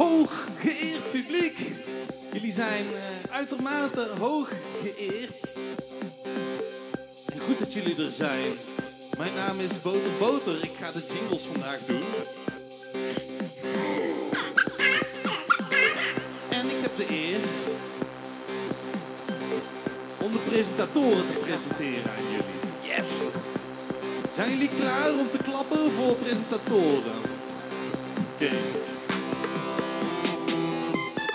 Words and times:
Hoog 0.00 0.48
geëerd 0.58 1.10
publiek. 1.12 1.58
Jullie 2.32 2.52
zijn 2.52 2.84
uh, 2.84 2.98
uitermate 3.30 4.08
hoog 4.18 4.52
geëerd. 4.82 5.40
En 7.32 7.40
goed 7.40 7.58
dat 7.58 7.72
jullie 7.72 8.04
er 8.04 8.10
zijn. 8.10 8.56
Mijn 9.18 9.34
naam 9.34 9.60
is 9.60 9.82
Boter 9.82 10.10
Boter. 10.18 10.64
Ik 10.64 10.70
ga 10.80 10.92
de 10.92 11.04
jingles 11.08 11.42
vandaag 11.42 11.84
doen. 11.84 12.02
En 16.50 16.70
ik 16.70 16.80
heb 16.82 16.96
de 16.96 17.06
eer 17.08 17.40
om 20.22 20.32
de 20.32 20.42
presentatoren 20.48 21.22
te 21.22 21.38
presenteren 21.40 22.10
aan 22.10 22.24
jullie. 22.30 22.96
Yes! 22.96 23.08
Zijn 24.34 24.50
jullie 24.50 24.68
klaar 24.68 25.10
om 25.10 25.30
te 25.30 25.38
klappen 25.42 25.90
voor 25.92 26.14
presentatoren? 26.14 27.18
Oké. 28.34 28.79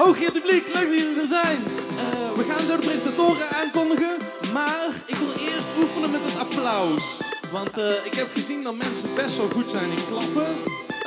Hooggeer 0.05 0.31
publiek, 0.31 0.65
leuk 0.73 0.89
dat 0.89 0.99
jullie 0.99 1.19
er 1.19 1.27
zijn. 1.27 1.57
Uh, 1.57 2.31
we 2.35 2.43
gaan 2.49 2.65
zo 2.65 2.77
de 2.77 2.85
presentatoren 2.85 3.49
aankondigen, 3.49 4.17
maar 4.53 4.87
ik 5.05 5.15
wil 5.15 5.47
eerst 5.47 5.69
oefenen 5.79 6.11
met 6.11 6.21
het 6.23 6.39
applaus. 6.39 7.21
Want 7.51 7.77
uh, 7.77 8.05
ik 8.05 8.13
heb 8.13 8.27
gezien 8.33 8.63
dat 8.63 8.75
mensen 8.75 9.09
best 9.15 9.37
wel 9.37 9.49
goed 9.49 9.69
zijn 9.69 9.89
in 9.89 10.07
klappen. 10.09 10.47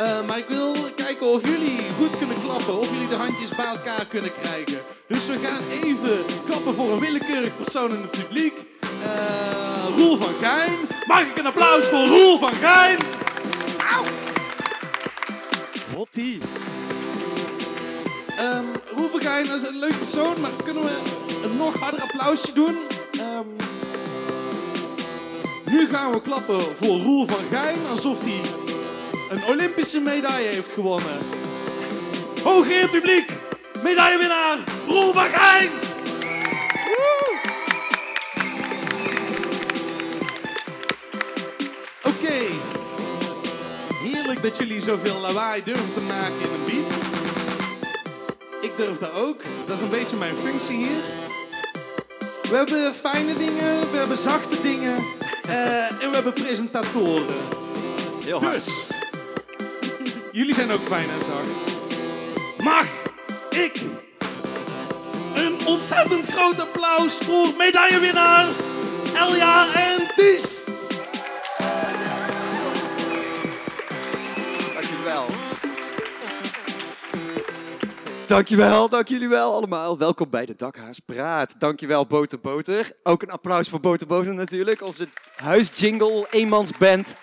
Uh, 0.00 0.26
maar 0.26 0.38
ik 0.38 0.48
wil 0.48 0.74
kijken 0.96 1.26
of 1.26 1.46
jullie 1.46 1.78
goed 1.98 2.18
kunnen 2.18 2.40
klappen, 2.40 2.78
of 2.78 2.90
jullie 2.90 3.08
de 3.08 3.14
handjes 3.14 3.50
bij 3.56 3.66
elkaar 3.66 4.06
kunnen 4.06 4.32
krijgen. 4.42 4.78
Dus 5.08 5.26
we 5.26 5.38
gaan 5.38 5.62
even 5.82 6.24
klappen 6.48 6.74
voor 6.74 6.92
een 6.92 6.98
willekeurig 6.98 7.56
persoon 7.56 7.90
in 7.90 8.00
het 8.00 8.10
publiek. 8.10 8.54
Roel 9.96 10.16
van 10.16 10.34
Gijn. 10.40 10.78
Mag 11.06 11.20
ik 11.20 11.38
een 11.38 11.46
applaus 11.46 11.84
voor 11.84 12.06
Roel 12.06 12.38
van 12.38 12.52
Gijn? 12.52 12.98
Auw! 13.90 14.04
Van 19.38 19.46
Gijn 19.46 19.60
is 19.60 19.68
een 19.68 19.78
leuk 19.78 19.98
persoon, 19.98 20.40
maar 20.40 20.50
kunnen 20.64 20.82
we 20.82 20.98
een 21.44 21.56
nog 21.56 21.78
harder 21.78 22.00
applausje 22.00 22.52
doen? 22.52 22.76
Um, 23.20 23.56
nu 25.64 25.88
gaan 25.90 26.12
we 26.12 26.22
klappen 26.22 26.60
voor 26.60 26.98
Roel 26.98 27.26
van 27.26 27.44
Gijn, 27.50 27.76
alsof 27.90 28.24
hij 28.24 28.40
een 29.30 29.44
Olympische 29.44 30.00
medaille 30.00 30.48
heeft 30.48 30.72
gewonnen. 30.72 31.18
Hooggeer 32.42 32.88
publiek, 32.88 33.32
medaillewinnaar 33.82 34.58
Roel 34.86 35.12
van 35.12 35.26
Gijn! 35.28 35.70
Oké, 42.02 42.38
heerlijk 44.02 44.42
dat 44.42 44.58
jullie 44.58 44.80
zoveel 44.80 45.20
lawaai 45.20 45.62
durven 45.62 45.94
te 45.94 46.00
maken 46.00 46.40
in 46.40 46.50
een 46.54 46.64
beat. 46.64 47.07
Ik 48.78 48.84
durf 48.84 48.98
dat 48.98 49.12
ook, 49.12 49.42
dat 49.66 49.76
is 49.76 49.82
een 49.82 49.88
beetje 49.88 50.16
mijn 50.16 50.34
functie 50.36 50.76
hier. 50.76 51.02
We 52.50 52.56
hebben 52.56 52.94
fijne 52.94 53.36
dingen, 53.36 53.90
we 53.90 53.96
hebben 53.96 54.16
zachte 54.16 54.62
dingen 54.62 54.96
uh, 55.48 56.02
en 56.02 56.08
we 56.08 56.14
hebben 56.14 56.32
presentatoren. 56.32 57.36
Heel 58.24 58.40
hard. 58.40 58.64
Dus, 58.64 58.88
jullie 60.32 60.54
zijn 60.54 60.70
ook 60.70 60.80
fijn 60.88 61.08
en 61.08 61.24
zacht. 61.24 61.48
Mag 62.58 62.86
ik 63.50 63.80
een 65.34 65.66
ontzettend 65.66 66.26
groot 66.26 66.60
applaus 66.60 67.14
voor 67.14 67.48
medaillewinnaars 67.56 68.58
Elja 69.14 69.74
en 69.74 70.06
Ties. 70.16 70.77
Dankjewel, 78.28 78.88
dank 78.88 79.08
jullie 79.08 79.28
wel 79.28 79.54
allemaal. 79.54 79.98
Welkom 79.98 80.30
bij 80.30 80.46
de 80.46 80.54
Dakhaas 80.54 80.98
Praat. 80.98 81.60
Dankjewel 81.60 82.06
Boter 82.06 82.40
Boter. 82.40 82.92
Ook 83.02 83.22
een 83.22 83.30
applaus 83.30 83.68
voor 83.68 83.80
Boter 83.80 84.06
Boter 84.06 84.34
natuurlijk. 84.34 84.82
Onze 84.82 85.08
huisjingle, 85.36 86.26
eenmansband, 86.30 87.16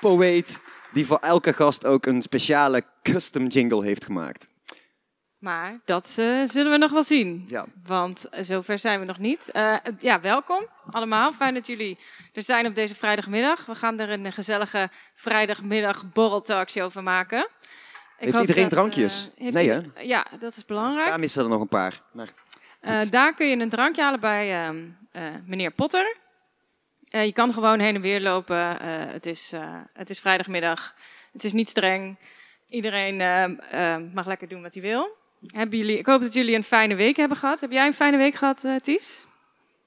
poëet, 0.00 0.60
die 0.92 1.06
voor 1.06 1.18
elke 1.18 1.52
gast 1.52 1.86
ook 1.86 2.06
een 2.06 2.22
speciale 2.22 2.82
custom 3.02 3.46
jingle 3.46 3.84
heeft 3.84 4.04
gemaakt. 4.04 4.48
Maar 5.38 5.80
dat 5.84 6.16
uh, 6.18 6.48
zullen 6.48 6.72
we 6.72 6.78
nog 6.78 6.90
wel 6.90 7.04
zien. 7.04 7.44
Ja. 7.48 7.66
Want 7.86 8.26
zover 8.30 8.78
zijn 8.78 9.00
we 9.00 9.06
nog 9.06 9.18
niet. 9.18 9.50
Uh, 9.52 9.76
ja, 9.98 10.20
welkom 10.20 10.66
allemaal. 10.90 11.32
Fijn 11.32 11.54
dat 11.54 11.66
jullie 11.66 11.98
er 12.32 12.42
zijn 12.42 12.66
op 12.66 12.74
deze 12.74 12.94
vrijdagmiddag. 12.94 13.66
We 13.66 13.74
gaan 13.74 14.00
er 14.00 14.10
een 14.10 14.32
gezellige 14.32 14.90
vrijdagmiddag 15.14 16.12
borreltalkshow 16.12 16.90
van 16.90 17.04
maken. 17.04 17.48
Ik 18.22 18.28
heeft 18.28 18.40
iedereen 18.40 18.62
dat, 18.62 18.70
drankjes? 18.70 19.30
Uh, 19.38 19.52
nee, 19.52 19.70
hè? 19.70 19.80
Ja, 20.00 20.26
dat 20.38 20.56
is 20.56 20.64
belangrijk. 20.64 21.06
Daar 21.06 21.20
missen 21.20 21.42
er 21.42 21.48
nog 21.48 21.60
een 21.60 21.68
paar. 21.68 22.02
Maar, 22.12 22.28
daar 23.10 23.34
kun 23.34 23.48
je 23.48 23.56
een 23.56 23.68
drankje 23.68 24.02
halen 24.02 24.20
bij 24.20 24.64
ehm, 24.64 25.40
meneer 25.46 25.70
Potter. 25.70 26.16
je 27.00 27.32
kan 27.32 27.52
gewoon 27.52 27.78
heen 27.78 27.94
en 27.94 28.00
weer 28.00 28.20
lopen. 28.20 28.76
het, 29.12 29.26
is, 29.26 29.52
het 29.92 30.10
is 30.10 30.20
vrijdagmiddag. 30.20 30.94
Het 31.32 31.44
is 31.44 31.52
niet 31.52 31.68
streng. 31.68 32.18
Iedereen 32.68 33.16
mag 34.14 34.26
lekker 34.26 34.48
doen 34.48 34.62
wat 34.62 34.74
hij 34.74 34.82
wil. 34.82 35.16
Hebben 35.46 35.78
jullie, 35.78 35.98
ik 35.98 36.06
hoop 36.06 36.20
dat 36.20 36.34
jullie 36.34 36.54
een 36.54 36.64
fijne 36.64 36.94
week 36.94 37.16
hebben 37.16 37.36
gehad. 37.36 37.60
Heb 37.60 37.72
jij 37.72 37.86
een 37.86 37.94
fijne 37.94 38.16
week 38.16 38.34
gehad, 38.34 38.64
Ties? 38.82 39.26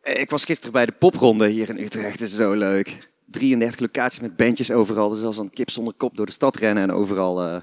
Ik 0.03 0.29
was 0.29 0.45
gisteren 0.45 0.73
bij 0.73 0.85
de 0.85 0.91
popronde 0.91 1.47
hier 1.47 1.69
in 1.69 1.79
Utrecht. 1.79 2.19
Dat 2.19 2.27
is 2.27 2.35
zo 2.35 2.53
leuk. 2.53 2.97
33 3.25 3.79
locaties 3.79 4.19
met 4.19 4.35
bandjes 4.35 4.71
overal. 4.71 5.09
Dus 5.09 5.23
als 5.23 5.37
een 5.37 5.49
kip 5.49 5.69
zonder 5.69 5.93
kop 5.93 6.17
door 6.17 6.25
de 6.25 6.31
stad 6.31 6.55
rennen 6.55 6.83
en 6.83 6.91
overal, 6.91 7.47
uh, 7.47 7.61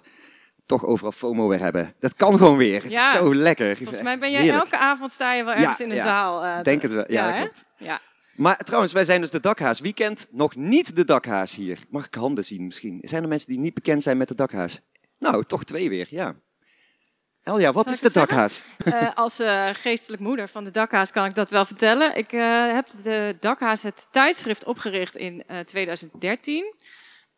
toch 0.66 0.84
overal 0.84 1.12
FOMO 1.12 1.48
weer 1.48 1.58
hebben. 1.58 1.94
Dat 1.98 2.14
kan 2.14 2.38
gewoon 2.38 2.56
weer. 2.56 2.82
Het 2.82 2.92
ja. 2.92 3.06
is 3.06 3.18
zo 3.18 3.34
lekker. 3.34 3.76
Volgens 3.76 4.02
mij 4.02 4.18
ben 4.18 4.30
jij 4.30 4.50
elke 4.50 4.78
avond 4.78 5.12
sta 5.12 5.32
je 5.32 5.44
wel 5.44 5.54
ergens 5.54 5.78
ja, 5.78 5.84
in 5.84 5.90
een 5.90 5.96
ja. 5.96 6.04
zaal. 6.04 6.44
Uh, 6.44 6.62
Denk 6.62 6.82
het 6.82 6.92
wel. 6.92 7.04
Ja, 7.08 7.32
klopt. 7.32 7.64
Ja. 7.76 8.00
Maar 8.32 8.56
trouwens, 8.56 8.92
wij 8.92 9.04
zijn 9.04 9.20
dus 9.20 9.30
de 9.30 9.40
dakhaas. 9.40 9.80
Wie 9.80 9.92
kent 9.92 10.28
nog 10.30 10.56
niet 10.56 10.96
de 10.96 11.04
dakhaas 11.04 11.54
hier? 11.54 11.78
Mag 11.90 12.06
ik 12.06 12.14
handen 12.14 12.44
zien 12.44 12.64
misschien? 12.64 12.98
Zijn 13.02 13.22
er 13.22 13.28
mensen 13.28 13.48
die 13.48 13.58
niet 13.58 13.74
bekend 13.74 14.02
zijn 14.02 14.16
met 14.16 14.28
de 14.28 14.34
dakhaas? 14.34 14.80
Nou, 15.18 15.44
toch 15.44 15.64
twee 15.64 15.88
weer, 15.88 16.06
ja. 16.10 16.34
Elja, 17.42 17.72
wat 17.72 17.90
is 17.90 18.00
de 18.00 18.12
dakhaas? 18.12 18.62
Uh, 18.84 19.14
als 19.14 19.40
uh, 19.40 19.68
geestelijk 19.72 20.22
moeder 20.22 20.48
van 20.48 20.64
de 20.64 20.70
dakhaas 20.70 21.10
kan 21.10 21.24
ik 21.24 21.34
dat 21.34 21.50
wel 21.50 21.64
vertellen. 21.64 22.16
Ik 22.16 22.30
heb 22.74 22.86
de 23.02 23.36
dakhaas 23.40 23.82
het 23.82 24.06
tijdschrift 24.10 24.64
opgericht 24.64 25.16
in 25.16 25.44
2013 25.64 26.74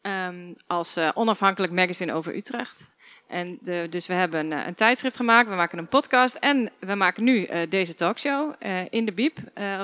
um, 0.02 0.54
als 0.66 0.98
onafhankelijk 1.14 1.72
magazine 1.72 2.12
over 2.12 2.36
Utrecht. 2.36 2.92
En 3.34 3.58
de, 3.60 3.86
dus 3.90 4.06
we 4.06 4.14
hebben 4.14 4.52
een, 4.52 4.66
een, 4.66 4.74
tijdschrift 4.74 5.16
gemaakt, 5.16 5.48
we 5.48 5.54
maken 5.54 5.78
een 5.78 5.88
podcast 5.88 6.34
en 6.34 6.70
we 6.78 6.94
maken 6.94 7.24
nu 7.24 7.48
deze 7.68 7.94
talkshow 7.94 8.52
in 8.90 9.04
de 9.04 9.12
Biep. 9.12 9.38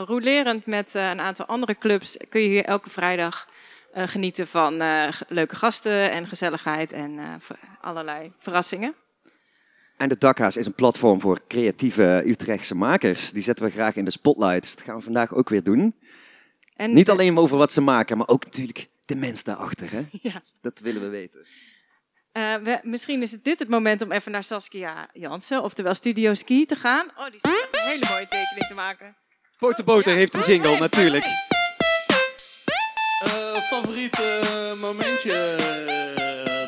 rolerend 0.07 0.67
met 0.67 0.95
een 0.95 1.21
aantal 1.21 1.47
andere 1.47 1.75
clubs 1.79 2.17
kun 2.29 2.41
je 2.41 2.49
hier 2.49 2.65
elke 2.65 2.91
vrijdag 2.91 3.49
genieten 3.95 4.47
van 4.47 4.83
leuke 5.29 5.57
gasten 5.57 6.11
en 6.11 6.27
gezelligheid 6.27 6.93
en 6.93 7.19
allerlei 7.81 8.33
verrassingen. 8.39 8.95
En 10.01 10.09
de 10.09 10.19
Dakhaas 10.19 10.57
is 10.57 10.67
een 10.67 10.75
platform 10.75 11.21
voor 11.21 11.41
creatieve 11.49 12.23
Utrechtse 12.27 12.75
makers. 12.75 13.31
Die 13.31 13.43
zetten 13.43 13.65
we 13.65 13.71
graag 13.71 13.97
in 13.97 14.05
de 14.05 14.11
spotlight. 14.11 14.63
Dus 14.63 14.75
dat 14.75 14.85
gaan 14.85 14.97
we 14.97 15.03
vandaag 15.03 15.35
ook 15.35 15.49
weer 15.49 15.63
doen. 15.63 15.95
En 16.77 16.93
Niet 16.93 17.11
alleen 17.11 17.39
over 17.39 17.57
wat 17.57 17.73
ze 17.73 17.81
maken, 17.81 18.17
maar 18.17 18.29
ook 18.29 18.45
natuurlijk 18.45 18.89
de 19.05 19.15
mens 19.15 19.43
daarachter. 19.43 19.91
Hè? 19.91 20.07
Ja. 20.31 20.43
Dat 20.61 20.79
willen 20.79 21.03
we 21.03 21.09
weten. 21.09 21.47
Uh, 22.33 22.55
we, 22.55 22.81
misschien 22.83 23.23
is 23.23 23.31
het 23.31 23.45
dit 23.45 23.59
het 23.59 23.69
moment 23.69 24.03
om 24.03 24.13
even 24.13 24.33
naar 24.33 24.45
Saskia 24.45 25.09
Jansen, 25.13 25.63
oftewel 25.63 25.95
Studio 25.95 26.35
Ski, 26.35 26.67
te 26.67 26.77
gaan. 26.77 27.11
Oh, 27.17 27.25
die 27.31 27.41
zit 27.41 27.69
een 27.73 27.89
hele 27.89 28.07
mooie 28.09 28.29
tekening 28.29 28.67
te 28.69 28.75
maken. 28.75 29.17
Boter 29.59 29.85
Boter 29.85 30.15
heeft 30.15 30.35
een 30.35 30.43
jingle, 30.43 30.79
natuurlijk. 30.79 31.25
Uh, 33.25 33.55
favoriete 33.55 34.77
momentje, 34.81 35.57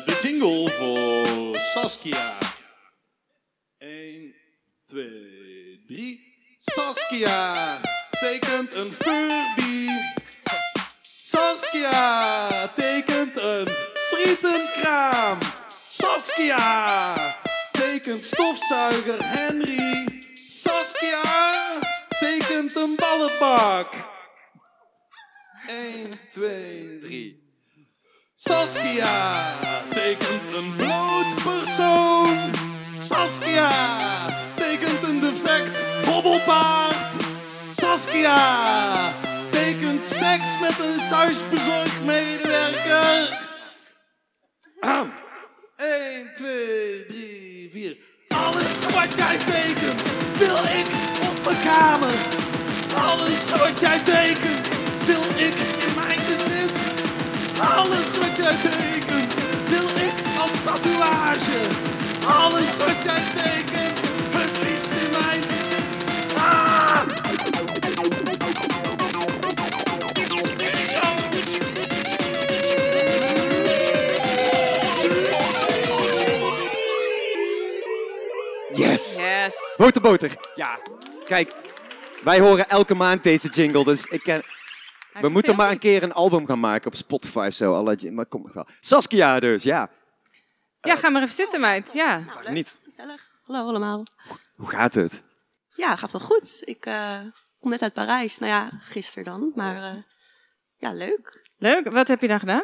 de 0.05 0.19
jingle 0.21 0.69
voor 0.69 1.55
Saskia. 1.55 2.37
1, 3.77 4.33
2, 4.85 5.83
3. 5.87 6.33
Saskia 6.59 7.53
tekent 8.09 8.73
een 8.75 8.91
Furby. 8.91 9.87
Saskia 11.01 12.67
tekent 12.67 13.41
een 13.41 13.82
frietenkraam. 14.23 15.37
Saskia 15.67 17.15
tekent 17.71 18.23
stofzuiger 18.25 19.23
Henry. 19.23 20.05
Saskia 20.35 21.21
tekent 22.19 22.75
een 22.75 22.95
ballenbak. 22.95 23.89
1, 25.67 26.19
2, 26.29 26.97
3. 26.99 27.41
Saskia 28.35 29.33
tekent 29.89 30.53
een 30.53 30.75
bloot 30.75 31.43
persoon. 31.43 32.51
Saskia 33.03 33.71
tekent 34.55 35.03
een 35.03 35.19
defect 35.19 35.77
hobbelpaard. 36.05 36.95
Saskia 37.77 38.37
tekent 39.49 40.03
seks 40.03 40.59
met 40.61 40.79
een 40.79 40.97
thuisbezorgd 41.09 42.05
medewerker. 42.05 43.42
1, 44.83 45.11
2, 46.35 47.05
3, 47.07 47.69
4. 47.71 47.97
wat 48.93 49.15
jij 49.15 49.37
tekent, 49.37 50.01
wil 50.37 50.57
ik 50.79 50.87
op 51.29 51.45
mijn 51.45 51.57
kamer. 51.63 52.13
Alles 52.95 53.51
wat 53.51 53.79
jij 53.79 53.99
tekent, 53.99 54.67
wil 55.05 55.23
ik 55.35 55.55
in 55.85 55.93
mijn 55.95 56.19
gezin. 56.19 56.69
Alles 57.59 58.17
wat 58.17 58.35
jij 58.37 58.55
tekent, 58.61 59.33
wil 59.69 59.87
ik 60.07 60.13
als 60.41 60.51
tatoeage. 60.65 61.59
Alles 62.25 62.77
wat 62.77 63.03
jij 63.03 63.23
tekent, 63.35 64.12
Yes! 79.77 79.85
Yes. 79.85 80.01
Boter, 80.01 80.01
boter. 80.01 80.37
Ja, 80.55 80.79
kijk. 81.23 81.55
Wij 82.23 82.39
horen 82.39 82.67
elke 82.67 82.95
maand 82.95 83.23
deze 83.23 83.49
jingle, 83.49 83.83
dus 83.83 84.05
ik 84.05 84.23
ken... 84.23 84.43
We 85.21 85.29
moeten 85.29 85.55
maar 85.55 85.71
een 85.71 85.79
keer 85.79 86.03
een 86.03 86.13
album 86.13 86.47
gaan 86.47 86.59
maken 86.59 86.87
op 86.87 86.95
Spotify 86.95 87.45
of 87.47 87.53
zo. 87.53 87.83
Maar 88.11 88.25
komt 88.25 88.43
nog 88.43 88.53
wel. 88.53 88.67
Saskia 88.79 89.39
dus, 89.39 89.63
ja. 89.63 89.89
Ja, 90.81 90.95
ga 90.95 91.09
maar 91.09 91.21
even 91.21 91.33
zitten, 91.33 91.61
meid. 91.61 91.93
Ja. 91.93 92.17
Nou, 92.19 92.43
leuk. 92.43 92.53
Niet. 92.53 92.77
Gezellig. 92.83 93.31
Hallo 93.43 93.67
allemaal. 93.67 94.03
Hoe 94.55 94.69
gaat 94.69 94.93
het? 94.93 95.23
Ja, 95.75 95.95
gaat 95.95 96.11
wel 96.11 96.21
goed. 96.21 96.61
Ik 96.61 96.85
eh, 96.85 97.19
kom 97.59 97.69
net 97.69 97.81
uit 97.81 97.93
Parijs. 97.93 98.37
Nou 98.37 98.51
ja, 98.51 98.69
gisteren 98.79 99.23
dan. 99.23 99.51
Maar 99.55 99.75
eh, 99.75 100.03
ja, 100.77 100.93
leuk. 100.93 101.49
Leuk. 101.57 101.91
Wat 101.91 102.07
heb 102.07 102.21
je 102.21 102.27
daar 102.27 102.39
gedaan? 102.39 102.63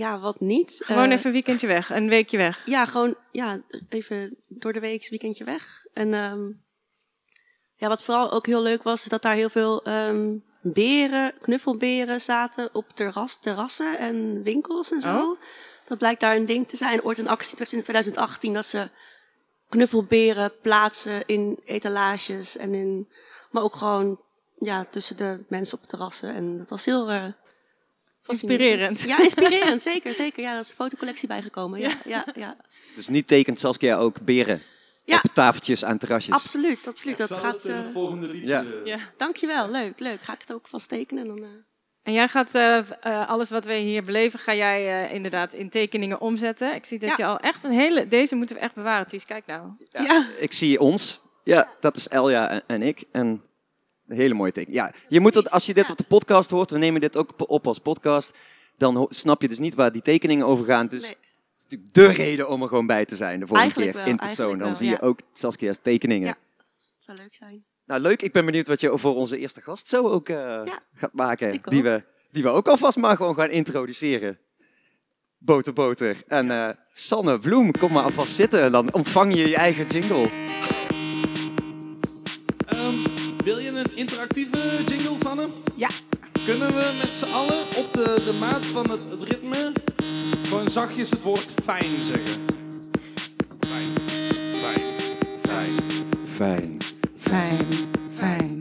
Ja, 0.00 0.18
wat 0.18 0.40
niet. 0.40 0.80
Gewoon 0.84 1.10
Eh, 1.10 1.12
even 1.12 1.26
een 1.26 1.32
weekendje 1.32 1.66
weg. 1.66 1.90
Een 1.90 2.08
weekje 2.08 2.36
weg. 2.36 2.62
Ja, 2.64 2.84
gewoon 2.84 3.16
ja, 3.32 3.60
even 3.88 4.36
door 4.48 4.72
de 4.72 4.80
week 4.80 5.08
weekendje 5.08 5.44
weg. 5.44 5.84
En 5.92 6.14
ehm, 6.14 6.50
ja, 7.74 7.88
wat 7.88 8.02
vooral 8.02 8.32
ook 8.32 8.46
heel 8.46 8.62
leuk 8.62 8.82
was, 8.82 9.02
is 9.02 9.08
dat 9.08 9.22
daar 9.22 9.34
heel 9.34 9.48
veel 9.48 9.82
ehm, 9.82 10.36
beren, 10.62 11.38
knuffelberen 11.38 12.20
zaten 12.20 12.68
op 12.72 12.90
terras, 12.94 13.40
terrassen 13.40 13.98
en 13.98 14.42
winkels 14.42 14.92
en 14.92 15.00
zo. 15.00 15.16
Oh. 15.16 15.40
Dat 15.86 15.98
blijkt 15.98 16.20
daar 16.20 16.36
een 16.36 16.46
ding 16.46 16.68
te 16.68 16.76
zijn. 16.76 17.04
Ooit 17.04 17.18
een 17.18 17.28
actie 17.28 17.58
werd 17.58 17.72
in 17.72 17.82
2018 17.82 18.54
dat 18.54 18.66
ze 18.66 18.90
knuffelberen 19.68 20.52
plaatsen 20.62 21.26
in 21.26 21.60
etalages 21.64 22.56
en 22.56 22.74
in, 22.74 23.08
maar 23.50 23.62
ook 23.62 23.76
gewoon 23.76 24.20
ja, 24.58 24.86
tussen 24.90 25.16
de 25.16 25.44
mensen 25.48 25.78
op 25.78 25.84
terrassen. 25.84 26.34
En 26.34 26.58
dat 26.58 26.70
was 26.70 26.84
heel 26.84 27.06
fascinerend. 27.06 27.39
Inspirerend. 28.30 29.00
Ja, 29.00 29.18
inspirerend, 29.22 29.82
zeker, 29.82 30.14
zeker. 30.14 30.42
Ja, 30.42 30.54
dat 30.54 30.64
is 30.64 30.70
een 30.70 30.76
fotocollectie 30.76 31.28
bijgekomen. 31.28 31.80
Ja, 31.80 31.90
ja, 32.04 32.24
ja. 32.34 32.56
Dus 32.94 33.08
niet 33.08 33.26
tekent 33.26 33.58
Saskia 33.58 33.96
ook 33.96 34.20
beren 34.20 34.62
Ja. 35.04 35.20
op 35.22 35.30
tafeltjes 35.34 35.84
aan 35.84 35.98
terrasjes? 35.98 36.34
Absoluut, 36.34 36.86
absoluut. 36.88 37.16
Dat 37.16 37.28
Zal 37.28 37.38
gaat. 37.38 37.52
het 37.52 37.64
in 37.64 37.74
het 37.74 37.86
eh, 37.86 37.92
volgende 37.92 38.26
liedje... 38.28 38.52
ja. 38.52 38.60
eh, 38.62 38.84
Ja. 38.84 38.98
dankjewel, 39.16 39.70
leuk, 39.70 39.98
leuk. 40.00 40.22
Ga 40.22 40.32
ik 40.32 40.40
het 40.40 40.52
ook 40.52 40.68
vast 40.68 40.88
tekenen? 40.88 41.26
Dan, 41.26 41.38
eh, 41.38 41.48
En 42.02 42.12
jij 42.12 42.28
gaat 42.28 42.54
eh, 42.54 42.78
eh, 42.78 43.28
alles 43.28 43.50
wat 43.50 43.64
we 43.64 43.74
hier 43.74 44.02
beleven, 44.02 44.38
ga 44.38 44.54
jij 44.54 45.04
eh, 45.04 45.14
inderdaad 45.14 45.52
in 45.54 45.70
tekeningen 45.70 46.20
omzetten. 46.20 46.74
Ik 46.74 46.84
zie 46.84 46.98
dat 46.98 47.08
Ja. 47.08 47.14
je 47.16 47.24
al 47.24 47.38
echt 47.38 47.64
een 47.64 47.72
hele... 47.72 48.08
Deze 48.08 48.34
moeten 48.34 48.56
we 48.56 48.62
echt 48.62 48.74
bewaren, 48.74 49.06
Ties. 49.06 49.24
Kijk 49.24 49.46
nou. 49.46 49.68
Ja, 49.92 50.02
Ja. 50.02 50.26
Ik 50.38 50.52
zie 50.52 50.80
ons. 50.80 51.20
Ja, 51.44 51.68
dat 51.80 51.96
is 51.96 52.08
Elja 52.08 52.48
en, 52.50 52.62
en 52.66 52.82
ik. 52.82 53.04
En 53.12 53.42
een 54.10 54.16
hele 54.16 54.34
mooie 54.34 54.52
teken. 54.52 54.72
Ja, 54.72 54.92
je 55.08 55.20
moet 55.20 55.34
het, 55.34 55.50
als 55.50 55.66
je 55.66 55.74
dit 55.74 55.90
op 55.90 55.96
de 55.96 56.04
podcast 56.04 56.50
hoort, 56.50 56.70
we 56.70 56.78
nemen 56.78 57.00
dit 57.00 57.16
ook 57.16 57.32
op 57.36 57.66
als 57.66 57.78
podcast, 57.78 58.34
dan 58.76 59.06
snap 59.10 59.42
je 59.42 59.48
dus 59.48 59.58
niet 59.58 59.74
waar 59.74 59.92
die 59.92 60.02
tekeningen 60.02 60.46
over 60.46 60.64
gaan. 60.64 60.86
Dus 60.86 61.02
Nee. 61.02 61.10
het 61.10 61.18
is 61.58 61.62
natuurlijk 61.62 62.16
de 62.16 62.22
reden 62.22 62.48
om 62.48 62.62
er 62.62 62.68
gewoon 62.68 62.86
bij 62.86 63.04
te 63.04 63.16
zijn 63.16 63.40
de 63.40 63.46
volgende 63.46 63.60
Eigenlijk 63.60 63.92
keer 63.92 64.00
wel, 64.00 64.10
in 64.12 64.16
persoon. 64.18 64.58
Dan 64.58 64.66
wel, 64.66 64.76
zie 64.76 64.88
je 64.88 65.00
ook 65.00 65.20
Saskia's 65.32 65.78
tekeningen. 65.82 66.26
Ja. 66.28 66.36
het 66.94 67.04
zou 67.04 67.18
leuk 67.18 67.34
zijn. 67.34 67.64
Nou, 67.86 68.00
leuk. 68.00 68.22
Ik 68.22 68.32
ben 68.32 68.44
benieuwd 68.44 68.66
wat 68.68 68.80
je 68.80 68.98
voor 68.98 69.14
onze 69.14 69.38
eerste 69.38 69.60
gast 69.60 69.88
zo 69.88 70.08
ook 70.08 70.28
eh, 70.28 70.36
Ja, 70.36 70.78
gaat 70.94 71.12
maken. 71.12 71.60
Die 71.62 71.82
we, 71.82 72.02
die 72.30 72.42
we 72.42 72.48
ook 72.48 72.68
alvast 72.68 72.96
maar 72.96 73.16
gewoon 73.16 73.34
gaan 73.34 73.50
introduceren. 73.50 74.38
Boter, 75.38 75.72
boter. 75.72 76.16
En 76.26 76.50
eh, 76.50 76.68
Sanne 76.92 77.38
Bloem, 77.38 77.70
kom 77.72 77.92
maar 77.92 78.04
alvast 78.04 78.32
zitten. 78.34 78.62
En 78.62 78.72
dan 78.72 78.92
ontvang 78.94 79.34
je 79.34 79.48
je 79.48 79.56
eigen 79.56 79.86
jingle. 79.86 80.28
Interactieve 84.00 84.84
jingle, 84.86 85.16
Sanne? 85.22 85.46
Ja. 85.76 85.88
Kunnen 86.44 86.74
we 86.74 86.98
met 87.02 87.14
z'n 87.14 87.24
allen 87.32 87.60
op 87.76 87.92
de, 87.92 88.22
de 88.24 88.32
maat 88.40 88.66
van 88.66 88.90
het, 88.90 89.10
het 89.10 89.22
ritme 89.22 89.72
gewoon 90.48 90.68
zachtjes 90.68 91.10
het 91.10 91.22
woord 91.22 91.52
fijn 91.64 91.90
zeggen? 92.06 92.42
Fijn, 93.68 93.92
fijn, 94.62 94.82
fijn. 95.42 95.72
Fijn. 96.34 96.78
Fijn, 97.18 97.66
fijn, 97.74 97.88
fijn, 98.14 98.58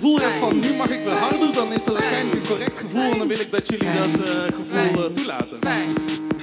gevoel 0.00 0.18
hebt 0.20 0.38
van 0.38 0.58
nu 0.58 0.72
mag 0.76 0.90
ik 0.90 1.04
weer 1.04 1.14
harder, 1.14 1.52
dan 1.52 1.72
is 1.72 1.84
dat 1.84 1.94
waarschijnlijk 1.94 2.34
een 2.34 2.46
correct 2.46 2.78
gevoel 2.80 3.12
en 3.12 3.18
dan 3.18 3.28
wil 3.28 3.40
ik 3.40 3.50
dat 3.50 3.68
jullie 3.68 3.88
dat 3.92 4.28
eh, 4.28 4.42
gevoel 4.42 5.04
eh, 5.04 5.10
toelaten. 5.12 5.58
Fijn, 5.60 5.94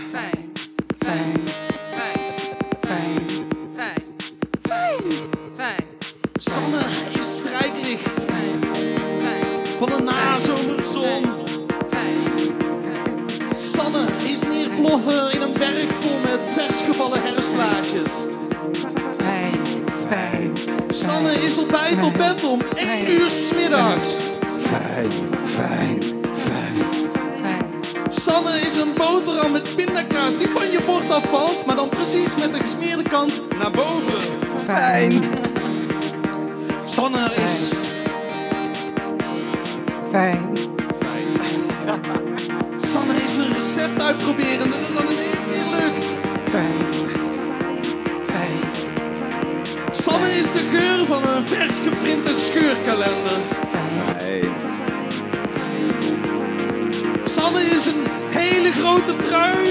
fijn, 0.10 0.32
fijn, 1.00 1.34
fijn, 1.90 2.20
fijn, 2.82 3.10
fijn, 3.72 4.02
fijn, 4.62 5.02
fijn, 5.56 5.86
Sanne 6.34 6.80
is 7.20 7.38
strijdlicht 7.38 8.24
fijn, 8.28 8.60
fijn, 9.20 9.66
van 9.78 9.92
een 9.92 10.04
nazomerzon. 10.04 11.26
fijn, 11.90 12.18
Sanne 13.58 14.06
is 14.28 14.42
neerploffen 14.42 15.32
in 15.34 15.42
een 15.42 15.54
berg 15.54 15.94
vol 16.00 16.20
met 16.20 16.40
versgevallen 16.56 17.22
herfstblaadjes. 17.22 18.27
Ontbijt 21.68 22.04
op 22.04 22.14
bed 22.14 22.44
om 22.44 22.62
1 22.76 23.12
uur 23.12 23.30
's 23.30 23.52
middags. 23.54 24.16
Fijn. 24.66 25.12
Fijn. 25.46 26.04
Fijn. 26.38 26.76
fijn, 27.42 27.68
Sanne 28.10 28.60
is 28.60 28.76
een 28.76 28.94
boterham 28.96 29.52
met 29.52 29.76
pindakaas 29.76 30.38
die 30.38 30.48
van 30.48 30.72
je 30.72 30.80
bord 30.86 31.12
afvalt, 31.12 31.66
maar 31.66 31.76
dan 31.76 31.90
precies 31.90 32.36
met 32.36 32.54
de 32.54 32.60
gesmeerde 32.60 33.04
kant 33.04 33.58
naar 33.58 33.72
boven. 33.72 34.22
Fijn. 34.64 35.24
Sanne 36.86 37.32
is 37.36 37.72
fijn, 40.10 40.58
Sanne 42.82 43.14
is 43.26 43.38
een 43.38 43.54
recept 43.54 44.02
uitproberen 44.02 44.62
en 44.62 44.70
dat 44.70 44.96
dan 44.96 45.12
in 45.12 45.18
één 45.18 45.44
keer 45.44 45.64
lukt. 45.72 46.06
fijn, 46.50 46.97
Sanne 50.08 50.30
is 50.30 50.52
de 50.52 50.70
geur 50.72 51.06
van 51.06 51.28
een 51.28 51.48
vers 51.48 51.76
geprinte 51.76 52.34
scheurkalender. 52.34 53.40
Fijn. 54.18 54.52
Sanne 57.24 57.62
is 57.62 57.86
een 57.86 58.06
hele 58.30 58.72
grote 58.72 59.16
trui 59.16 59.68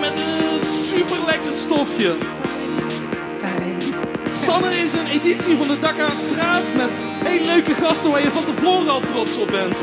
met 0.00 0.12
een 0.12 0.62
super 0.84 1.24
lekker 1.26 1.52
stofje. 1.52 2.16
fijn, 3.38 3.78
Sanne 4.34 4.68
is 4.68 4.92
een 4.92 5.06
editie 5.06 5.56
van 5.56 5.68
de 5.68 5.78
Dakhaas 5.78 6.20
Praat 6.32 6.64
met 6.76 6.90
hele 7.24 7.44
leuke 7.44 7.74
gasten 7.74 8.10
waar 8.10 8.22
je 8.22 8.30
van 8.30 8.44
tevoren 8.44 8.88
al 8.88 9.00
trots 9.00 9.36
op 9.36 9.50
bent. 9.50 9.76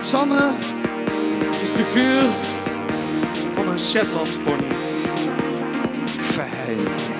Sanne 0.00 0.50
is 1.62 1.72
de 1.72 1.84
geur 1.94 2.22
van 3.54 3.68
een 3.68 3.80
Shetland 3.80 4.44
pony. 4.44 4.68
Fijn. 6.20 7.19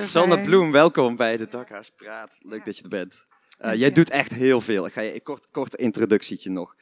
Sanne. 0.00 0.42
Bloem, 0.42 0.72
welkom 0.72 1.16
bij 1.16 1.36
de 1.36 1.48
Dakhaas 1.48 1.90
Praat. 1.90 2.38
Leuk 2.42 2.64
dat 2.64 2.76
je 2.76 2.82
er 2.82 2.88
bent. 2.88 3.26
Eh, 3.58 3.74
jij 3.74 3.92
doet 3.92 4.10
echt 4.10 4.34
heel 4.34 4.60
veel. 4.60 4.86
Ik 4.86 4.92
ga 4.92 5.00
je 5.00 5.14
een 5.14 5.22
kort, 5.22 5.48
kort 5.50 5.74
introductietje 5.74 6.50
nog. 6.50 6.76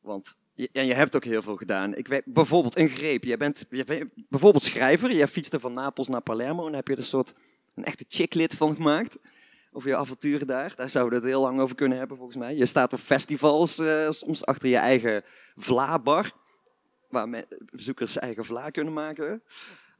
Want 0.00 0.34
je, 0.54 0.68
en 0.72 0.86
je 0.86 0.94
hebt 0.94 1.16
ook 1.16 1.24
heel 1.24 1.42
veel 1.42 1.56
gedaan. 1.56 1.94
Ik 1.94 2.08
weet, 2.08 2.22
bijvoorbeeld 2.24 2.76
een 2.76 2.88
greep. 2.88 3.24
Jij 3.24 3.36
bent, 3.36 3.66
je 3.70 3.84
bent 3.84 4.12
bijvoorbeeld 4.28 4.62
schrijver. 4.62 5.12
Jij 5.12 5.28
fietste 5.28 5.60
van 5.60 5.72
Napels 5.72 6.08
naar 6.08 6.20
Palermo 6.20 6.60
en 6.60 6.66
daar 6.66 6.76
heb 6.76 6.86
je 6.86 6.92
er 6.92 6.98
een 6.98 7.04
soort 7.04 7.34
een 7.74 7.84
echte 7.84 8.04
chicklid 8.08 8.54
van 8.54 8.74
gemaakt. 8.74 9.18
Over 9.72 9.88
je 9.88 9.96
avonturen 9.96 10.46
daar. 10.46 10.72
Daar 10.76 10.90
zouden 10.90 11.12
we 11.12 11.24
het 11.24 11.34
heel 11.34 11.42
lang 11.42 11.60
over 11.60 11.76
kunnen 11.76 11.98
hebben 11.98 12.16
volgens 12.16 12.38
mij. 12.38 12.54
Je 12.56 12.66
staat 12.66 12.92
op 12.92 12.98
festivals, 12.98 13.78
eh, 13.78 14.10
soms 14.10 14.46
achter 14.46 14.68
je 14.68 14.76
eigen 14.76 15.22
vlaabar. 15.56 16.32
waar 17.08 17.44
bezoekers 17.70 18.18
eigen 18.18 18.44
vla 18.44 18.70
kunnen 18.70 18.92
maken. 18.92 19.42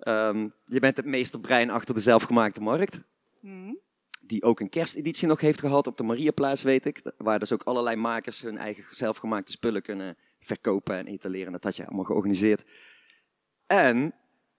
Ehm, 0.02 0.48
je 0.66 0.80
bent 0.80 0.96
het 0.96 1.06
meesterbrein 1.06 1.70
achter 1.70 1.94
de 1.94 2.00
zelfgemaakte 2.00 2.60
markt. 2.60 3.02
Mhm. 3.40 3.74
Die 4.20 4.42
ook 4.42 4.60
een 4.60 4.68
kersteditie 4.68 5.28
nog 5.28 5.40
heeft 5.40 5.60
gehad 5.60 5.86
op 5.86 5.96
de 5.96 6.02
Mariaplaats, 6.02 6.62
weet 6.62 6.86
ik. 6.86 7.12
Waar 7.16 7.38
dus 7.38 7.52
ook 7.52 7.62
allerlei 7.62 7.96
makers 7.96 8.42
hun 8.42 8.58
eigen 8.58 8.84
zelfgemaakte 8.90 9.52
spullen 9.52 9.82
kunnen 9.82 10.16
verkopen 10.40 10.96
en 10.96 11.06
etaleren. 11.06 11.52
Dat 11.52 11.64
had 11.64 11.76
je 11.76 11.86
allemaal 11.86 12.04
georganiseerd. 12.04 12.64
En 13.66 14.14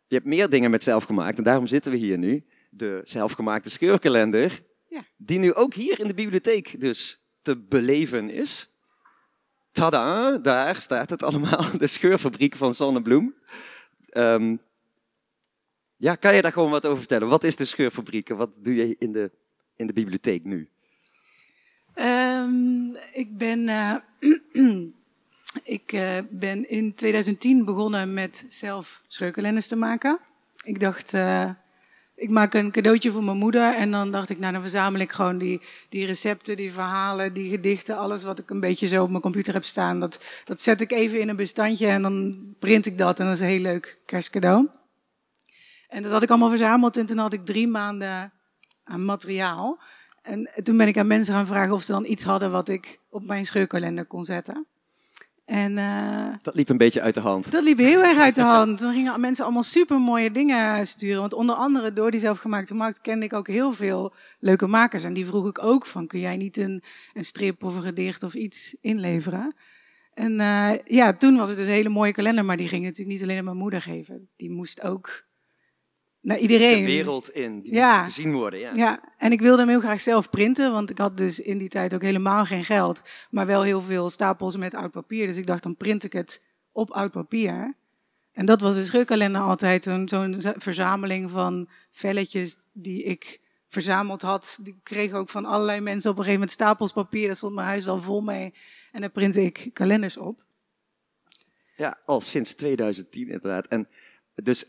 je 0.07 0.15
hebt 0.15 0.25
meer 0.25 0.49
dingen 0.49 0.71
met 0.71 0.83
zelfgemaakt. 0.83 1.37
En 1.37 1.43
daarom 1.43 1.67
zitten 1.67 1.91
we 1.91 1.97
hier 1.97 2.17
nu. 2.17 2.45
De 2.69 3.01
zelfgemaakte 3.03 3.69
scheurkalender. 3.69 4.63
Ja. 4.89 5.05
Die 5.17 5.39
nu 5.39 5.53
ook 5.53 5.73
hier 5.73 5.99
in 5.99 6.07
de 6.07 6.13
bibliotheek 6.13 6.79
dus 6.79 7.25
te 7.41 7.57
beleven 7.57 8.29
is. 8.29 8.71
Tada, 9.71 10.37
daar 10.37 10.75
staat 10.75 11.09
het 11.09 11.23
allemaal. 11.23 11.65
De 11.77 11.87
scheurfabriek 11.87 12.55
van 12.55 12.73
Zonnebloem. 12.73 13.35
Ehm, 14.09 14.55
ja, 16.03 16.15
kan 16.15 16.35
je 16.35 16.41
daar 16.41 16.51
gewoon 16.51 16.69
wat 16.69 16.85
over 16.85 16.97
vertellen? 16.97 17.27
Wat 17.27 17.43
is 17.43 17.55
de 17.55 17.65
scheurfabriek 17.65 18.29
en 18.29 18.35
wat 18.35 18.49
doe 18.57 18.75
je 18.75 18.95
in 18.99 19.11
de, 19.11 19.31
in 19.75 19.87
de 19.87 19.93
bibliotheek 19.93 20.43
nu? 20.43 20.69
Ehm, 21.93 22.95
ik 23.13 23.37
ben, 23.37 23.69
eh, 23.69 23.95
ik 25.77 25.91
eh, 25.91 26.17
ben 26.29 26.69
in 26.69 26.93
2010 26.95 27.65
begonnen 27.65 28.13
met 28.13 28.45
zelf 28.49 29.01
scheurkalenders 29.07 29.67
te 29.67 29.75
maken. 29.75 30.19
Ik 30.63 30.79
dacht, 30.79 31.13
eh, 31.13 31.49
ik 32.15 32.29
maak 32.29 32.53
een 32.53 32.71
cadeautje 32.71 33.11
voor 33.11 33.23
mijn 33.23 33.37
moeder. 33.37 33.75
En 33.75 33.91
dan 33.91 34.11
dacht 34.11 34.29
ik, 34.29 34.39
nou 34.39 34.53
dan 34.53 34.61
verzamel 34.61 35.01
ik 35.01 35.11
gewoon 35.11 35.37
die, 35.37 35.61
die 35.89 36.05
recepten, 36.05 36.57
die 36.57 36.71
verhalen, 36.71 37.33
die 37.33 37.49
gedichten, 37.49 37.97
alles 37.97 38.23
wat 38.23 38.39
ik 38.39 38.49
een 38.49 38.59
beetje 38.59 38.87
zo 38.87 39.03
op 39.03 39.09
mijn 39.09 39.21
computer 39.21 39.53
heb 39.53 39.63
staan. 39.63 39.99
Dat, 39.99 40.23
dat 40.45 40.61
zet 40.61 40.81
ik 40.81 40.91
even 40.91 41.19
in 41.19 41.29
een 41.29 41.35
bestandje 41.35 41.87
en 41.87 42.01
dan 42.01 42.39
print 42.59 42.85
ik 42.85 42.97
dat. 42.97 43.19
En 43.19 43.25
dat 43.25 43.33
is 43.33 43.41
een 43.41 43.47
heel 43.47 43.59
leuk 43.59 43.97
kerstcadeau. 44.05 44.69
En 45.93 46.01
dat 46.01 46.11
had 46.11 46.23
ik 46.23 46.29
allemaal 46.29 46.49
verzameld 46.49 46.97
en 46.97 47.05
toen 47.05 47.17
had 47.17 47.33
ik 47.33 47.45
drie 47.45 47.67
maanden 47.67 48.31
aan 48.83 49.05
materiaal. 49.05 49.81
En 50.21 50.49
toen 50.63 50.77
ben 50.77 50.87
ik 50.87 50.97
aan 50.97 51.07
mensen 51.07 51.33
gaan 51.33 51.47
vragen 51.47 51.73
of 51.73 51.83
ze 51.83 51.91
dan 51.91 52.05
iets 52.05 52.23
hadden 52.23 52.51
wat 52.51 52.69
ik 52.69 52.99
op 53.09 53.25
mijn 53.25 53.45
scheurkalender 53.45 54.05
kon 54.05 54.23
zetten. 54.23 54.65
En 55.45 55.77
eh, 55.77 56.27
Dat 56.41 56.55
liep 56.55 56.69
een 56.69 56.77
beetje 56.77 57.01
uit 57.01 57.13
de 57.13 57.19
hand. 57.19 57.51
dat 57.51 57.63
liep 57.63 57.77
heel 57.77 58.03
erg 58.03 58.17
uit 58.17 58.35
de 58.35 58.41
hand. 58.55 58.79
Dan 58.79 58.93
gingen 58.93 59.19
mensen 59.19 59.43
allemaal 59.43 59.63
super 59.63 59.99
mooie 59.99 60.31
dingen 60.31 60.87
sturen. 60.87 61.19
Want 61.19 61.33
onder 61.33 61.55
andere 61.55 61.93
door 61.93 62.11
die 62.11 62.19
zelfgemaakte 62.19 62.73
markt 62.73 63.01
kende 63.01 63.25
ik 63.25 63.33
ook 63.33 63.47
heel 63.47 63.73
veel 63.73 64.13
leuke 64.39 64.67
makers. 64.67 65.03
En 65.03 65.13
die 65.13 65.25
vroeg 65.25 65.47
ik 65.47 65.63
ook 65.63 65.85
van, 65.85 66.07
kun 66.07 66.19
jij 66.19 66.37
niet 66.37 66.57
een, 66.57 66.83
een 67.13 67.25
strip 67.25 67.63
of 67.63 67.75
een 67.75 67.81
gedicht 67.81 68.23
of 68.23 68.33
iets 68.33 68.77
inleveren? 68.81 69.55
En 70.13 70.39
eh, 70.39 70.71
ja, 70.85 71.13
toen 71.13 71.37
was 71.37 71.49
het 71.49 71.57
dus 71.57 71.67
een 71.67 71.73
hele 71.73 71.89
mooie 71.89 72.11
kalender. 72.11 72.45
Maar 72.45 72.57
die 72.57 72.67
ging 72.67 72.83
natuurlijk 72.83 73.09
niet 73.09 73.23
alleen 73.23 73.37
aan 73.37 73.45
mijn 73.45 73.57
moeder 73.57 73.81
geven. 73.81 74.29
Die 74.35 74.51
moest 74.51 74.81
ook 74.81 75.23
naar 76.23 76.37
iedereen. 76.37 76.81
De 76.81 76.87
wereld 76.91 77.29
in, 77.29 77.61
die 77.61 77.73
Ja. 77.73 78.03
gezien 78.03 78.33
worden. 78.33 78.59
Ja. 78.59 78.71
Ja, 78.75 78.99
en 79.17 79.31
ik 79.31 79.41
wilde 79.41 79.59
hem 79.59 79.69
heel 79.69 79.79
graag 79.79 79.99
zelf 80.01 80.29
printen, 80.29 80.71
want 80.71 80.89
ik 80.89 80.97
had 80.97 81.17
dus 81.17 81.39
in 81.39 81.57
die 81.57 81.69
tijd 81.69 81.93
ook 81.93 82.01
helemaal 82.01 82.45
geen 82.45 82.65
geld, 82.65 83.01
maar 83.29 83.45
wel 83.45 83.61
heel 83.61 83.81
veel 83.81 84.09
stapels 84.09 84.57
met 84.57 84.73
oud 84.75 84.91
papier. 84.91 85.27
Dus 85.27 85.37
ik 85.37 85.45
dacht, 85.47 85.63
dan 85.63 85.75
print 85.77 86.03
ik 86.03 86.13
het 86.13 86.41
op 86.71 86.91
oud 86.91 87.11
papier. 87.11 87.75
En 88.33 88.45
dat 88.45 88.61
was 88.61 88.75
de 88.75 88.81
scheurkalender 88.83 89.41
altijd, 89.41 89.85
een- 89.85 90.09
zo'n 90.09 90.35
verzameling 90.57 91.31
van 91.31 91.69
velletjes 91.91 92.55
die 92.71 93.03
ik 93.03 93.41
verzameld 93.67 94.21
had. 94.21 94.59
Die 94.61 94.79
kreeg 94.83 95.09
ik 95.09 95.15
ook 95.15 95.29
van 95.29 95.45
allerlei 95.45 95.79
mensen 95.79 96.09
op 96.11 96.17
een 96.17 96.23
gegeven 96.23 96.39
moment 96.47 96.51
stapels 96.51 96.91
papier. 96.91 97.27
Daar 97.27 97.35
stond 97.35 97.55
mijn 97.55 97.67
huis 97.67 97.87
al 97.87 98.01
vol 98.01 98.21
mee. 98.21 98.53
En 98.91 99.01
daar 99.01 99.09
printte 99.09 99.41
ik 99.41 99.69
kalenders 99.73 100.17
op. 100.17 100.43
Ja, 101.77 101.97
al 102.05 102.21
sinds 102.21 102.53
2010 102.55 103.27
inderdaad. 103.29 103.67
En 103.67 103.87
dus 104.33 104.65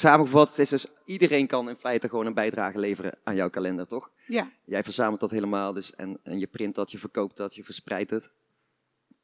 samengevat, 0.00 0.48
het 0.48 0.58
is 0.58 0.68
dus 0.68 0.86
iedereen 1.04 1.46
kan 1.46 1.68
in 1.68 1.76
feite 1.76 2.08
gewoon 2.08 2.26
een 2.26 2.34
bijdrage 2.34 2.78
leveren 2.78 3.18
aan 3.24 3.34
jouw 3.36 3.50
kalender, 3.50 3.86
toch? 3.86 4.10
Ja, 4.26 4.50
Jij 4.64 4.82
verzamelt 4.84 5.20
dat 5.20 5.30
helemaal 5.30 5.72
dus 5.72 5.94
en, 5.94 6.18
en 6.22 6.38
je 6.38 6.46
print 6.46 6.74
dat, 6.74 6.90
je 6.92 6.98
verkoopt 6.98 7.36
dat, 7.36 7.54
je 7.54 7.64
verspreidt 7.64 8.10
het. 8.10 8.30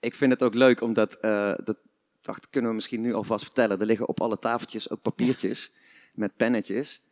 Ik 0.01 0.15
vind 0.15 0.33
het 0.33 0.43
ook 0.43 0.55
leuk 0.55 0.81
omdat, 0.81 1.15
eh, 1.15 1.53
dat 1.65 1.77
dacht, 2.23 2.51
kunnen 2.51 2.71
we 2.71 2.77
misschien 2.77 3.01
nu 3.01 3.15
alvast 3.15 3.45
vertellen, 3.45 3.81
er 3.81 3.87
liggen 3.87 4.09
op 4.09 4.21
alle 4.21 4.39
tafeltjes 4.39 4.91
ook 4.91 5.03
papiertjes 5.03 5.73
met 6.15 6.37
pennetjes. 6.37 7.03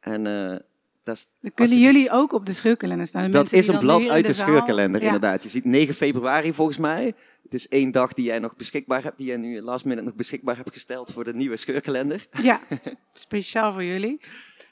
En 0.00 0.26
eh, 0.26 0.56
dat 1.04 1.16
is, 1.16 1.28
dan 1.40 1.54
kunnen 1.54 1.76
je- 1.76 1.82
jullie 1.84 2.10
ook 2.10 2.32
op 2.32 2.46
de 2.46 2.52
scheurkalender 2.52 3.06
staan. 3.06 3.22
De 3.24 3.30
dat 3.30 3.52
is 3.52 3.66
een 3.68 3.78
blad 3.78 4.08
uit 4.08 4.26
de 4.26 4.32
zaal- 4.32 4.46
scheurkalender, 4.46 5.00
Ja. 5.00 5.06
inderdaad. 5.06 5.42
Je 5.42 5.48
ziet 5.48 5.64
9 5.64 5.94
februari 5.94 6.54
volgens 6.54 6.76
mij. 6.78 7.14
Het 7.50 7.60
is 7.60 7.68
één 7.68 7.90
dag 7.90 8.12
die 8.12 8.24
jij 8.24 8.38
nog 8.38 8.56
beschikbaar 8.56 9.02
hebt, 9.02 9.18
die 9.18 9.26
jij 9.26 9.36
nu 9.36 9.60
last 9.60 9.84
minute 9.84 10.06
nog 10.06 10.14
beschikbaar 10.14 10.56
hebt 10.56 10.72
gesteld 10.72 11.12
voor 11.12 11.24
de 11.24 11.34
nieuwe 11.34 11.56
scheurkalender. 11.56 12.26
Ja, 12.42 12.60
speciaal 13.12 13.72
voor 13.72 13.84
jullie. 13.84 14.20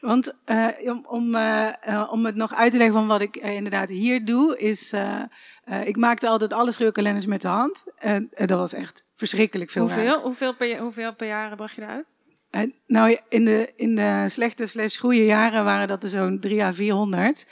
Want 0.00 0.34
eh, 0.44 0.68
om, 0.84 1.06
om, 1.08 1.34
eh, 1.34 1.68
eh, 1.80 2.08
om 2.12 2.26
het 2.26 2.34
nog 2.34 2.54
uit 2.54 2.72
te 2.72 2.78
leggen 2.78 2.96
van 2.96 3.06
wat 3.06 3.20
ik 3.20 3.36
inderdaad 3.36 3.88
hier 3.88 4.24
doe, 4.24 4.58
is 4.58 4.92
eh, 4.92 5.22
eh, 5.64 5.86
ik 5.86 5.96
maakte 5.96 6.28
altijd 6.28 6.52
alle 6.52 6.72
scheurkalenders 6.72 7.26
met 7.26 7.42
de 7.42 7.48
hand. 7.48 7.84
En 7.96 8.30
dat 8.36 8.58
was 8.58 8.72
echt 8.72 9.04
verschrikkelijk 9.16 9.70
veel 9.70 9.88
werk. 9.88 10.00
Hoeveel? 10.00 10.22
Hoeveel 10.22 10.54
per, 10.54 10.78
hoeveel 10.78 11.14
per 11.14 11.26
jaar 11.26 11.56
bracht 11.56 11.74
je 11.74 11.82
eruit? 11.82 12.06
Nou, 12.86 13.18
in 13.28 13.44
de, 13.44 13.72
in 13.76 13.96
de 13.96 14.24
slechte 14.28 14.66
slash 14.66 14.98
goede 14.98 15.24
jaren 15.24 15.64
waren 15.64 15.88
dat 15.88 16.02
er 16.02 16.08
zo'n 16.08 16.40
3 16.40 16.62
à 16.62 16.72
400. 16.72 17.46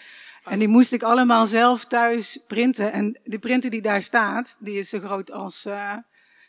En 0.48 0.58
die 0.58 0.68
moest 0.68 0.92
ik 0.92 1.02
allemaal 1.02 1.46
zelf 1.46 1.84
thuis 1.84 2.40
printen. 2.46 2.92
En 2.92 3.18
de 3.24 3.38
printer 3.38 3.70
die 3.70 3.82
daar 3.82 4.02
staat, 4.02 4.56
die 4.58 4.78
is 4.78 4.88
zo 4.88 4.98
groot 4.98 5.32
als 5.32 5.64
eh, 5.64 5.92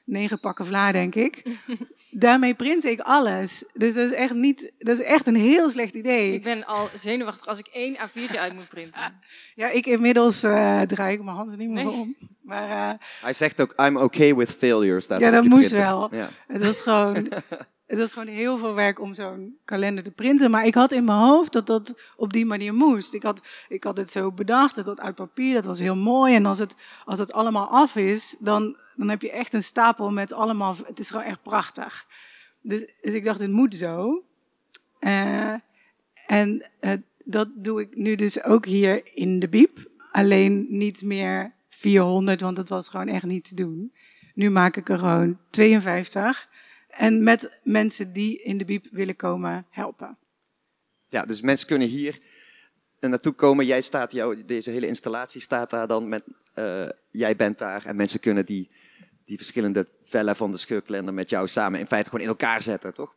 negen 0.06 0.39
pakken 0.39 0.66
vla, 0.66 0.92
denk 0.92 1.16
ik. 1.16 1.44
Daarmee 2.12 2.54
print 2.54 2.84
ik 2.86 3.00
alles. 3.00 3.63
Dus 3.74 3.94
dat 3.94 4.06
is 4.06 4.12
echt, 4.16 4.34
niet, 4.34 4.72
dat 4.80 5.00
is 5.00 5.06
echt 5.06 5.27
een 5.27 5.36
heel 5.36 5.70
slecht 5.70 5.96
idee. 5.96 6.34
Ik 6.34 6.44
ben 6.44 6.66
al 6.66 6.89
zenuwachtig 6.96 7.46
als 7.48 7.60
ik 7.60 7.68
één 7.68 7.96
A4'tje 7.96 8.38
uit 8.39 8.54
moet 8.54 8.70
printen. 8.70 9.01
Ja, 9.56 9.70
ik 9.70 9.86
inmiddels 9.86 10.44
eh, 10.44 10.82
draai 10.82 11.13
ik 11.13 11.24
mijn 11.24 11.36
handen 11.36 11.58
niet 11.58 11.70
meer 11.70 11.84
Nee. 11.86 11.94
om. 11.94 12.16
Maar 12.42 12.70
eh, 12.92 13.00
Hij 13.22 13.34
zegt 13.34 13.62
ook, 13.62 13.74
I'm 13.77 13.98
okay 13.98 14.36
with 14.36 14.50
failure. 14.51 15.00
Staat 15.00 15.20
Ja, 15.20 15.30
dat 15.32 15.44
moest 15.44 15.70
printer. 15.70 15.89
wel. 15.89 16.16
Ja. 16.16 16.30
Het 16.48 16.63
was 16.63 16.82
gewoon, 16.82 17.27
het 17.88 18.00
was 18.00 18.13
gewoon 18.13 18.27
heel 18.27 18.58
veel 18.58 18.74
werk 18.74 19.00
om 19.00 19.13
zo'n 19.13 19.58
kalender 19.65 20.03
te 20.03 20.12
printen. 20.12 20.51
Maar 20.51 20.65
ik 20.65 20.74
had 20.74 20.91
in 20.91 21.03
mijn 21.03 21.20
hoofd 21.20 21.53
dat 21.53 21.67
dat 21.67 22.01
op 22.15 22.34
die 22.34 22.46
manier 22.46 22.74
moest. 22.74 23.13
Ik 23.13 23.24
had, 23.24 23.48
ik 23.67 23.84
had 23.84 23.98
het 23.98 24.12
zo 24.12 24.32
bedacht, 24.32 24.86
dat 24.86 25.00
uit 25.00 25.15
papier, 25.15 25.53
dat 25.53 25.65
was 25.65 25.79
heel 25.79 25.96
mooi. 25.96 26.36
En 26.36 26.46
als 26.46 26.58
het, 26.58 26.75
als 27.06 27.20
het 27.20 27.34
allemaal 27.34 27.67
af 27.67 27.96
is, 27.96 28.36
dan, 28.39 28.77
dan 28.96 29.10
heb 29.10 29.22
je 29.22 29.32
echt 29.32 29.53
een 29.53 29.63
stapel 29.63 30.12
met 30.12 30.34
allemaal... 30.34 30.75
Het 30.86 31.00
is 31.00 31.10
gewoon 31.10 31.25
echt 31.25 31.41
prachtig. 31.41 32.06
Dus, 32.62 32.86
dus 33.01 33.13
ik 33.13 33.25
dacht, 33.25 33.39
het 33.39 33.51
moet 33.51 33.75
zo. 33.75 34.24
Eh, 35.00 35.53
en 36.25 36.70
eh, 36.79 36.94
dat 37.24 37.50
doe 37.56 37.82
ik 37.82 37.96
nu 37.96 38.15
dus 38.15 38.44
ook 38.44 38.65
hier 38.65 39.01
in 39.13 39.39
de 39.39 39.48
Biep. 39.48 39.89
Alleen 40.12 40.65
niet 40.70 41.01
meer 41.01 41.53
400, 41.70 42.41
want 42.41 42.56
dat 42.56 42.70
was 42.70 42.89
gewoon 42.89 43.08
echt 43.08 43.25
niet 43.25 43.48
te 43.48 43.56
doen. 43.56 43.94
Nu 44.34 44.50
maak 44.50 44.77
ik 44.77 44.89
er 44.89 44.98
gewoon 44.98 45.38
52. 45.50 46.48
En 46.98 47.24
met 47.24 47.60
mensen 47.63 48.13
die 48.13 48.42
in 48.42 48.58
de 48.58 48.66
Biep 48.66 48.88
willen 48.92 49.16
komen 49.16 49.66
helpen. 49.70 50.18
ja, 51.08 51.25
dus 51.25 51.42
mensen 51.42 51.68
kunnen 51.68 51.88
hier 51.88 52.20
naartoe 53.00 53.34
komen. 53.34 53.66
Jij 53.66 53.82
staat, 53.82 54.12
jou, 54.12 54.46
deze 54.46 54.72
hele 54.72 54.88
installatie 54.88 55.42
staat 55.42 55.70
daar 55.70 55.88
dan 55.88 56.10
met, 56.10 56.24
eh, 56.54 56.89
jij 57.10 57.36
bent 57.36 57.58
daar. 57.58 57.86
En 57.86 57.96
mensen 57.96 58.20
kunnen 58.20 58.46
die, 58.46 58.72
die 59.25 59.38
verschillende 59.38 59.88
vellen 60.01 60.36
van 60.36 60.51
de 60.51 60.58
scheurkalender 60.58 61.13
met 61.13 61.30
jou 61.30 61.48
samen 61.48 61.80
in 61.80 61.88
feite 61.88 62.10
gewoon 62.10 62.24
in 62.24 62.32
elkaar 62.32 62.62
zetten, 62.62 62.94
toch? 62.94 63.16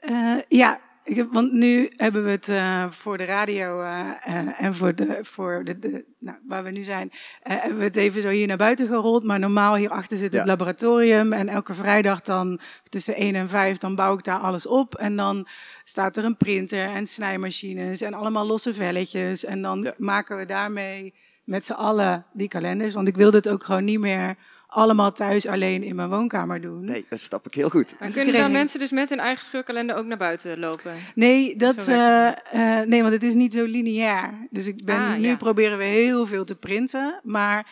Eh, 0.00 0.38
ja, 0.48 0.80
ik 1.04 1.26
want 1.32 1.52
nu 1.52 1.90
hebben 1.96 2.24
we 2.24 2.30
het 2.30 2.48
eh, 2.48 2.90
voor 2.90 3.18
de 3.18 3.24
radio 3.24 3.82
eh, 3.82 4.10
eh, 4.24 4.62
en 4.62 4.74
voor, 4.74 4.94
de, 4.94 5.18
voor 5.22 5.64
de, 5.64 5.78
de, 5.78 6.04
nou, 6.18 6.36
waar 6.46 6.64
we 6.64 6.70
nu 6.70 6.84
zijn, 6.84 7.12
hebben 7.42 7.78
we 7.78 7.84
het 7.84 7.96
even 7.96 8.22
zo 8.22 8.28
hier 8.28 8.46
naar 8.46 8.56
buiten 8.56 8.86
gerold. 8.86 9.24
Maar 9.24 9.38
normaal 9.38 9.76
hierachter 9.76 10.16
zit 10.16 10.32
het 10.32 10.40
Ja. 10.40 10.46
laboratorium 10.46 11.32
en 11.32 11.48
elke 11.48 11.74
vrijdag 11.74 12.20
dan 12.20 12.60
tussen 12.88 13.14
1 13.14 13.34
en 13.34 13.48
5 13.48 13.78
dan 13.78 13.94
bouw 13.94 14.14
ik 14.14 14.24
daar 14.24 14.38
alles 14.38 14.66
op. 14.66 14.94
En 14.94 15.16
dan 15.16 15.46
staat 15.84 16.16
er 16.16 16.24
een 16.24 16.36
printer 16.36 16.86
en 16.88 17.06
snijmachines 17.06 18.00
en 18.00 18.14
allemaal 18.14 18.46
losse 18.46 18.74
velletjes. 18.74 19.44
En 19.44 19.62
dan 19.62 19.82
Ja. 19.82 19.94
maken 19.98 20.36
we 20.36 20.44
daarmee 20.44 21.14
met 21.44 21.64
z'n 21.64 21.72
allen 21.72 22.26
die 22.32 22.48
kalenders. 22.48 22.94
Want 22.94 23.08
ik 23.08 23.16
wilde 23.16 23.36
het 23.36 23.48
ook 23.48 23.64
gewoon 23.64 23.84
niet 23.84 24.00
meer 24.00 24.36
allemaal 24.70 25.12
thuis 25.12 25.46
alleen 25.46 25.82
in 25.82 25.94
mijn 25.96 26.08
woonkamer 26.08 26.60
doen. 26.60 26.84
Nee, 26.84 27.06
dat 27.08 27.20
snap 27.20 27.46
ik 27.46 27.54
heel 27.54 27.70
goed. 27.70 27.94
Maar 28.00 28.10
kunnen 28.10 28.34
dan 28.34 28.52
mensen 28.52 28.80
dus 28.80 28.90
met 28.90 29.08
hun 29.08 29.18
eigen 29.18 29.44
scheurkalender 29.44 29.96
ook 29.96 30.06
naar 30.06 30.18
buiten 30.18 30.58
lopen? 30.58 30.94
Nee, 31.14 31.56
dat, 31.56 31.88
eh, 31.88 32.28
eh, 32.28 32.86
nee, 32.86 33.00
want 33.00 33.12
het 33.12 33.22
is 33.22 33.34
niet 33.34 33.52
zo 33.52 33.64
lineair. 33.64 34.46
Dus 34.50 34.66
ik 34.66 34.84
ben, 34.84 34.96
Ah, 34.96 35.16
nu 35.16 35.28
ja. 35.28 35.36
proberen 35.36 35.78
we 35.78 35.84
heel 35.84 36.26
veel 36.26 36.44
te 36.44 36.56
printen. 36.56 37.20
Maar 37.22 37.66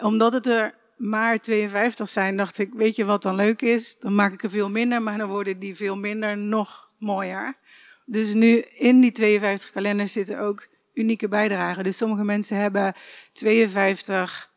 omdat 0.00 0.32
het 0.32 0.46
er 0.46 0.74
maar 0.96 1.40
52 1.40 2.08
zijn, 2.08 2.36
dacht 2.36 2.58
ik, 2.58 2.72
weet 2.72 2.96
je 2.96 3.04
wat 3.04 3.22
dan 3.22 3.34
leuk 3.34 3.62
is? 3.62 3.98
Dan 3.98 4.14
maak 4.14 4.32
ik 4.32 4.42
er 4.42 4.50
veel 4.50 4.70
minder, 4.70 5.02
maar 5.02 5.18
dan 5.18 5.28
worden 5.28 5.58
die 5.58 5.76
veel 5.76 5.96
minder 5.96 6.38
nog 6.38 6.90
mooier. 6.98 7.56
Dus 8.04 8.34
nu 8.34 8.56
in 8.60 9.00
die 9.00 9.12
52 9.12 9.70
kalenders 9.70 10.12
zitten 10.12 10.38
ook 10.38 10.68
unieke 10.94 11.28
bijdragen. 11.28 11.84
Dus 11.84 11.96
sommige 11.96 12.24
mensen 12.24 12.56
hebben 12.56 12.94
52 13.32 14.47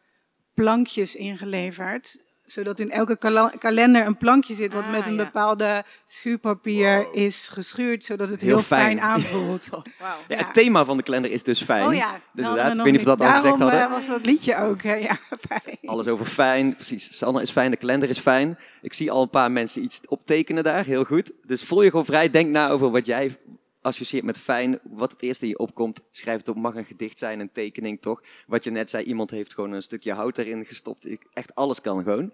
plankjes 0.63 1.15
ingeleverd. 1.15 2.17
zodat 2.45 2.79
in 2.79 2.91
elke 2.91 3.17
kalender 3.59 4.05
een 4.05 4.17
plankje 4.17 4.53
zit 4.53 4.73
wat 4.73 4.83
Ah, 4.83 4.91
met 4.91 5.05
een 5.07 5.15
ja. 5.15 5.23
bepaalde 5.23 5.83
schuurpapier 6.05 7.13
is 7.13 7.47
geschuurd, 7.47 8.03
zodat 8.03 8.29
het 8.29 8.41
heel, 8.41 8.49
Heel 8.55 8.63
fijn. 8.63 8.85
fijn 8.85 9.01
aanvoelt. 9.01 9.69
Ja, 9.99 10.15
Ja. 10.27 10.37
Het 10.37 10.53
thema 10.53 10.85
van 10.85 10.97
de 10.97 11.03
kalender 11.03 11.31
is 11.31 11.43
dus 11.43 11.61
fijn. 11.63 11.87
Oh 11.87 11.93
ja, 11.93 12.11
Dus 12.33 12.45
inderdaad, 12.45 12.77
ik 12.77 12.83
weet 12.83 12.85
niet 12.91 12.95
of 12.95 13.01
we 13.01 13.17
dat 13.17 13.21
al 13.21 13.33
gezegd 13.33 13.59
hadden. 13.59 13.81
eh, 13.81 13.91
was 13.91 14.07
dat 14.07 14.25
liedje 14.25 14.57
ook, 14.57 14.81
hè? 14.81 14.93
ja, 14.95 15.17
fijn. 15.49 15.77
Alles 15.85 16.07
over 16.07 16.25
fijn, 16.25 16.75
precies. 16.75 17.17
Sanne 17.17 17.41
is 17.41 17.51
fijn, 17.51 17.71
de 17.71 17.77
kalender 17.77 18.09
is 18.09 18.19
fijn. 18.19 18.57
Ik 18.81 18.93
zie 18.93 19.11
al 19.11 19.21
een 19.21 19.29
paar 19.29 19.51
mensen 19.51 19.83
iets 19.83 20.01
optekenen 20.07 20.63
daar, 20.63 20.83
heel 20.85 21.03
goed. 21.03 21.31
Dus 21.45 21.63
voel 21.63 21.81
je 21.81 21.89
gewoon 21.89 22.05
vrij, 22.05 22.29
denk 22.29 22.49
na 22.49 22.69
over 22.69 22.91
wat 22.91 23.05
jij 23.05 23.37
associeert 23.81 24.23
met 24.25 24.37
fijn. 24.37 24.79
Wat 24.83 25.11
het 25.11 25.21
eerste 25.21 25.43
in 25.43 25.49
je 25.49 25.57
opkomt, 25.57 25.99
schrijf 26.11 26.37
het 26.37 26.47
op. 26.47 26.55
Mag 26.55 26.75
een 26.75 26.85
gedicht 26.85 27.19
zijn, 27.19 27.39
een 27.39 27.51
tekening 27.51 28.01
toch. 28.01 28.21
Wat 28.47 28.63
je 28.63 28.71
net 28.71 28.89
zei, 28.89 29.03
iemand 29.03 29.31
heeft 29.31 29.53
gewoon 29.53 29.71
een 29.71 29.81
stukje 29.81 30.13
hout 30.13 30.37
erin 30.37 30.65
gestopt. 30.65 31.09
Ik- 31.09 31.25
Echt 31.33 31.55
alles 31.55 31.81
kan 31.81 32.03
gewoon. 32.03 32.33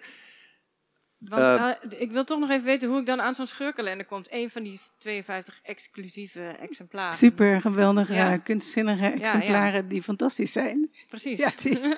Want 1.17 1.41
Eh, 1.41 1.69
eh, 1.69 2.01
ik 2.01 2.11
wil 2.11 2.23
toch 2.23 2.39
nog 2.39 2.49
even 2.49 2.65
weten 2.65 2.89
hoe 2.89 2.99
ik 2.99 3.05
dan 3.05 3.21
aan 3.21 3.35
zo'n 3.35 3.47
scheurkalender 3.47 4.05
kom. 4.05 4.21
Eén 4.29 4.49
van 4.49 4.63
die 4.63 4.79
52 4.97 5.59
exclusieve 5.63 6.41
exemplaren. 6.59 7.13
Super 7.17 7.61
geweldige, 7.61 8.13
Ja. 8.13 8.37
kunstzinnige 8.37 9.05
exemplaren 9.05 9.87
die 9.87 10.03
fantastisch 10.03 10.51
zijn. 10.51 10.91
Precies. 11.07 11.39
Ja, 11.39 11.51
die, 11.61 11.95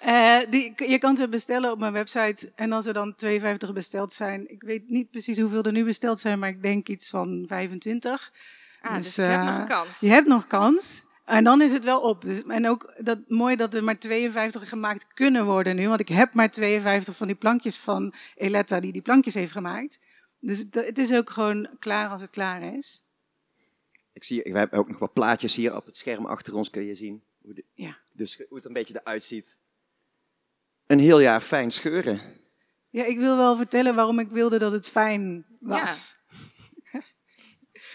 Eh, 0.00 0.38
die, 0.50 0.72
je 0.88 0.98
kan 0.98 1.16
ze 1.16 1.28
bestellen 1.28 1.70
op 1.70 1.78
mijn 1.78 1.92
website. 1.92 2.52
En 2.54 2.72
als 2.72 2.86
er 2.86 2.92
dan 2.92 3.14
52 3.14 3.72
besteld 3.72 4.12
zijn, 4.12 4.50
ik 4.50 4.62
weet 4.62 4.88
niet 4.88 5.10
precies 5.10 5.38
hoeveel 5.40 5.62
er 5.62 5.72
nu 5.72 5.84
besteld 5.84 6.20
zijn, 6.20 6.38
maar 6.38 6.48
ik 6.48 6.62
denk 6.62 6.88
iets 6.88 7.10
van 7.10 7.44
25. 7.48 8.32
Ah, 8.84 8.94
dus, 8.94 9.04
Dus, 9.04 9.14
je 9.14 9.22
hebt 9.22 9.38
eh, 9.44 9.50
nog 9.50 9.58
een 9.58 9.66
kans. 9.66 10.00
Je 10.00 10.08
hebt 10.08 10.26
nog 10.28 10.46
kans. 10.46 11.02
En 11.24 11.44
dan 11.44 11.60
is 11.62 11.72
het 11.72 11.84
wel 11.84 12.00
op. 12.00 12.20
Dus, 12.22 12.42
en 12.44 12.68
ook 12.68 12.94
dat, 12.98 13.18
mooi 13.28 13.56
dat 13.56 13.74
er 13.74 13.84
maar 13.84 13.98
52 13.98 14.68
gemaakt 14.68 15.06
kunnen 15.14 15.44
worden 15.44 15.76
nu. 15.76 15.88
Want 15.88 16.00
ik 16.00 16.08
heb 16.08 16.34
maar 16.34 16.50
52 16.50 17.16
van 17.16 17.26
die 17.26 17.36
plankjes 17.36 17.76
van 17.78 18.14
Eletta 18.34 18.80
die 18.80 18.92
die 18.92 19.02
plankjes 19.02 19.34
heeft 19.34 19.52
gemaakt. 19.52 19.98
Dus 20.40 20.58
het, 20.58 20.74
het 20.74 20.98
is 20.98 21.14
ook 21.14 21.30
gewoon 21.30 21.68
klaar 21.78 22.08
als 22.08 22.20
het 22.20 22.30
klaar 22.30 22.62
is. 22.76 23.02
Ik 24.12 24.24
zie, 24.24 24.42
we 24.42 24.58
hebben 24.58 24.78
ook 24.78 24.88
nog 24.88 24.98
wat 24.98 25.12
plaatjes 25.12 25.54
hier 25.54 25.76
op 25.76 25.86
het 25.86 25.96
scherm 25.96 26.26
achter 26.26 26.54
ons, 26.54 26.70
kun 26.70 26.84
je 26.84 26.94
zien. 26.94 27.22
Hoe 27.42 27.54
de- 27.54 27.64
Ja. 27.74 27.96
dus 28.12 28.36
hoe 28.48 28.56
het 28.56 28.66
een 28.66 28.72
beetje 28.72 29.00
eruit 29.02 29.22
ziet. 29.22 29.56
Een 30.86 30.98
heel 30.98 31.20
jaar 31.20 31.40
fijn 31.40 31.70
scheuren. 31.70 32.20
Ja, 32.90 33.04
ik 33.04 33.18
wil 33.18 33.36
wel 33.36 33.56
vertellen 33.56 33.94
waarom 33.94 34.18
ik 34.18 34.28
wilde 34.28 34.58
dat 34.58 34.72
het 34.72 34.88
fijn 34.88 35.44
was. 35.60 36.16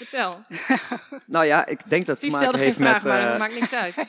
Vertel. 0.05 0.41
Nou 1.25 1.45
ja, 1.45 1.65
ik 1.65 1.89
denk 1.89 2.05
dat 2.05 2.21
het 2.21 2.21
Die 2.21 2.29
te 2.31 2.35
stelde 2.37 2.57
maken 2.57 2.59
geen 2.59 2.65
heeft 2.65 2.77
vraag, 2.77 2.93
met... 2.93 3.03
maar 3.03 3.21
eh, 3.23 3.29
dat 3.29 3.39
maakt 3.39 3.59
niks 3.59 3.73
uit. 3.73 3.95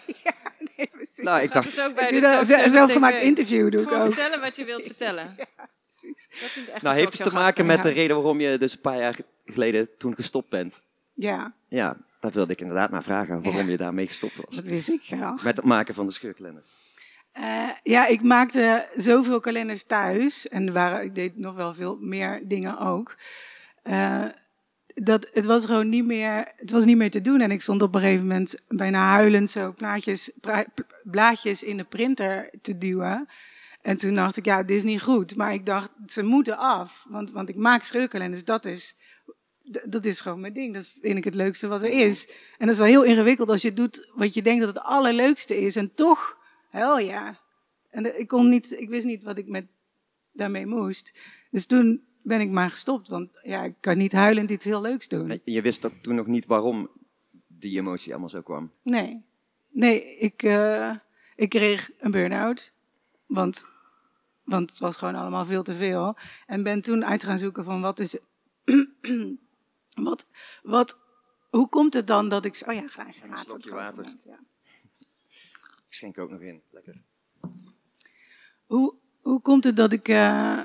Nee, 0.76 0.88
precies. 0.92 1.24
nou, 1.24 1.42
ik 1.42 1.52
dacht, 1.52 1.66
is 1.72 1.80
ook 1.80 1.94
bij 1.94 2.10
de 2.10 2.68
zelfgemaakt 2.70 3.16
TV. 3.16 3.22
interview 3.22 3.70
doe 3.70 3.80
ik 3.82 3.88
Gewoon 3.88 4.02
ook. 4.06 4.14
vertellen 4.14 4.40
wat 4.40 4.56
je 4.56 4.64
wilt 4.64 4.82
vertellen. 4.92 5.34
Precies. 5.36 6.28
Dat 6.40 6.48
vindt 6.50 6.70
echt 6.70 6.82
nou 6.82 6.96
heeft 6.96 7.18
het 7.18 7.28
te 7.28 7.34
maken 7.34 7.66
met 7.66 7.82
de 7.82 7.88
reden 7.88 8.16
waarom 8.16 8.40
je 8.40 8.58
dus 8.58 8.72
een 8.72 8.80
paar 8.80 8.98
jaar 8.98 9.16
geleden 9.44 9.96
toen 9.98 10.14
gestopt 10.14 10.48
bent. 10.48 10.84
Ja, 11.14 11.52
Ja, 11.68 11.96
daar 12.20 12.30
wilde 12.30 12.52
ik 12.52 12.60
inderdaad 12.60 12.90
naar 12.90 13.02
vragen, 13.02 13.42
waarom 13.42 13.64
Ja. 13.64 13.70
je 13.70 13.76
daarmee 13.76 14.06
gestopt 14.06 14.36
was. 14.44 14.56
dat 14.56 14.64
wist 14.64 14.88
ik 14.88 15.02
graag. 15.02 15.42
Met 15.42 15.56
het 15.56 15.64
maken 15.66 15.94
van 15.94 16.06
de 16.06 16.12
scheurkalender. 16.12 16.62
Eh, 17.32 17.68
ja, 17.82 18.06
ik 18.06 18.22
maakte 18.22 18.88
zoveel 18.96 19.40
kalenders 19.40 19.84
thuis. 19.84 20.48
En 20.48 20.66
er 20.66 20.72
waren, 20.72 21.02
ik 21.04 21.14
deed 21.14 21.36
nog 21.36 21.54
wel 21.54 21.74
veel 21.74 21.96
meer 22.00 22.40
dingen 22.44 22.78
ook. 22.78 23.16
Eh, 23.82 24.24
dat, 25.02 25.28
het 25.32 25.44
was 25.44 25.64
gewoon 25.64 25.88
niet 25.88 26.04
meer, 26.04 26.52
het 26.56 26.70
was 26.70 26.84
niet 26.84 26.96
meer 26.96 27.10
te 27.10 27.20
doen. 27.20 27.40
En 27.40 27.50
ik 27.50 27.60
stond 27.60 27.82
op 27.82 27.94
een 27.94 28.00
gegeven 28.00 28.26
moment 28.26 28.54
bijna 28.68 29.02
huilend 29.02 29.50
zo 29.50 29.72
plaatjes, 29.72 30.30
blaadjes 31.02 31.62
in 31.62 31.76
de 31.76 31.84
printer 31.84 32.50
te 32.62 32.78
duwen. 32.78 33.28
En 33.82 33.96
toen 33.96 34.14
dacht 34.14 34.36
ik, 34.36 34.44
ja, 34.44 34.62
dit 34.62 34.76
is 34.76 34.84
niet 34.84 35.02
goed. 35.02 35.36
Maar 35.36 35.52
ik 35.52 35.66
dacht, 35.66 35.90
ze 36.06 36.22
moeten 36.22 36.58
af. 36.58 37.06
Want, 37.08 37.30
want 37.30 37.48
ik 37.48 37.56
maak 37.56 37.82
scheurkalenders, 37.82 38.44
dat 38.44 38.64
is, 38.64 38.96
dat 39.84 40.04
is 40.04 40.20
gewoon 40.20 40.40
mijn 40.40 40.52
ding. 40.52 40.74
Dat 40.74 40.86
vind 41.00 41.16
ik 41.16 41.24
het 41.24 41.34
leukste 41.34 41.68
wat 41.68 41.82
er 41.82 41.90
is. 41.90 42.28
En 42.58 42.66
dat 42.66 42.74
is 42.74 42.78
wel 42.80 42.86
heel 42.86 43.04
ingewikkeld 43.04 43.50
als 43.50 43.62
je 43.62 43.74
doet 43.74 44.10
wat 44.14 44.34
je 44.34 44.42
denkt 44.42 44.64
dat 44.64 44.74
het 44.74 44.84
allerleukste 44.84 45.56
is. 45.56 45.76
En 45.76 45.94
toch, 45.94 46.38
hel 46.70 46.98
ja. 46.98 47.38
En 47.90 48.18
ik, 48.18 48.28
kon 48.28 48.48
niet, 48.48 48.72
ik 48.78 48.88
wist 48.88 49.04
niet 49.04 49.24
wat 49.24 49.38
ik 49.38 49.46
met, 49.46 49.66
daarmee 50.32 50.66
moest. 50.66 51.18
Dus 51.50 51.66
toen 51.66 52.08
ben 52.30 52.40
ik 52.40 52.50
maar 52.50 52.70
gestopt. 52.70 53.08
Want 53.08 53.30
ja, 53.42 53.62
ik 53.62 53.74
kan 53.80 53.96
niet 53.96 54.12
huilend 54.12 54.50
iets 54.50 54.64
heel 54.64 54.80
leuks 54.80 55.08
doen. 55.08 55.30
En 55.30 55.40
Je 55.44 55.62
wist 55.62 55.86
ook 55.86 55.92
toen 55.92 56.14
nog 56.14 56.26
niet 56.26 56.46
waarom 56.46 56.88
die 57.46 57.78
emotie 57.78 58.10
allemaal 58.10 58.28
zo 58.28 58.42
kwam. 58.42 58.72
Nee. 58.82 59.22
Nee, 59.68 60.16
ik, 60.18 60.42
eh, 60.42 60.94
ik 61.36 61.48
kreeg 61.48 61.90
een 61.98 62.10
burn-out. 62.10 62.74
Want, 63.26 63.66
want 64.44 64.70
het 64.70 64.78
was 64.78 64.96
gewoon 64.96 65.14
allemaal 65.14 65.44
veel 65.44 65.62
te 65.62 65.74
veel. 65.74 66.16
En 66.46 66.62
ben 66.62 66.82
toen 66.82 67.04
uit 67.04 67.24
gaan 67.24 67.38
zoeken 67.38 67.64
van 67.64 67.80
wat 67.80 67.98
is... 67.98 68.18
wat, 70.08 70.26
wat, 70.62 70.98
hoe 71.50 71.68
komt 71.68 71.94
het 71.94 72.06
dan 72.06 72.28
dat 72.28 72.44
ik... 72.44 72.62
Oh 72.66 72.74
ja, 72.74 72.86
glaasje 72.86 73.22
Een 73.22 73.28
water. 73.30 73.44
slokje 73.44 73.70
op 73.70 73.76
het 73.76 73.84
water. 73.86 74.02
moment, 74.02 74.22
ja. 74.24 74.38
Ik 75.86 75.96
schenk 75.96 76.18
ook 76.18 76.30
nog 76.30 76.40
in. 76.40 76.62
Lekker. 76.70 77.02
Hoe, 78.66 78.94
hoe 79.20 79.40
komt 79.40 79.64
het 79.64 79.76
dat 79.76 79.92
ik, 79.92 80.08
eh, 80.08 80.64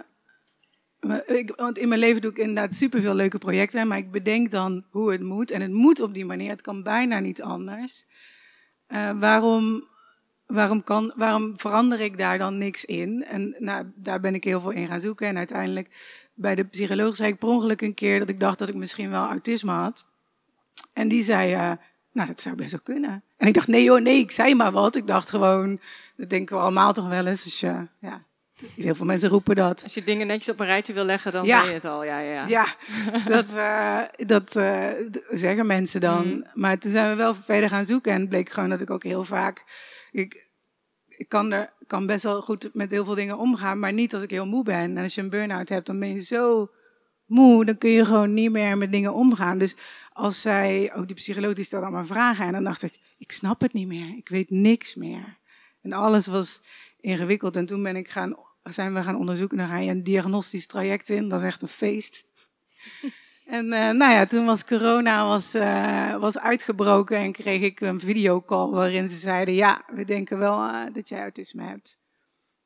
ik... 1.26 1.54
Want 1.56 1.78
in 1.78 1.88
mijn 1.88 2.00
leven 2.00 2.22
doe 2.22 2.32
ik 2.32 2.38
inderdaad 2.38 2.74
superveel 2.74 3.14
leuke 3.14 3.38
projecten. 3.38 3.88
Maar 3.88 3.98
ik 3.98 4.12
bedenk 4.12 4.52
dan 4.52 4.84
hoe 4.90 5.12
het 5.12 5.22
moet. 5.22 5.52
En 5.52 5.62
het 5.62 5.72
moet 5.72 6.02
op 6.02 6.14
die 6.14 6.26
manier. 6.26 6.50
Het 6.50 6.62
kan 6.62 6.84
bijna 6.84 7.20
niet 7.20 7.42
anders. 7.42 8.06
Eh, 8.88 9.20
waarom, 9.20 9.88
waarom, 10.46 10.84
kan, 10.84 11.14
waarom 11.16 11.60
verander 11.60 12.00
ik 12.00 12.18
daar 12.18 12.38
dan 12.38 12.58
niks 12.58 12.86
in? 12.86 13.24
En 13.26 13.56
nou, 13.60 13.86
daar 13.96 14.20
ben 14.20 14.36
ik 14.36 14.44
heel 14.44 14.62
veel 14.62 14.72
in 14.72 14.88
gaan 14.88 15.00
zoeken. 15.00 15.28
En 15.28 15.38
uiteindelijk 15.38 15.90
bij 16.34 16.56
de 16.56 16.64
psycholoog 16.64 17.16
zei 17.16 17.32
ik 17.32 17.40
per 17.40 17.50
ongeluk 17.50 17.82
een 17.82 17.94
keer 17.94 18.20
dat 18.20 18.30
ik 18.30 18.40
dacht 18.40 18.60
dat 18.60 18.70
ik 18.70 18.76
misschien 18.76 19.10
wel 19.10 19.26
autisme 19.26 19.72
had. 19.72 20.08
En 20.94 21.08
die 21.08 21.24
zei, 21.24 21.54
eh, 21.54 21.72
nou 22.12 22.28
dat 22.28 22.42
zou 22.42 22.56
best 22.56 22.72
wel 22.72 22.80
kunnen. 22.84 23.24
En 23.38 23.48
ik 23.48 23.54
dacht, 23.54 23.68
nee 23.68 23.84
joh, 23.84 24.02
nee, 24.02 24.20
ik 24.20 24.32
zei 24.32 24.56
maar 24.56 24.72
wat. 24.72 24.96
Ik 24.96 25.08
dacht 25.08 25.30
gewoon, 25.30 25.80
dat 26.16 26.30
denken 26.30 26.56
we 26.56 26.62
allemaal 26.62 26.94
toch 26.94 27.08
wel 27.08 27.26
eens. 27.26 27.44
Dus 27.44 27.60
ja, 27.60 27.88
ja. 28.00 28.24
Heel 28.76 28.96
veel 28.96 29.06
mensen 29.06 29.30
roepen 29.30 29.56
dat. 29.56 29.84
Als 29.84 29.94
je 29.94 30.04
dingen 30.04 30.28
netjes 30.28 30.50
op 30.50 30.60
een 30.60 30.66
rijtje 30.66 30.94
wil 30.94 31.04
leggen, 31.06 31.32
dan 31.32 31.46
Ja. 31.46 31.60
ben 31.60 31.68
je 31.68 31.74
het 31.74 31.86
al. 31.86 32.04
Ja, 32.04 32.20
ja, 32.20 32.32
ja. 32.32 32.48
Ja, 32.48 32.76
dat, 33.36 33.54
eh, 33.56 34.28
dat 34.28 34.56
eh, 34.56 34.90
zeggen 35.32 35.66
mensen 35.66 36.02
dan. 36.02 36.28
Mhm. 36.28 36.42
Maar 36.54 36.78
toen 36.78 36.92
zijn 36.92 37.10
we 37.10 37.16
wel 37.16 37.36
verder 37.36 37.70
gaan 37.70 37.86
zoeken 37.86 38.14
en 38.14 38.20
het 38.20 38.30
bleek 38.30 38.50
gewoon 38.50 38.70
dat 38.70 38.82
ik 38.82 38.90
ook 38.90 39.04
heel 39.04 39.24
vaak. 39.24 39.64
Ik, 40.12 40.48
ik 41.08 41.30
kan, 41.30 41.52
er, 41.52 41.74
kan 41.88 42.06
best 42.06 42.24
wel 42.24 42.42
goed 42.42 42.70
met 42.74 42.92
heel 42.92 43.06
veel 43.06 43.16
dingen 43.16 43.38
omgaan, 43.38 43.80
maar 43.80 43.94
niet 43.94 44.14
als 44.14 44.24
ik 44.24 44.30
heel 44.30 44.48
moe 44.48 44.64
ben. 44.64 44.76
En 44.76 44.98
als 44.98 45.16
je 45.16 45.22
een 45.22 45.30
burn-out 45.30 45.70
hebt, 45.70 45.86
dan 45.86 46.00
ben 46.00 46.14
je 46.14 46.24
zo 46.24 46.70
moe, 47.26 47.66
dan 47.66 47.78
kun 47.78 47.90
je 47.90 48.06
gewoon 48.06 48.34
niet 48.34 48.52
meer 48.52 48.78
met 48.78 48.92
dingen 48.92 49.14
omgaan. 49.14 49.58
Dus 49.58 49.76
als 50.14 50.42
zij, 50.42 50.92
ook 50.96 51.08
die 51.08 51.16
psycholoog, 51.16 51.54
die 51.54 51.64
stelde 51.64 51.86
allemaal 51.86 52.06
vragen 52.06 52.46
en 52.46 52.52
dan 52.52 52.64
dacht 52.64 52.84
ik, 52.84 53.00
ik 53.18 53.32
snap 53.32 53.62
het 53.62 53.74
niet 53.74 53.88
meer, 53.88 54.18
ik 54.18 54.30
weet 54.30 54.50
niks 54.50 54.96
meer. 54.96 55.38
En 55.82 55.94
alles 55.94 56.28
was 56.28 56.62
ingewikkeld 57.06 57.56
en 57.56 57.66
toen 57.66 57.84
ben 57.84 57.96
ik 57.96 58.10
gaan, 58.10 58.36
zijn 58.64 58.94
we 58.94 59.04
gaan 59.04 59.16
onderzoeken, 59.16 59.58
dan 59.58 59.68
ga 59.68 59.78
je 59.78 59.92
een 59.92 60.04
diagnostisch 60.04 60.68
traject 60.68 61.10
in, 61.10 61.30
dat 61.30 61.40
is 61.40 61.46
echt 61.46 61.62
een 61.62 61.68
feest. 61.68 62.24
En 63.46 63.74
eh, 63.74 63.92
nou 63.92 64.12
ja, 64.12 64.26
toen 64.26 64.46
was 64.46 64.66
corona 64.66 65.26
was, 65.28 65.54
eh, 65.54 66.18
was 66.20 66.40
uitgebroken 66.40 67.18
en 67.18 67.32
kreeg 67.32 67.62
ik 67.62 67.82
een 67.82 68.00
videocall 68.00 68.70
waarin 68.70 69.10
ze 69.10 69.18
zeiden, 69.18 69.54
ja, 69.54 69.86
we 69.88 70.06
denken 70.06 70.38
wel 70.38 70.68
eh, 70.68 70.94
dat 70.94 71.10
jij 71.10 71.22
autisme 71.22 71.64
hebt. 71.64 72.00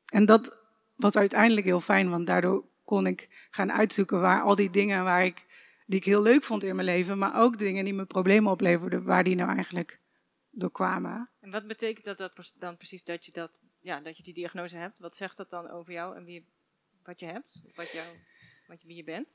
En 0.06 0.24
dat 0.24 0.56
was 0.96 1.16
uiteindelijk 1.16 1.66
heel 1.66 1.80
fijn, 1.80 2.10
want 2.10 2.26
daardoor 2.26 2.64
kon 2.84 3.06
ik 3.06 3.46
gaan 3.50 3.72
uitzoeken 3.72 4.20
waar 4.20 4.42
al 4.42 4.54
die 4.54 4.70
dingen 4.70 5.04
waar 5.04 5.24
ik, 5.24 5.44
die 5.86 5.98
ik 5.98 6.04
heel 6.04 6.22
leuk 6.22 6.42
vond 6.42 6.64
in 6.64 6.74
mijn 6.74 6.86
leven, 6.86 7.18
maar 7.18 7.40
ook 7.40 7.58
dingen 7.58 7.84
die 7.84 7.94
me 7.94 8.04
problemen 8.04 8.52
opleverden, 8.52 9.04
waar 9.04 9.24
die 9.24 9.36
nou 9.36 9.54
eigenlijk 9.54 10.00
door 10.50 10.70
kwamen. 10.70 11.30
En 11.40 11.50
wat 11.50 11.66
betekent 11.66 12.04
dat, 12.04 12.18
dat 12.18 12.54
dan 12.58 12.76
precies 12.76 13.04
dat 13.04 13.24
je, 13.24 13.32
dat, 13.32 13.62
ja, 13.80 14.00
dat 14.00 14.16
je 14.16 14.22
die 14.22 14.34
diagnose 14.34 14.76
hebt? 14.76 14.98
Wat 14.98 15.16
zegt 15.16 15.36
dat 15.36 15.50
dan 15.50 15.70
over 15.70 15.92
jou 15.92 16.16
en 16.16 16.24
wie, 16.24 16.46
wat 17.02 17.20
je 17.20 17.26
hebt? 17.26 17.62
Wat 17.74 17.90
jou, 17.90 18.06
wat 18.66 18.80
je, 18.80 18.86
wie 18.86 18.96
je 18.96 19.04
bent? 19.04 19.28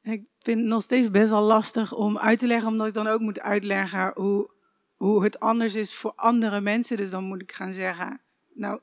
En 0.00 0.12
Ik 0.12 0.24
vind 0.38 0.58
het 0.58 0.68
nog 0.68 0.82
steeds 0.82 1.10
best 1.10 1.30
wel 1.30 1.42
lastig 1.42 1.94
om 1.94 2.18
uit 2.18 2.38
te 2.38 2.46
leggen, 2.46 2.68
omdat 2.68 2.86
ik 2.86 2.94
dan 2.94 3.06
ook 3.06 3.20
moet 3.20 3.40
uitleggen 3.40 4.12
hoe, 4.14 4.50
hoe 4.96 5.24
het 5.24 5.40
anders 5.40 5.74
is 5.74 5.94
voor 5.94 6.12
andere 6.14 6.60
mensen. 6.60 6.96
Dus 6.96 7.10
dan 7.10 7.24
moet 7.24 7.42
ik 7.42 7.52
gaan 7.52 7.72
zeggen, 7.72 8.20
nou, 8.54 8.80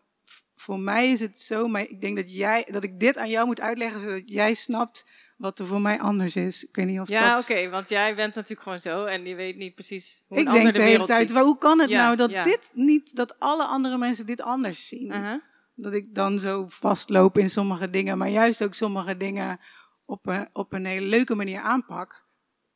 voor 0.55 0.79
mij 0.79 1.11
is 1.11 1.19
het 1.19 1.39
zo, 1.39 1.67
maar 1.67 1.81
ik 1.81 2.01
denk 2.01 2.15
dat, 2.15 2.35
jij, 2.35 2.67
dat 2.71 2.83
ik 2.83 2.99
dit 2.99 3.17
aan 3.17 3.29
jou 3.29 3.45
moet 3.45 3.61
uitleggen, 3.61 4.01
zodat 4.01 4.29
jij 4.29 4.53
snapt 4.53 5.05
wat 5.35 5.59
er 5.59 5.67
voor 5.67 5.81
mij 5.81 5.99
anders 5.99 6.35
is. 6.35 6.67
Ik 6.67 6.75
weet 6.75 6.85
niet 6.85 6.99
of 6.99 7.07
Ja, 7.09 7.35
dat... 7.35 7.49
oké, 7.49 7.69
want 7.69 7.89
jij 7.89 8.15
bent 8.15 8.35
natuurlijk 8.35 8.61
gewoon 8.61 8.79
zo 8.79 9.05
en 9.05 9.25
je 9.25 9.35
weet 9.35 9.55
niet 9.55 9.75
precies 9.75 10.23
hoe 10.27 10.37
Ik 10.37 10.43
een 10.43 10.49
ander 10.49 10.63
denk 10.63 10.75
de 10.75 10.81
de 10.81 10.87
hele 10.87 11.05
tijd, 11.05 11.29
ziet. 11.29 11.37
hoe 11.37 11.57
kan 11.57 11.79
het 11.79 11.89
Ja, 11.89 12.03
nou 12.03 12.15
dat 12.15 12.29
ja. 12.29 12.43
dit 12.43 12.71
niet, 12.73 13.15
dat 13.15 13.39
alle 13.39 13.65
andere 13.65 13.97
mensen 13.97 14.25
dit 14.25 14.41
anders 14.41 14.87
zien? 14.87 15.11
Uh-huh. 15.11 15.41
Dat 15.75 15.93
ik 15.93 16.15
dan 16.15 16.39
zo 16.39 16.65
vastloop 16.67 17.37
in 17.37 17.49
sommige 17.49 17.89
dingen, 17.89 18.17
maar 18.17 18.29
juist 18.29 18.63
ook 18.63 18.73
sommige 18.73 19.17
dingen 19.17 19.59
op 20.05 20.27
een, 20.27 20.49
op 20.53 20.73
een 20.73 20.85
hele 20.85 21.05
leuke 21.05 21.35
manier 21.35 21.59
aanpak. 21.59 22.23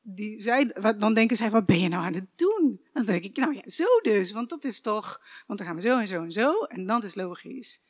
Die 0.02 0.42
zij, 0.42 0.72
wat, 0.80 1.00
dan 1.00 1.14
denken 1.14 1.38
zij, 1.38 1.50
wat 1.50 1.66
ben 1.66 1.80
je 1.80 1.90
nou 1.90 2.04
aan 2.04 2.14
het 2.14 2.28
doen? 2.36 2.82
Dan 2.94 3.06
denk 3.06 3.24
ik, 3.24 3.38
nou 3.38 3.54
ja, 3.54 3.62
zo 3.66 3.86
dus, 4.02 4.32
want 4.32 4.50
dat 4.50 4.64
is 4.64 4.82
toch, 4.82 5.22
want 5.48 5.60
dan 5.60 5.68
gaan 5.68 5.76
we 5.76 5.82
zo 5.82 6.00
en 6.00 6.08
zo 6.08 6.24
en 6.24 6.32
zo 6.32 6.64
en 6.64 6.86
dat 6.86 7.04
is 7.04 7.16
logisch. 7.16 7.82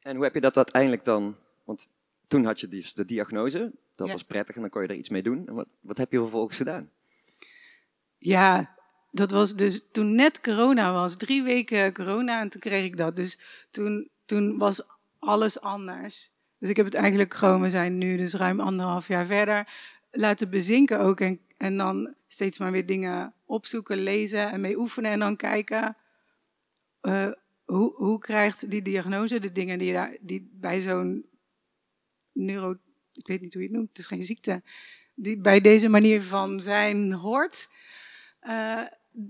En 0.00 0.14
hoe 0.14 0.24
heb 0.24 0.34
je 0.34 0.40
dat 0.40 0.56
uiteindelijk 0.56 1.04
dan 1.04 1.36
want 1.66 1.88
toen 2.26 2.44
had 2.44 2.60
je 2.60 2.68
dus 2.68 2.94
de 2.94 3.04
diagnose. 3.04 3.72
Dat 3.94 4.06
Ja. 4.06 4.12
was 4.12 4.24
prettig 4.24 4.54
en 4.54 4.60
dan 4.60 4.70
kon 4.70 4.82
je 4.82 4.88
er 4.88 4.94
iets 4.94 5.08
mee 5.08 5.22
doen. 5.22 5.46
En 5.48 5.54
wat, 5.54 5.68
wat 5.80 5.96
heb 5.98 6.12
je 6.12 6.18
vervolgens 6.18 6.56
gedaan? 6.56 6.90
Ja, 8.18 8.74
dat 9.10 9.30
was 9.30 9.54
dus 9.56 9.82
toen 9.92 10.14
net 10.14 10.40
corona 10.40 10.92
was. 10.92 11.16
Drie 11.16 11.42
weken 11.42 11.92
corona 11.92 12.40
en 12.40 12.48
toen 12.48 12.60
kreeg 12.60 12.84
ik 12.84 12.96
dat. 12.96 13.16
Dus 13.16 13.38
toen, 13.70 14.08
toen 14.24 14.58
was 14.58 14.82
alles 15.18 15.60
anders. 15.60 16.30
Dus 16.58 16.70
ik 16.70 16.76
heb 16.76 16.84
het 16.86 16.94
eigenlijk 16.94 17.34
gewoon, 17.34 17.60
we 17.60 17.68
zijn 17.70 17.98
nu 17.98 18.16
dus 18.16 18.34
ruim 18.34 18.60
anderhalf 18.60 19.08
jaar 19.08 19.26
verder, 19.26 19.68
laten 20.10 20.50
bezinken 20.50 21.00
ook. 21.00 21.20
En, 21.20 21.40
en 21.56 21.76
dan 21.76 22.14
steeds 22.28 22.58
maar 22.58 22.72
weer 22.72 22.86
dingen 22.86 23.32
opzoeken, 23.44 23.96
lezen 23.98 24.50
en 24.50 24.60
mee 24.60 24.78
oefenen. 24.78 25.10
En 25.10 25.18
dan 25.18 25.36
kijken, 25.36 25.96
eh, 27.00 27.30
hoe, 27.64 27.94
hoe 27.94 28.18
krijgt 28.18 28.70
die 28.70 28.82
diagnose 28.82 29.40
de 29.40 29.52
dingen 29.52 29.78
die, 29.78 29.92
daar, 29.92 30.16
die 30.20 30.50
bij 30.52 30.80
zo'n 30.80 31.24
neuro... 32.36 32.76
Ik 33.12 33.26
weet 33.26 33.40
niet 33.40 33.52
hoe 33.52 33.62
je 33.62 33.68
het 33.68 33.76
noemt, 33.76 33.88
het 33.88 33.98
is 33.98 34.06
geen 34.06 34.22
ziekte. 34.22 34.62
Die 35.14 35.40
bij 35.40 35.60
deze 35.60 35.88
manier 35.88 36.22
van 36.22 36.60
zijn 36.60 37.12
hoort. 37.12 37.68
Eh, 38.40 38.82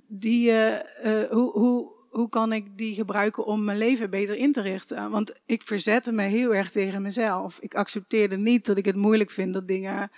die, 0.09 0.51
eh, 0.51 1.23
eh, 1.23 1.31
hoe, 1.31 1.53
hoe, 1.53 1.93
hoe 2.11 2.29
kan 2.29 2.53
ik 2.53 2.79
die 2.79 2.95
gebruiken 2.95 3.45
om 3.45 3.65
mijn 3.65 3.79
leven 3.79 4.11
beter 4.11 4.37
in 4.37 4.53
te 4.53 4.61
richten? 4.61 5.11
Want 5.11 5.41
ik 5.47 5.63
verzette 5.63 6.13
me 6.13 6.23
heel 6.23 6.55
erg 6.55 6.71
tegen 6.71 7.03
mezelf. 7.03 7.59
Ik 7.61 7.75
accepteerde 7.75 8.37
niet 8.37 8.67
dat 8.67 8.79
ik 8.79 8.85
het 8.85 8.97
moeilijk 8.97 9.31
vind 9.31 9.55
dat 9.55 9.69
dingen 9.69 10.11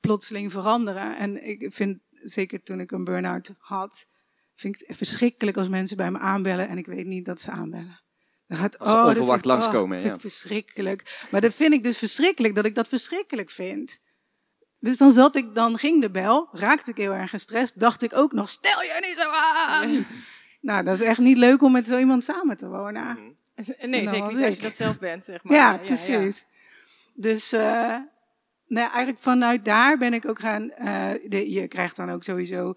plotseling 0.00 0.52
veranderen. 0.52 1.16
En 1.18 1.46
ik 1.48 1.72
vind, 1.72 1.98
zeker 2.10 2.62
toen 2.62 2.80
ik 2.80 2.90
een 2.90 3.04
burn-out 3.04 3.54
had, 3.58 4.06
vind 4.54 4.80
ik 4.80 4.88
het 4.88 4.96
verschrikkelijk 4.96 5.56
als 5.56 5.68
mensen 5.68 5.96
bij 5.96 6.10
me 6.10 6.18
aanbellen 6.18 6.68
en 6.68 6.78
ik 6.78 6.86
weet 6.86 7.06
niet 7.06 7.24
dat 7.24 7.40
ze 7.40 7.50
aanbellen. 7.50 8.00
Gaat, 8.56 8.78
Als 8.78 8.88
ze 8.88 8.94
dat 8.94 9.06
onverwacht 9.06 9.44
langskomen, 9.44 9.96
vind 10.00 10.08
ja. 10.08 10.14
ik 10.14 10.20
verschrikkelijk. 10.20 11.26
Maar 11.30 11.40
dat 11.40 11.54
vind 11.54 11.72
ik 11.72 11.82
dus 11.82 11.98
verschrikkelijk, 11.98 12.54
dat 12.54 12.64
ik 12.64 12.74
dat 12.74 12.88
verschrikkelijk 12.88 13.50
vind. 13.50 14.00
Dus 14.78 14.96
dan 14.96 15.12
zat 15.12 15.36
ik, 15.36 15.54
dan 15.54 15.78
ging 15.78 16.00
de 16.00 16.10
bel, 16.10 16.48
raakte 16.52 16.90
ik 16.90 16.96
heel 16.96 17.12
erg 17.12 17.30
gestrest, 17.30 17.80
dacht 17.80 18.02
ik 18.02 18.16
ook 18.16 18.32
nog, 18.32 18.50
stel 18.50 18.82
je 18.82 18.98
niet 19.00 19.16
zo 19.16 19.30
aan. 19.30 20.04
Nou, 20.60 20.84
dat 20.84 20.94
is 20.94 21.06
echt 21.06 21.18
niet 21.18 21.36
leuk 21.36 21.62
om 21.62 21.72
met 21.72 21.86
zo 21.86 21.98
iemand 21.98 22.24
samen 22.24 22.56
te 22.56 22.68
wonen. 22.68 23.14
Nee, 23.14 23.76
En 23.76 23.90
dan 23.90 24.08
zeker 24.08 24.34
niet 24.36 24.44
als 24.44 24.56
je 24.56 24.62
dat 24.62 24.76
zelf 24.76 24.98
bent, 24.98 25.24
zeg 25.24 25.42
maar. 25.42 25.56
Ja, 25.56 25.76
precies. 25.76 26.46
Dus 27.14 27.52
eh, 27.52 27.60
nou, 27.62 28.06
ja, 28.66 28.90
eigenlijk 28.90 29.18
vanuit 29.18 29.64
daar 29.64 29.98
ben 29.98 30.14
ik 30.14 30.28
ook 30.28 30.38
gaan. 30.38 30.70
eh, 30.70 31.08
de, 31.28 31.50
je 31.50 31.68
krijgt 31.68 31.96
dan 31.96 32.10
ook 32.10 32.22
sowieso, 32.24 32.74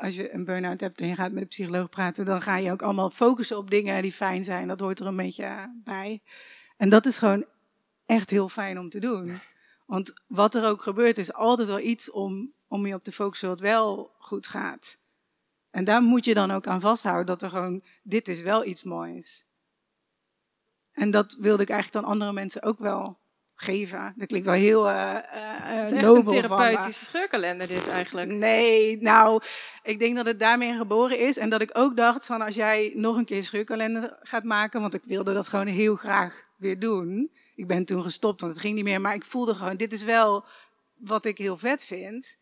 als 0.00 0.14
je 0.14 0.32
een 0.32 0.44
burn-out 0.44 0.80
hebt 0.80 1.00
en 1.00 1.06
je 1.06 1.14
gaat 1.14 1.32
met 1.32 1.42
een 1.42 1.48
psycholoog 1.48 1.88
praten, 1.88 2.24
dan 2.24 2.42
ga 2.42 2.56
je 2.56 2.72
ook 2.72 2.82
allemaal 2.82 3.10
focussen 3.10 3.56
op 3.56 3.70
dingen 3.70 4.02
die 4.02 4.12
fijn 4.12 4.44
zijn. 4.44 4.68
Dat 4.68 4.80
hoort 4.80 5.00
er 5.00 5.06
een 5.06 5.16
beetje 5.16 5.72
bij. 5.84 6.22
En 6.76 6.88
dat 6.88 7.06
is 7.06 7.18
gewoon 7.18 7.44
echt 8.06 8.30
heel 8.30 8.48
fijn 8.48 8.78
om 8.78 8.90
te 8.90 8.98
doen. 8.98 9.38
Want 9.86 10.14
wat 10.26 10.54
er 10.54 10.66
ook 10.66 10.82
gebeurt, 10.82 11.18
is 11.18 11.32
altijd 11.32 11.68
wel 11.68 11.80
iets 11.80 12.10
om, 12.10 12.52
om 12.68 12.86
je 12.86 12.94
op 12.94 13.04
te 13.04 13.12
focussen 13.12 13.48
wat 13.48 13.60
wel 13.60 14.14
goed 14.18 14.46
gaat. 14.46 14.98
En 15.70 15.84
daar 15.84 16.02
moet 16.02 16.24
je 16.24 16.34
dan 16.34 16.50
ook 16.50 16.66
aan 16.66 16.80
vasthouden 16.80 17.26
dat 17.26 17.42
er 17.42 17.50
gewoon, 17.50 17.82
dit 18.02 18.28
is 18.28 18.42
wel 18.42 18.64
iets 18.64 18.82
moois. 18.82 19.46
En 20.92 21.10
dat 21.10 21.36
wilde 21.40 21.62
ik 21.62 21.70
eigenlijk 21.70 22.02
dan 22.02 22.12
andere 22.12 22.32
mensen 22.32 22.62
ook 22.62 22.78
wel 22.78 23.18
geven. 23.60 24.12
Dat 24.16 24.26
klinkt 24.28 24.46
wel 24.46 24.54
heel 24.54 24.88
eh 24.88 25.14
eh, 25.16 25.22
Het 25.80 25.90
is 25.90 25.96
echt 25.96 26.06
een 26.06 26.24
therapeutische 26.24 27.04
scheurkalender 27.04 27.66
dit 27.66 27.88
eigenlijk. 27.88 28.30
Nee, 28.30 28.96
nou, 29.02 29.42
ik 29.82 29.98
denk 29.98 30.16
dat 30.16 30.26
het 30.26 30.38
daarmee 30.38 30.76
geboren 30.76 31.18
is. 31.18 31.36
En 31.36 31.48
dat 31.48 31.60
ik 31.60 31.70
ook 31.72 31.96
dacht, 31.96 32.26
van 32.26 32.40
als 32.42 32.54
jij 32.54 32.92
nog 32.94 33.16
een 33.16 33.24
keer 33.24 33.42
scheurkalender 33.42 34.18
gaat 34.22 34.44
maken, 34.44 34.80
want 34.80 34.94
ik 34.94 35.02
wilde 35.04 35.34
dat 35.34 35.48
gewoon 35.48 35.66
heel 35.66 35.96
graag 35.96 36.42
weer 36.56 36.78
doen. 36.78 37.30
Ik 37.54 37.66
ben 37.66 37.84
toen 37.84 38.02
gestopt, 38.02 38.40
want 38.40 38.52
het 38.52 38.60
ging 38.60 38.74
niet 38.74 38.84
meer. 38.84 39.00
Maar 39.00 39.14
ik 39.14 39.24
voelde 39.24 39.54
gewoon, 39.54 39.76
dit 39.76 39.92
is 39.92 40.04
wel 40.04 40.44
wat 40.96 41.24
ik 41.24 41.38
heel 41.38 41.56
vet 41.56 41.84
vind. 41.84 42.36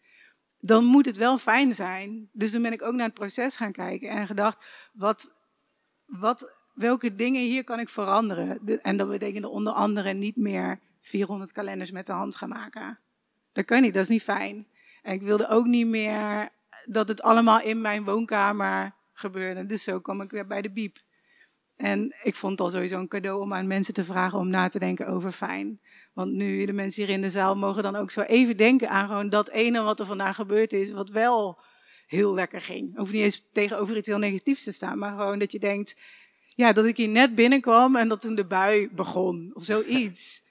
Dan 0.61 0.85
moet 0.85 1.07
het 1.07 1.17
wel 1.17 1.39
fijn 1.39 1.75
zijn. 1.75 2.29
Dus 2.33 2.51
toen 2.51 2.63
ben 2.63 2.73
ik 2.73 2.83
ook 2.83 2.95
naar 2.95 3.07
het 3.07 3.15
proces 3.15 3.57
gaan 3.57 3.73
kijken 3.73 4.09
en 4.09 4.27
gedacht, 4.27 4.65
wat, 4.93 5.35
wat, 6.07 6.55
welke 6.75 7.15
dingen 7.15 7.43
hier 7.43 7.65
kan 7.65 7.81
ik 7.81 7.89
veranderen? 7.89 8.59
De- 8.63 8.81
en 8.81 8.97
dat 8.97 9.09
betekende 9.09 9.49
onder 9.49 9.73
andere 9.73 10.13
niet 10.13 10.37
meer 10.37 10.81
400 11.07 11.53
kalenders 11.53 11.91
met 11.91 12.07
de 12.07 12.13
hand 12.13 12.37
gaan 12.37 12.49
maken. 12.49 12.99
Dat 13.53 13.65
kan 13.65 13.83
niet, 13.83 13.95
dat 13.95 14.03
is 14.03 14.09
niet 14.09 14.23
fijn. 14.23 14.67
En 15.03 15.15
ik 15.15 15.23
wilde 15.23 15.49
ook 15.49 15.67
niet 15.67 15.87
meer 15.87 16.49
dat 16.85 17.09
het 17.09 17.23
allemaal 17.23 17.61
in 17.61 17.81
mijn 17.81 18.05
woonkamer 18.05 18.95
gebeurde. 19.13 19.67
Dus 19.67 19.83
zo 19.83 20.01
kwam 20.01 20.21
ik 20.21 20.31
weer 20.31 20.47
bij 20.47 20.63
de 20.63 20.71
biep. 20.71 20.99
En 21.77 22.15
ik 22.23 22.35
vond 22.35 22.53
het 22.53 22.61
al 22.61 22.71
sowieso 22.71 22.99
een 22.99 23.09
cadeau 23.09 23.41
om 23.41 23.55
aan 23.55 23.67
mensen 23.67 23.95
te 23.95 24.05
vragen 24.05 24.39
om 24.39 24.49
na 24.49 24.69
te 24.69 24.79
denken 24.79 25.07
over 25.07 25.33
fijn. 25.33 25.81
Want 26.13 26.33
nu, 26.33 26.65
de 26.65 26.73
mensen 26.73 27.05
hier 27.05 27.15
in 27.15 27.21
de 27.21 27.31
zaal 27.31 27.57
mogen 27.57 27.83
dan 27.83 27.97
ook 27.97 28.11
zo 28.11 28.21
even 28.21 28.57
denken 28.57 28.89
aan 28.89 29.09
gewoon 29.09 29.29
dat 29.29 29.49
ene 29.49 29.83
wat 29.83 30.01
er 30.01 30.07
vandaag 30.07 30.37
gebeurd 30.37 30.73
is, 30.73 30.91
wat 30.91 31.11
wel 31.11 31.59
heel 32.07 32.35
lekker 32.35 32.61
ging. 32.61 32.97
Hoeft 32.97 33.13
niet 33.13 33.23
eens 33.23 33.47
tegenover 33.53 33.97
iets 33.97 34.07
heel 34.07 34.19
negatiefs 34.19 34.65
te 34.65 34.73
staan, 34.73 34.99
maar 34.99 35.17
gewoon 35.17 35.39
dat 35.39 35.53
je 35.53 35.59
denkt, 35.59 35.97
ja, 36.55 36.73
dat 36.73 36.85
ik 36.85 36.97
hier 36.97 37.09
net 37.09 37.35
binnenkwam 37.35 37.97
en 37.97 38.09
dat 38.09 38.21
toen 38.21 38.35
de 38.35 38.47
bui 38.47 38.89
begon 38.93 39.51
of 39.55 39.65
zoiets. 39.65 40.45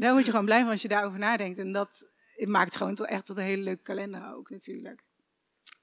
Daar 0.00 0.12
word 0.12 0.24
je 0.24 0.30
gewoon 0.30 0.46
blij 0.46 0.60
van 0.60 0.70
als 0.70 0.82
je 0.82 0.88
daarover 0.88 1.18
nadenkt. 1.18 1.58
En 1.58 1.72
dat 1.72 2.06
maakt 2.36 2.76
gewoon 2.76 2.94
tot, 2.94 3.06
echt 3.06 3.24
tot 3.24 3.36
een 3.36 3.42
hele 3.42 3.62
leuke 3.62 3.82
kalender 3.82 4.34
ook 4.34 4.50
natuurlijk. 4.50 5.02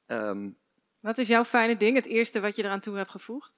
Ehm, 0.06 0.50
Wat 1.00 1.18
is 1.18 1.28
jouw 1.28 1.44
fijne 1.44 1.78
ding? 1.78 1.96
Het 1.96 2.06
eerste 2.06 2.40
wat 2.40 2.56
je 2.56 2.64
eraan 2.64 2.80
toe 2.80 2.96
hebt 2.96 3.10
gevoegd? 3.10 3.52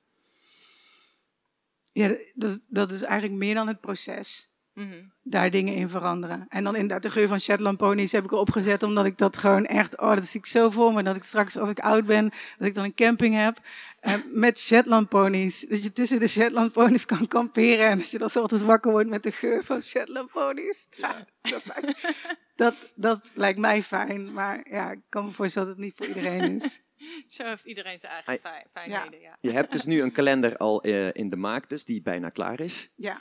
Ja, 1.91 2.17
dat, 2.33 2.59
dat 2.67 2.91
is 2.91 3.01
eigenlijk 3.01 3.39
meer 3.39 3.53
dan 3.53 3.67
het 3.67 3.81
proces. 3.81 4.48
Mhm. 4.79 5.03
Daar 5.23 5.49
dingen 5.51 5.73
in 5.73 5.89
veranderen. 5.89 6.45
En 6.49 6.63
dan 6.63 6.73
inderdaad 6.75 7.01
de 7.01 7.09
geur 7.09 7.27
van 7.27 7.39
Shetland 7.39 7.77
ponies 7.77 8.11
heb 8.11 8.23
ik 8.23 8.31
erop 8.31 8.51
gezet. 8.51 8.83
Omdat 8.83 9.05
ik 9.05 9.17
dat 9.17 9.37
gewoon 9.37 9.65
echt, 9.65 9.97
oh 9.99 10.15
dat 10.15 10.25
zie 10.25 10.39
ik 10.39 10.45
zo 10.45 10.69
voor 10.69 10.93
me. 10.93 11.03
Dat 11.03 11.15
ik 11.15 11.23
straks 11.23 11.57
als 11.57 11.69
ik 11.69 11.79
oud 11.79 12.05
ben, 12.05 12.31
dat 12.57 12.67
ik 12.67 12.73
dan 12.75 12.83
een 12.83 12.93
camping 12.93 13.35
heb. 13.35 13.57
eh, 13.99 14.13
met 14.33 14.59
Shetland 14.59 15.09
ponies. 15.09 15.59
Dat 15.67 15.83
je 15.83 15.91
tussen 15.91 16.19
de 16.19 16.27
Shetland 16.27 16.71
ponies 16.71 17.05
kan 17.05 17.27
kamperen. 17.27 17.87
En 17.89 17.99
als 17.99 18.11
je 18.11 18.17
dan 18.17 18.29
ochtends 18.33 18.63
wakker 18.63 18.91
wordt 18.91 19.09
met 19.09 19.23
de 19.23 19.31
geur 19.31 19.63
van 19.63 19.81
Shetland 19.81 20.31
ponies. 20.31 20.87
Ja, 20.91 21.25
dat, 21.51 21.65
lijkt, 21.65 22.07
dat, 22.55 22.93
dat 22.95 23.31
lijkt 23.33 23.59
mij 23.59 23.83
fijn. 23.83 24.33
Maar 24.33 24.65
ja, 24.69 24.91
ik 24.91 25.01
kan 25.09 25.25
me 25.25 25.31
voorstellen 25.31 25.67
dat 25.67 25.77
het 25.77 25.85
niet 25.85 25.95
voor 25.97 26.07
iedereen 26.07 26.55
is. 26.55 26.81
Zo 27.37 27.43
heeft 27.43 27.65
iedereen 27.65 27.99
zijn 27.99 28.11
eigen 28.13 28.39
fijn, 28.39 28.65
fijnheden. 28.73 29.19
Ja. 29.19 29.37
je 29.41 29.51
hebt 29.51 29.71
dus 29.71 29.85
nu 29.85 30.01
een 30.01 30.11
kalender 30.11 30.57
al 30.57 30.81
eh, 30.81 31.13
in 31.13 31.29
de 31.29 31.35
maak, 31.35 31.69
dus 31.69 31.85
die 31.85 32.01
bijna 32.01 32.29
klaar 32.29 32.59
is. 32.59 32.89
Ja. 32.95 33.19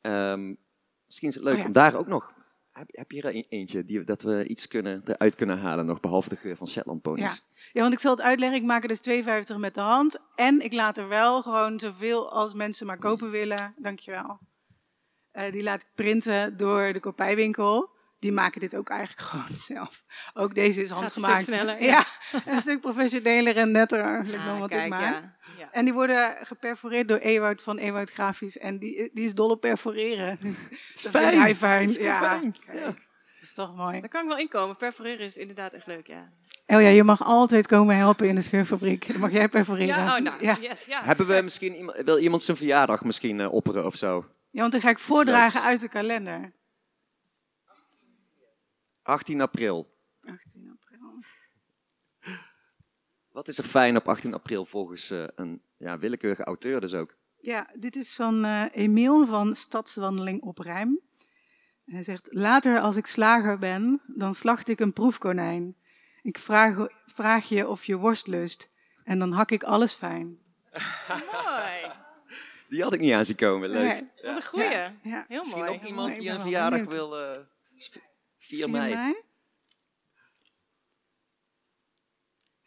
Ehm, 0.00 0.54
misschien 1.12 1.28
is 1.28 1.34
het 1.34 1.44
leuk 1.44 1.54
Oh 1.54 1.60
ja. 1.60 1.66
om 1.66 1.72
daar 1.72 1.94
ook 1.94 2.06
nog... 2.06 2.32
Heb, 2.72 2.88
heb 2.90 3.10
je 3.10 3.22
er 3.22 3.34
een- 3.34 3.46
eentje 3.48 3.84
die, 3.84 4.04
dat 4.04 4.22
we 4.22 4.46
iets 4.46 4.68
kunnen, 4.68 5.02
eruit 5.04 5.34
kunnen 5.34 5.58
halen 5.58 5.86
nog, 5.86 6.00
behalve 6.00 6.28
de 6.28 6.36
geur 6.36 6.56
van 6.56 6.68
Shetland 6.68 7.02
ponies? 7.02 7.22
Ja. 7.22 7.38
ja, 7.72 7.80
want 7.80 7.92
ik 7.92 7.98
zal 8.00 8.10
het 8.10 8.20
uitleggen. 8.20 8.58
Ik 8.58 8.64
maak 8.64 8.82
er 8.82 8.88
dus 8.88 9.00
52 9.00 9.56
met 9.56 9.74
de 9.74 9.80
hand. 9.80 10.18
En 10.34 10.60
ik 10.60 10.72
laat 10.72 10.98
er 10.98 11.08
wel 11.08 11.42
gewoon 11.42 11.80
zoveel 11.80 12.32
als 12.32 12.54
mensen 12.54 12.86
maar 12.86 12.98
kopen 12.98 13.30
willen. 13.30 13.74
Dankjewel. 13.76 14.38
Eh 15.32 15.52
die 15.52 15.62
laat 15.62 15.80
ik 15.80 15.86
printen 15.94 16.56
door 16.56 16.92
de 16.92 17.00
kopijwinkel. 17.00 17.90
Die 18.18 18.32
maken 18.32 18.60
dit 18.60 18.76
ook 18.76 18.88
eigenlijk 18.88 19.20
gewoon 19.28 19.56
zelf. 19.56 20.04
Ook 20.34 20.54
deze 20.54 20.82
is 20.82 20.90
een 20.90 20.96
handgemaakt. 20.96 21.42
stuk 21.42 21.54
sneller, 21.54 21.82
ja. 21.82 22.04
ja. 22.32 22.40
een 22.46 22.60
stuk 22.60 22.80
professioneler 22.80 23.56
en 23.56 23.70
netter 23.70 24.00
eigenlijk 24.00 24.44
dan 24.44 24.58
wat 24.58 24.70
kijk, 24.70 24.84
ik 24.84 24.90
maak. 24.90 25.14
ja. 25.14 25.36
Ja. 25.62 25.72
En 25.72 25.84
die 25.84 25.94
worden 25.94 26.36
geperforeerd 26.42 27.08
door 27.08 27.18
Ewout 27.18 27.62
van 27.62 27.78
Ewout 27.78 28.10
Grafisch. 28.10 28.58
En 28.58 28.78
die, 28.78 29.10
die 29.12 29.24
is 29.24 29.34
dol 29.34 29.50
op 29.50 29.60
perforeren. 29.60 30.38
Dat 30.42 30.50
is 30.94 31.02
vind 31.02 31.14
fijn. 31.14 31.40
hij 31.40 31.54
fijn. 31.54 31.86
Dat 31.86 31.96
is 31.96 32.02
ja, 32.02 32.18
fijn. 32.18 32.56
kijk. 32.66 32.78
Ja. 32.78 32.84
Dat 32.86 32.96
is 33.40 33.54
toch 33.54 33.76
mooi. 33.76 34.00
Daar 34.00 34.08
kan 34.08 34.22
ik 34.22 34.28
wel 34.28 34.38
inkomen. 34.38 34.76
Perforeren 34.76 35.26
is 35.26 35.36
inderdaad 35.36 35.72
echt 35.72 35.86
leuk, 35.86 36.06
ja. 36.06 36.32
Oh 36.66 36.80
ja, 36.80 36.88
je 36.88 37.04
mag 37.04 37.24
altijd 37.24 37.66
komen 37.66 37.96
helpen 37.96 38.28
in 38.28 38.34
de 38.34 38.40
scheurfabriek. 38.40 39.06
Dan 39.06 39.20
mag 39.20 39.32
jij 39.32 39.48
perforeren. 39.48 39.86
Ja, 39.86 40.16
oh, 40.16 40.22
nou, 40.22 40.44
ja. 40.44 40.56
yes, 40.60 40.84
ja. 40.84 41.04
Hebben 41.04 41.26
we 41.26 41.40
misschien 41.42 41.74
iemand, 41.74 41.96
wil 42.04 42.18
iemand 42.18 42.42
zijn 42.42 42.56
verjaardag 42.56 43.04
misschien 43.04 43.40
eh, 43.40 43.52
opperen 43.52 43.86
of 43.86 43.96
zo? 43.96 44.26
Ja, 44.48 44.60
want 44.60 44.72
dan 44.72 44.80
ga 44.80 44.88
ik 44.88 44.98
voordragen 44.98 45.62
uit 45.62 45.80
de 45.80 45.88
kalender. 45.88 46.52
18 49.02 49.40
april. 49.40 49.88
18 50.24 50.68
april. 50.70 50.71
Wat 53.32 53.48
is 53.48 53.58
er 53.58 53.64
fijn 53.64 53.96
op 53.96 54.08
18 54.08 54.34
april 54.34 54.64
volgens 54.64 55.10
eh, 55.10 55.24
een 55.34 55.62
ja, 55.76 55.98
willekeurige 55.98 56.44
auteur 56.44 56.80
dus 56.80 56.94
ook? 56.94 57.14
Ja, 57.40 57.70
dit 57.74 57.96
is 57.96 58.14
van 58.14 58.44
eh 58.44 58.64
Emiel 58.72 59.26
van 59.26 59.54
Stadswandeling 59.54 60.42
op 60.42 60.58
Rijm. 60.58 61.00
Hij 61.84 62.02
zegt, 62.02 62.28
later 62.30 62.80
als 62.80 62.96
ik 62.96 63.06
slager 63.06 63.58
ben, 63.58 64.00
dan 64.06 64.34
slacht 64.34 64.68
ik 64.68 64.80
een 64.80 64.92
proefkonijn. 64.92 65.76
Ik 66.22 66.38
vraag, 66.38 66.86
vraag 67.06 67.48
je 67.48 67.68
of 67.68 67.84
je 67.84 67.96
worst 67.96 68.26
lust 68.26 68.70
en 69.04 69.18
dan 69.18 69.32
hak 69.32 69.50
ik 69.50 69.62
alles 69.62 69.92
fijn. 69.92 70.38
Mooi. 71.08 71.90
Die 72.68 72.82
had 72.82 72.92
ik 72.92 73.00
niet 73.00 73.12
aan 73.12 73.24
zien 73.24 73.36
komen. 73.36 73.70
Leuk. 73.70 73.82
Nee. 73.82 74.10
Wat 74.22 74.36
een 74.36 74.44
goeie. 74.44 74.70
Ja, 74.70 74.92
ja. 75.02 75.24
Heel 75.28 75.38
Misschien 75.38 75.64
mooi. 75.64 75.74
ook 75.74 75.82
iemand 75.84 76.08
mooi. 76.08 76.20
die 76.20 76.30
een 76.30 76.40
verjaardag 76.40 76.84
wil... 76.84 77.18
eh 77.18 77.38
4 77.76 78.00
4 78.38 78.70
mei. 78.70 79.14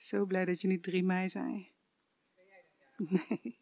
Zo 0.06 0.26
blij 0.26 0.46
dat 0.46 0.62
je 0.62 0.68
niet 0.68 0.84
3 0.84 1.04
mei 1.04 1.30
zei. 1.30 1.72
Nee. 2.98 3.60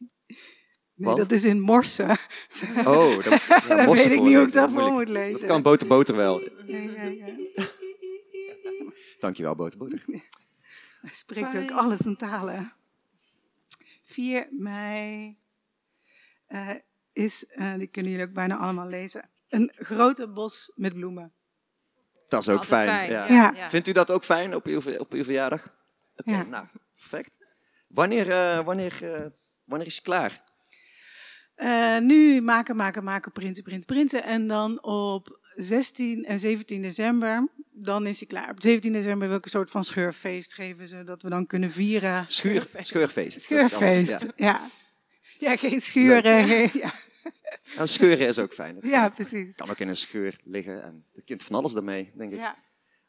Nee, 0.95 1.15
dat 1.15 1.31
is 1.31 1.45
in 1.45 1.61
Morse. 1.61 2.17
Oh, 2.85 3.23
dat, 3.23 3.41
ja, 3.47 3.59
Dan 3.67 3.85
morsen 3.85 4.09
weet 4.09 4.17
ik 4.17 4.23
niet 4.23 4.35
hoe 4.35 4.45
ik 4.45 4.51
dat 4.51 4.71
voor 4.71 4.91
moet 4.91 5.07
lezen. 5.07 5.39
Dat 5.39 5.47
kan 5.49 5.61
Boter 5.61 5.87
Boter 5.87 6.15
wel. 6.15 6.41
Ja, 6.65 6.77
ja, 6.77 7.03
ja. 7.03 7.67
Dankjewel, 9.19 9.55
Boter 9.55 9.79
Boter. 9.79 10.03
Hij 11.01 11.11
spreekt 11.11 11.49
Fijn. 11.49 11.63
ook 11.71 11.77
alle 11.77 11.95
zijn 11.95 12.15
talen. 12.15 12.73
4 14.03 14.47
mei 14.51 15.37
eh, 16.45 16.69
is, 17.13 17.45
eh, 17.45 17.73
die 17.73 17.87
kunnen 17.87 18.11
jullie 18.11 18.27
ook 18.27 18.33
bijna 18.33 18.57
allemaal 18.57 18.87
lezen, 18.87 19.29
een 19.49 19.71
grote 19.75 20.27
bos 20.27 20.71
met 20.75 20.93
bloemen. 20.93 21.33
Dat 22.27 22.41
is 22.41 22.49
ook 22.49 22.57
Altijd 22.57 22.81
fijn. 22.81 23.11
ja. 23.11 23.69
Vindt 23.69 23.87
u 23.87 23.91
dat 23.91 24.11
ook 24.11 24.23
fijn 24.23 24.55
op 24.55 24.65
uw, 24.65 24.81
op 24.97 25.11
uw 25.13 25.23
verjaardag? 25.23 25.81
Oké, 26.15 26.31
Ja. 26.31 26.43
nou, 26.43 26.65
perfect. 26.95 27.37
Wanneer, 27.87 28.31
eh, 28.31 28.65
wanneer, 28.65 29.13
eh, 29.13 29.25
wanneer 29.63 29.87
is 29.87 29.95
het 29.95 30.03
klaar? 30.03 30.43
Eh, 31.55 31.97
nu 31.97 32.41
maken, 32.41 32.75
maken, 32.75 33.03
maken, 33.03 33.31
printen, 33.31 33.63
printen, 33.63 33.85
printen. 33.85 34.23
En 34.23 34.47
dan 34.47 34.83
op 34.83 35.39
16 35.55 36.25
en 36.25 36.39
17 36.39 36.81
december, 36.81 37.47
dan 37.71 38.05
is 38.07 38.19
hij 38.19 38.27
klaar. 38.27 38.49
Op 38.49 38.61
17 38.61 38.93
december 38.93 39.27
wil 39.27 39.37
ik 39.37 39.43
een 39.45 39.49
soort 39.51 39.71
van 39.71 39.83
scheurfeest 39.83 40.53
geven, 40.53 40.87
zodat 40.87 41.21
we 41.21 41.29
dan 41.29 41.47
kunnen 41.47 41.71
vieren. 41.71 42.27
Schuur, 42.27 42.67
scheurfeest. 42.81 43.41
Scheurfeest, 43.41 44.21
ja. 44.21 44.31
ja. 44.35 44.61
ja. 45.39 45.55
geen 45.57 45.81
schuren. 45.81 46.47
geen- 46.47 46.69
ja. 46.73 46.93
Nou, 47.75 47.87
scheuren 47.87 48.27
is 48.27 48.39
ook 48.39 48.53
fijn. 48.53 48.77
ja, 48.81 49.09
precies. 49.09 49.55
kan 49.55 49.69
ook 49.69 49.79
in 49.79 49.87
een 49.87 49.97
scheur 49.97 50.39
liggen 50.43 50.83
en 50.83 51.05
je 51.13 51.21
kunt 51.21 51.43
van 51.43 51.55
alles 51.55 51.75
ermee, 51.75 52.11
denk 52.15 52.31
ik. 52.31 52.37
Ja. 52.39 52.57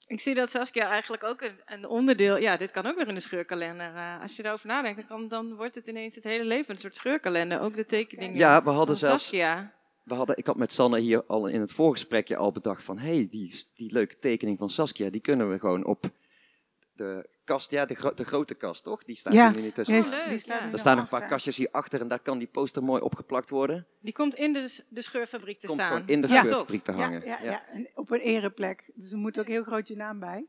Ik 0.06 0.20
zie 0.20 0.34
dat 0.34 0.50
Saskia 0.50 0.88
eigenlijk 0.88 1.24
ook 1.24 1.40
een, 1.42 1.60
een 1.66 1.88
onderdeel... 1.88 2.36
Ja, 2.36 2.56
dit 2.56 2.70
kan 2.70 2.86
ook 2.86 2.96
weer 2.96 3.08
in 3.08 3.14
de 3.14 3.20
scheurkalender. 3.20 3.94
eh, 3.94 4.22
als 4.22 4.36
je 4.36 4.42
daarover 4.42 4.66
nadenkt, 4.66 5.08
dan, 5.08 5.28
dan 5.28 5.54
wordt 5.54 5.74
het 5.74 5.86
ineens 5.86 6.14
het 6.14 6.24
hele 6.24 6.44
leven 6.44 6.74
een 6.74 6.80
soort 6.80 6.96
scheurkalender. 6.96 7.60
Ook 7.60 7.74
de 7.74 7.86
tekeningen 7.86 8.36
Ja, 8.36 8.62
we 8.62 8.70
hadden 8.70 8.96
zelfs 8.96 9.22
Saskia. 9.22 9.72
we 10.02 10.14
hadden, 10.14 10.36
ik 10.36 10.46
had 10.46 10.56
met 10.56 10.72
Sanne 10.72 10.98
hier 10.98 11.24
al 11.26 11.46
in 11.46 11.60
het 11.60 11.72
voorgesprekje 11.72 12.36
al 12.36 12.52
bedacht 12.52 12.82
van, 12.84 12.98
hé, 12.98 13.14
hey, 13.14 13.26
die, 13.30 13.64
die 13.74 13.92
leuke 13.92 14.18
tekening 14.18 14.58
van 14.58 14.70
Saskia, 14.70 15.10
die 15.10 15.20
kunnen 15.20 15.50
we 15.50 15.58
gewoon 15.58 15.84
op 15.84 16.04
de 16.92 17.28
kast, 17.44 17.70
ja, 17.70 17.84
de, 17.86 17.94
gro- 17.94 18.14
de 18.14 18.24
grote 18.24 18.54
kast, 18.54 18.84
toch? 18.84 19.04
Die 19.04 19.16
staat 19.16 19.32
Ja. 19.32 19.46
er 19.48 19.56
nu 19.56 19.62
niet 19.62 19.74
tussen. 19.74 19.94
Ja, 19.96 20.00
Oh, 20.02 20.08
leuk, 20.10 20.28
die 20.28 20.38
staat 20.38 20.60
ja. 20.60 20.72
Er 20.72 20.78
staan 20.78 20.98
een 20.98 21.08
paar 21.08 21.26
kastjes 21.26 21.56
hierachter 21.56 22.00
en 22.00 22.08
daar 22.08 22.18
kan 22.20 22.38
die 22.38 22.48
poster 22.48 22.82
mooi 22.84 23.02
opgeplakt 23.02 23.50
worden. 23.50 23.86
Die 24.00 24.12
komt 24.12 24.34
in 24.34 24.52
de, 24.52 24.82
de 24.88 25.02
scheurfabriek 25.02 25.60
te 25.60 25.66
Komt 25.66 25.80
staan. 25.80 25.92
gewoon 25.92 26.08
in 26.08 26.20
de 26.20 26.28
Ja. 26.28 26.34
scheurfabriek 26.40 26.84
te 26.84 26.92
Ja, 26.92 26.98
hangen. 26.98 27.20
ja, 27.26 27.38
Ja. 27.42 27.50
ja. 27.50 27.66
En 27.68 27.88
op 27.94 28.10
een 28.10 28.20
ereplek. 28.20 28.90
Dus 28.94 29.12
er 29.12 29.18
moet 29.18 29.38
ook 29.40 29.46
heel 29.46 29.62
groot 29.64 29.88
je 29.88 29.96
naam 29.96 30.18
bij. 30.18 30.46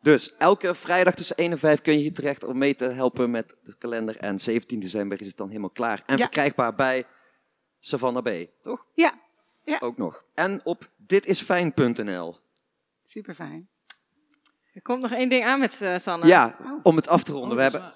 Dus 0.00 0.34
elke 0.36 0.74
vrijdag 0.74 1.14
tussen 1.14 1.36
1 1.36 1.50
en 1.50 1.58
5 1.58 1.80
kun 1.80 1.92
je 1.92 1.98
hier 1.98 2.12
terecht 2.14 2.44
om 2.44 2.58
mee 2.58 2.74
te 2.74 2.84
helpen 2.84 3.30
met 3.30 3.56
de 3.62 3.76
kalender. 3.78 4.16
En 4.16 4.38
17 4.38 4.80
december 4.80 5.20
is 5.20 5.26
het 5.26 5.36
dan 5.36 5.48
helemaal 5.48 5.70
klaar. 5.70 6.02
En 6.06 6.16
Ja. 6.16 6.22
verkrijgbaar 6.22 6.74
bij 6.74 7.04
Savannah 7.78 8.22
B, 8.24 8.46
toch? 8.62 8.86
Ja, 8.94 9.20
ja. 9.64 9.78
Ook 9.80 9.96
nog. 9.96 10.24
En 10.34 10.60
op 10.64 10.90
ditisfijn.nl. 10.96 12.36
super 13.04 13.34
fijn. 13.34 13.68
Er 14.76 14.82
komt 14.82 15.02
nog 15.02 15.12
één 15.12 15.28
ding 15.28 15.44
aan 15.44 15.60
met 15.60 15.80
eh, 15.80 15.98
Sanne. 15.98 16.26
Ja, 16.26 16.56
om 16.82 16.96
het 16.96 17.08
af 17.08 17.22
te 17.22 17.32
ronden. 17.32 17.50
Oh, 17.50 17.56
we, 17.56 17.64
is 17.64 17.72
hebben, 17.72 17.92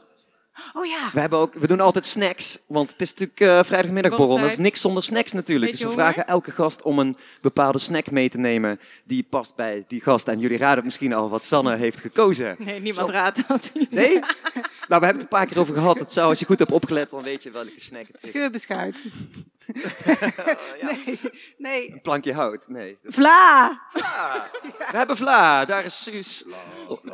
Oh 0.73 0.87
ja. 0.87 1.11
we, 1.13 1.21
hebben 1.21 1.39
ook, 1.39 1.55
we 1.55 1.67
doen 1.67 1.81
altijd 1.81 2.07
snacks, 2.07 2.59
want 2.67 2.91
het 2.91 3.01
is 3.01 3.11
natuurlijk 3.11 3.41
eh, 3.41 3.65
vrijdagmiddagborrel. 3.65 4.39
Dat 4.39 4.51
is 4.51 4.59
niks 4.59 4.81
zonder 4.81 5.03
snacks 5.03 5.33
natuurlijk. 5.33 5.71
Beetje 5.71 5.85
dus 5.85 5.95
we 5.95 6.01
honger? 6.01 6.15
vragen 6.15 6.33
elke 6.33 6.51
gast 6.51 6.83
om 6.83 6.99
een 6.99 7.15
bepaalde 7.41 7.79
snack 7.79 8.11
mee 8.11 8.29
te 8.29 8.39
nemen 8.39 8.81
die 9.05 9.27
past 9.31 9.57
bij 9.57 9.85
die 9.89 10.01
gast. 10.01 10.29
En 10.29 10.39
jullie 10.39 10.59
raden 10.59 10.85
misschien 10.85 11.13
al 11.13 11.29
wat 11.29 11.45
Sanne 11.45 11.77
heeft 11.77 12.01
gekozen. 12.01 12.57
Nee, 12.59 12.81
niemand 12.81 13.07
Zo. 13.07 13.13
raadt 13.13 13.49
dat. 13.49 13.73
Nee? 13.91 14.13
nou, 14.13 15.01
we 15.01 15.07
hebben 15.07 15.09
het 15.09 15.23
een 15.23 15.29
paar 15.29 15.47
keer 15.47 15.61
over 15.61 15.75
gehad. 15.75 15.99
Het 15.99 16.13
zou, 16.13 16.29
als 16.29 16.39
je 16.39 16.45
goed 16.47 16.59
hebt 16.59 16.73
opgelet, 16.73 17.11
dan 17.11 17.23
weet 17.23 17.43
je 17.43 17.51
welke 17.51 17.73
snack 17.77 18.07
het 18.13 18.23
is. 18.23 18.29
Scheurbeschuit. 18.29 19.05
ja. 20.81 20.87
Nee, 21.05 21.21
nee. 21.59 21.93
Een 21.93 22.01
plankje 22.01 22.33
hout. 22.35 22.69
Nee. 22.69 22.99
Vla! 23.03 23.81
We 24.91 24.97
hebben 24.97 25.17
Vla. 25.17 25.65
Daar 25.65 25.85
is 25.85 26.03
Suus. 26.03 26.47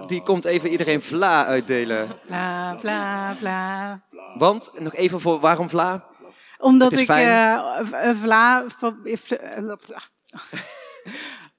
Die 0.06 0.22
komt 0.22 0.44
even 0.44 0.70
iedereen 0.70 1.02
Vla 1.02 1.46
uitdelen. 1.46 2.16
Vla, 2.26 2.78
vla, 2.78 3.36
vla. 3.36 4.02
Want, 4.38 4.70
nog 4.78 4.94
even 4.94 5.20
voor 5.20 5.40
waarom 5.40 5.68
Vla? 5.68 6.06
Omdat 6.58 6.92
ik 6.92 7.08
eh, 7.08 7.52
eh, 7.92 8.16
vla, 8.20 8.64
van- 8.78 9.00
eh, 9.04 9.16
vla- 9.16 9.36
eh. 9.40 10.40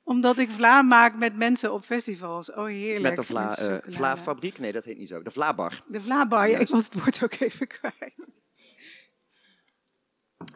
Omdat 0.03 0.37
ik 0.37 0.49
vla 0.51 0.81
maak 0.81 1.15
met 1.15 1.35
mensen 1.35 1.73
op 1.73 1.83
festivals. 1.83 2.51
Oh, 2.53 2.65
heerlijk. 2.65 3.03
Met 3.03 3.27
de 3.27 3.91
Vla, 3.91 4.17
fabriek? 4.17 4.59
Nee, 4.59 4.71
dat 4.71 4.85
heet 4.85 4.97
niet 4.97 5.07
zo. 5.07 5.21
De 5.21 5.31
Vlabar. 5.31 5.81
De 5.87 6.01
Vlabar, 6.01 6.49
ja, 6.49 6.57
ik 6.57 6.67
was 6.67 6.85
het 6.85 6.93
woord 7.03 7.23
ook 7.23 7.33
even 7.39 7.67
kwijt. 7.67 8.29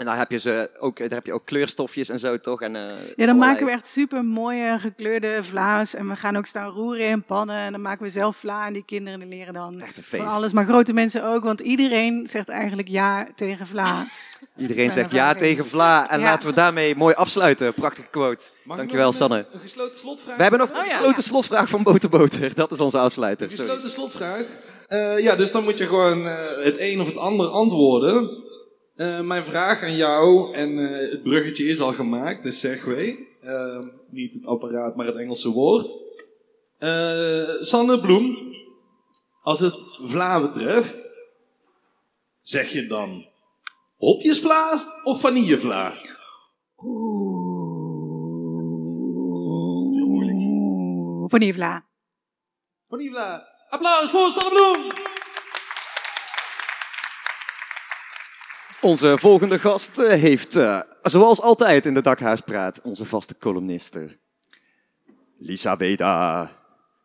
En 0.02 0.08
daar 0.08 0.18
heb 0.18 0.32
je, 0.32 0.38
ze 0.40 0.70
ook, 0.80 0.98
daar 0.98 1.10
heb 1.10 1.26
je 1.26 1.34
ook 1.34 1.46
kleurstofjes 1.46 2.10
en 2.10 2.20
zo, 2.20 2.40
toch? 2.40 2.62
En, 2.62 2.76
eh, 2.76 2.82
Ja, 2.82 2.88
dan 2.90 3.00
allerlei- 3.18 3.36
maken 3.38 3.66
we 3.66 3.72
echt 3.72 3.88
super 3.88 4.26
mooie 4.26 4.78
gekleurde 4.80 5.40
vla's. 5.44 5.94
En 5.96 6.08
we 6.10 6.16
gaan 6.16 6.38
ook 6.38 6.46
staan 6.46 6.70
roeren 6.70 7.06
in 7.08 7.24
pannen. 7.24 7.56
En 7.56 7.72
dan 7.72 7.82
maken 7.82 8.04
we 8.04 8.10
zelf 8.10 8.36
vla. 8.38 8.68
En 8.68 8.74
die 8.74 8.86
kinderen 8.86 9.28
leren 9.28 9.54
dan 9.54 9.82
Echt 9.82 9.98
een 9.98 10.04
van 10.04 10.28
alles. 10.28 10.54
Maar 10.54 10.66
grote 10.66 10.94
mensen 10.94 11.24
ook. 11.26 11.44
Want 11.44 11.60
iedereen 11.60 12.28
zegt 12.28 12.50
eigenlijk 12.50 12.88
ja 12.88 13.28
tegen 13.36 13.68
vla. 13.68 14.06
Iedereen 14.58 14.92
zegt 14.92 15.12
ja 15.12 15.34
tegen 15.36 15.66
Vla. 15.68 16.10
En 16.10 16.20
Ja. 16.20 16.26
laten 16.26 16.48
we 16.50 16.54
daarmee 16.56 16.96
mooi 16.96 17.16
afsluiten. 17.16 17.74
Prachtige 17.74 18.08
quote. 18.10 18.44
Mag 18.64 18.78
Dankjewel, 18.78 19.08
een, 19.08 19.14
Sanne. 19.14 19.46
Een 19.54 19.60
gesloten 19.60 19.96
slotvraag. 19.98 20.36
We 20.36 20.42
hebben 20.42 20.60
nog 20.60 20.70
een 20.70 20.78
Oh, 20.80 20.86
ja. 20.86 20.92
gesloten 20.94 21.24
slotvraag 21.24 21.70
van 21.70 21.84
Boterboter. 21.84 22.54
Dat 22.56 22.72
is 22.72 22.80
onze 22.80 22.98
Een 22.98 23.04
afsluiter. 23.04 23.52
Sorry. 23.52 23.68
gesloten 23.70 23.90
slotvraag. 23.92 24.44
Eh, 24.88 25.20
ja, 25.20 25.36
dus 25.36 25.52
dan 25.52 25.64
moet 25.64 25.78
je 25.78 25.88
gewoon 25.88 26.28
eh, 26.28 26.64
het 26.66 26.76
een 26.80 27.02
of 27.02 27.08
het 27.08 27.18
ander 27.18 27.48
antwoorden. 27.48 28.30
Eh, 28.96 29.22
mijn 29.22 29.46
vraag 29.46 29.84
aan 29.84 29.96
jou, 29.96 30.54
en 30.54 30.80
eh, 30.80 31.12
het 31.12 31.24
bruggetje 31.24 31.66
is 31.66 31.80
al 31.80 31.94
gemaakt, 31.94 32.44
de 32.44 32.52
segway. 32.52 33.28
Eh, 33.42 33.80
niet 34.10 34.34
het 34.34 34.46
apparaat, 34.46 34.96
maar 34.96 35.06
het 35.06 35.16
Engelse 35.16 35.50
woord. 35.50 35.90
Eh, 36.78 37.50
Sanne 37.62 38.00
Bloem, 38.00 38.38
als 39.42 39.60
het 39.60 39.76
vla 40.02 40.42
betreft, 40.42 41.12
zeg 42.42 42.72
je 42.72 42.88
dan 42.88 43.26
hopjesvla 43.98 44.94
of 45.04 45.20
vanillevla? 45.20 45.94
Oeh. 46.84 47.22
Vanille 51.32 51.54
vla. 51.54 51.86
Vanillevla. 52.90 53.48
Applaus 53.70 54.12
voor 54.12 54.30
Sanne 54.30 54.50
Bloem! 54.50 55.11
Onze 58.82 59.18
volgende 59.18 59.60
gast 59.60 59.98
eh, 60.00 60.20
heeft, 60.20 60.56
eh, 60.56 60.80
zoals 61.04 61.42
altijd 61.42 61.86
in 61.86 61.94
de 61.94 62.02
Dakhaaspraat, 62.02 62.82
onze 62.82 63.06
vaste 63.06 63.38
columniste. 63.38 64.08
Lisa 65.38 65.78
Weda. 65.78 66.52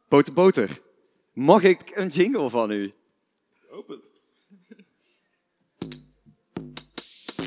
Boter 0.09 0.33
Boter, 0.33 0.81
mag 1.33 1.63
ik 1.63 1.93
een 1.95 2.09
jingle 2.09 2.51
van 2.51 2.71
u? 2.71 2.93
Hoop 3.69 3.89
het. 3.89 4.05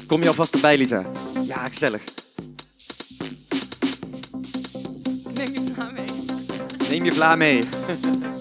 Kom 0.07 0.21
je 0.21 0.27
alvast 0.27 0.53
erbij, 0.53 0.77
Lisa? 0.77 1.05
Ja, 1.47 1.67
gezellig. 1.67 2.03
Neem 5.35 5.53
je 5.53 5.71
vla 5.73 5.91
mee. 5.91 6.05
Neem 6.89 7.03
je 7.03 7.11
vla 7.11 7.35
mee. 7.35 7.63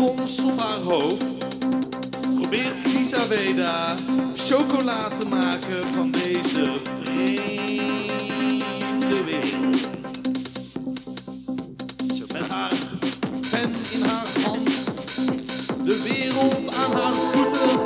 frons 0.00 0.42
op 0.42 0.60
haar 0.60 0.78
hoofd, 0.78 1.24
probeert 2.34 2.74
Lisa 2.84 3.28
Weda 3.28 3.94
chocola 4.36 5.08
te 5.18 5.26
maken 5.26 5.86
van 5.94 6.10
deze 6.10 6.72
vreemde 7.02 8.64
wereld. 9.24 9.88
Met 12.32 12.48
haar 12.48 12.72
pen 13.50 13.70
in 13.90 14.02
haar 14.02 14.26
hand, 14.44 14.68
de 15.84 16.02
wereld 16.08 16.74
aan 16.74 16.92
haar 17.00 17.12
voeten. 17.12 17.80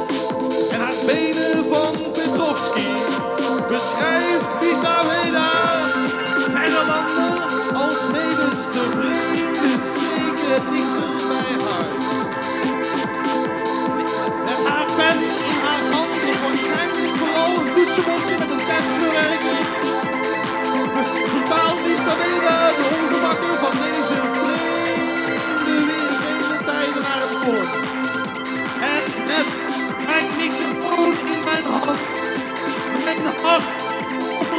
En 0.70 0.80
haar 0.80 0.94
benen 1.06 1.64
van 1.72 2.12
Petrovski. 2.12 2.92
Beschrijft 3.68 4.44
Lisa 4.60 5.06
Weda 5.06 5.50
verre 6.50 6.86
landen 6.86 7.42
als 7.74 8.06
medens 8.12 8.60
de 8.72 8.88
vreemde 8.90 9.78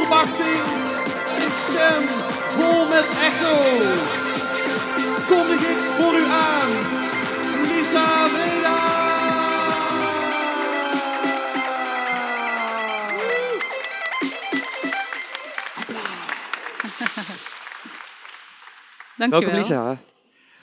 mijn 0.08 0.26
hand, 0.26 0.38
mijn 0.38 0.56
hart, 0.56 0.56
verwachting 0.56 0.64
en 1.44 1.52
stem 1.52 2.04
Toronto 2.56 4.14
kondig 5.26 5.60
ik 5.60 5.78
voor 5.78 6.14
u 6.14 6.24
aan 6.24 6.70
Lisa 7.68 8.28
Veda. 8.28 9.04
Dankjewel. 19.16 19.40
Welkom 19.40 19.58
Lisa. 19.58 19.98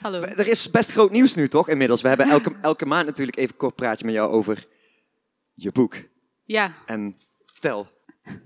Hallo. 0.00 0.20
Er 0.20 0.46
is 0.46 0.70
best 0.70 0.90
groot 0.90 1.10
nieuws 1.10 1.34
nu 1.34 1.48
toch 1.48 1.68
inmiddels. 1.68 2.02
We 2.02 2.08
hebben 2.08 2.28
elke, 2.28 2.52
elke 2.62 2.86
maand 2.86 3.06
natuurlijk 3.06 3.38
even 3.38 3.56
kort 3.56 3.74
praatje 3.74 4.04
met 4.04 4.14
jou 4.14 4.30
over 4.32 4.66
je 5.54 5.72
boek. 5.72 5.96
Ja, 6.44 6.74
En 6.86 7.16
vertel. 7.46 7.88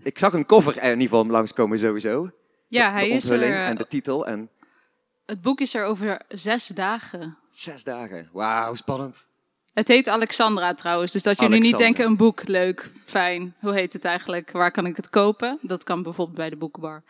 Ik 0.02 0.18
zag 0.18 0.32
een 0.32 0.46
cover 0.46 0.76
er 0.78 0.82
in 0.92 1.00
ieder 1.00 1.16
geval 1.18 1.26
langskomen 1.26 1.78
sowieso. 1.78 2.30
ja 2.68 2.86
de 2.86 2.92
hij 2.92 3.08
is 3.08 3.28
er. 3.28 3.42
eh, 3.42 3.68
en 3.68 3.76
de 3.76 3.86
titel 3.86 4.26
en 4.26 4.50
Het 5.26 5.42
boek 5.42 5.60
is 5.60 5.74
er 5.74 5.84
over 5.84 6.22
zes 6.28 6.66
dagen. 6.66 7.38
zes 7.50 7.84
dagen. 7.84 8.28
Wauw, 8.32 8.74
spannend. 8.74 9.26
Het 9.72 9.88
heet 9.88 10.08
Alexandra 10.08 10.74
trouwens, 10.74 11.12
dus 11.12 11.22
dat 11.22 11.40
jullie 11.40 11.60
niet 11.60 11.78
denken 11.78 12.04
een 12.04 12.16
boek, 12.16 12.46
leuk, 12.48 12.90
fijn. 13.06 13.54
Hoe 13.60 13.74
heet 13.74 13.92
het 13.92 14.04
eigenlijk? 14.04 14.50
Waar 14.52 14.70
kan 14.70 14.86
ik 14.86 14.96
het 14.96 15.10
kopen? 15.10 15.58
Dat 15.62 15.84
kan 15.84 16.02
bijvoorbeeld 16.02 16.36
bij 16.36 16.50
de 16.50 16.56
boekbar. 16.56 17.02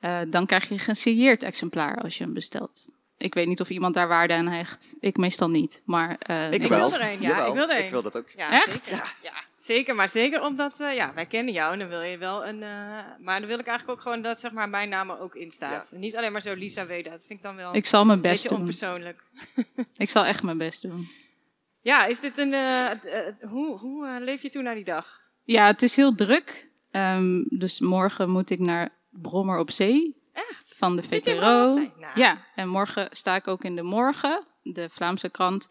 Eh, 0.00 0.20
dan 0.28 0.46
krijg 0.46 0.68
je 0.68 0.74
een 0.74 0.80
gesigneerd 0.80 1.42
exemplaar 1.42 1.96
als 2.00 2.18
je 2.18 2.24
hem 2.24 2.32
bestelt. 2.34 2.86
Ik 3.20 3.34
weet 3.34 3.46
niet 3.46 3.60
of 3.60 3.70
iemand 3.70 3.94
daar 3.94 4.08
waarde 4.08 4.34
aan 4.34 4.46
hecht. 4.46 4.96
Ik 5.00 5.16
meestal 5.16 5.50
niet, 5.50 5.82
maar 5.84 6.16
eh, 6.18 6.52
Ik, 6.52 6.62
wil 6.62 6.92
er 6.92 7.00
een, 7.00 7.20
ja, 7.20 7.28
Jawel, 7.28 7.46
ik 7.48 7.54
wil 7.54 7.68
er 7.70 7.78
een. 7.78 7.84
Ik 7.84 7.90
wil 7.90 8.02
dat 8.02 8.16
ook. 8.16 8.28
Ja, 8.36 8.50
Echt? 8.52 8.86
Zeker. 8.86 9.14
Ja. 9.22 9.32
zeker. 9.58 9.94
Maar 9.94 10.08
zeker 10.08 10.42
omdat 10.42 10.80
eh, 10.80 10.94
ja, 10.94 11.14
wij 11.14 11.26
kennen 11.26 11.54
jou 11.54 11.72
en 11.72 11.78
dan 11.78 11.88
wil 11.88 12.00
je 12.02 12.18
wel 12.18 12.46
een. 12.46 12.62
eh, 12.62 12.68
maar 13.18 13.38
dan 13.40 13.48
wil 13.48 13.58
ik 13.58 13.66
eigenlijk 13.66 13.98
ook 13.98 14.04
gewoon 14.04 14.22
dat 14.22 14.40
zeg 14.40 14.52
maar, 14.52 14.68
mijn 14.68 14.88
naam 14.88 15.10
er 15.10 15.20
ook 15.20 15.34
in 15.34 15.50
staat. 15.50 15.90
Niet 15.94 16.16
alleen 16.16 16.32
maar 16.32 16.40
zo 16.42 16.54
Lisa 16.54 16.86
Weda. 16.86 17.10
Dat 17.10 17.24
vind 17.26 17.38
ik 17.38 17.42
dan 17.44 17.56
wel 17.56 17.74
ik 17.74 17.86
zal 17.86 18.04
mijn 18.04 18.16
een 18.16 18.22
best 18.22 18.34
beetje 18.34 18.48
doen. 18.48 18.58
onpersoonlijk. 18.58 19.22
Ik 19.96 20.10
zal 20.10 20.24
echt 20.24 20.42
mijn 20.42 20.58
best 20.58 20.82
doen. 20.82 21.08
Ja, 21.82 22.06
is 22.06 22.20
dit 22.20 22.38
een. 22.38 22.52
eh, 22.54 22.86
hoe 23.48 23.78
hoe 23.78 24.18
leef 24.20 24.42
je 24.42 24.50
toe 24.50 24.62
naar 24.62 24.74
die 24.74 24.84
dag? 24.84 25.20
Ja, 25.44 25.66
het 25.66 25.82
is 25.82 25.96
heel 25.96 26.14
druk. 26.14 26.68
Ehm, 26.90 27.42
dus 27.48 27.80
morgen 27.80 28.30
moet 28.30 28.50
ik 28.50 28.58
naar 28.58 28.88
Brommer 29.10 29.58
op 29.58 29.70
Zee. 29.70 30.19
Van 30.80 30.96
de 30.96 31.02
VPRO. 31.02 31.66
Nou. 31.74 31.90
Ja, 32.14 32.44
en 32.54 32.68
morgen 32.68 33.08
sta 33.10 33.34
ik 33.34 33.48
ook 33.48 33.64
in 33.64 33.76
de 33.76 33.82
Morgen, 33.82 34.46
de 34.62 34.88
Vlaamse 34.88 35.28
krant, 35.28 35.70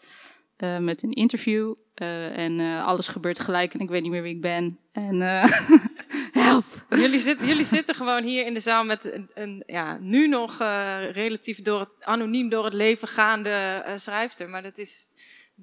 eh, 0.58 0.78
met 0.78 1.04
een 1.04 1.12
interview. 1.12 1.76
Eh, 1.94 2.38
en 2.38 2.60
eh, 2.60 2.86
alles 2.86 3.08
gebeurt 3.08 3.40
gelijk 3.40 3.74
en 3.74 3.80
ik 3.80 3.90
weet 3.90 4.02
niet 4.02 4.12
meer 4.12 4.22
wie 4.22 4.36
ik 4.36 4.42
ben. 4.42 4.80
En 4.92 5.22
eh, 5.22 5.52
help! 6.46 6.66
Jullie, 6.90 7.20
zit, 7.20 7.40
jullie 7.40 7.64
zitten 7.64 7.96
gewoon 7.96 8.24
hier 8.24 8.46
in 8.46 8.54
de 8.54 8.60
zaal 8.60 8.84
met 8.84 9.14
een, 9.14 9.30
een 9.34 9.64
ja, 9.66 9.98
nu 9.98 10.28
nog 10.28 10.60
eh, 10.60 11.12
relatief 11.12 11.62
door 11.62 11.80
het, 11.80 11.90
anoniem 12.00 12.50
door 12.50 12.66
het 12.66 12.74
leven 12.74 13.08
gaande 13.08 13.50
eh, 13.50 13.98
schrijfster. 13.98 14.50
Maar 14.50 14.64
dat 14.64 14.78
is, 14.78 15.08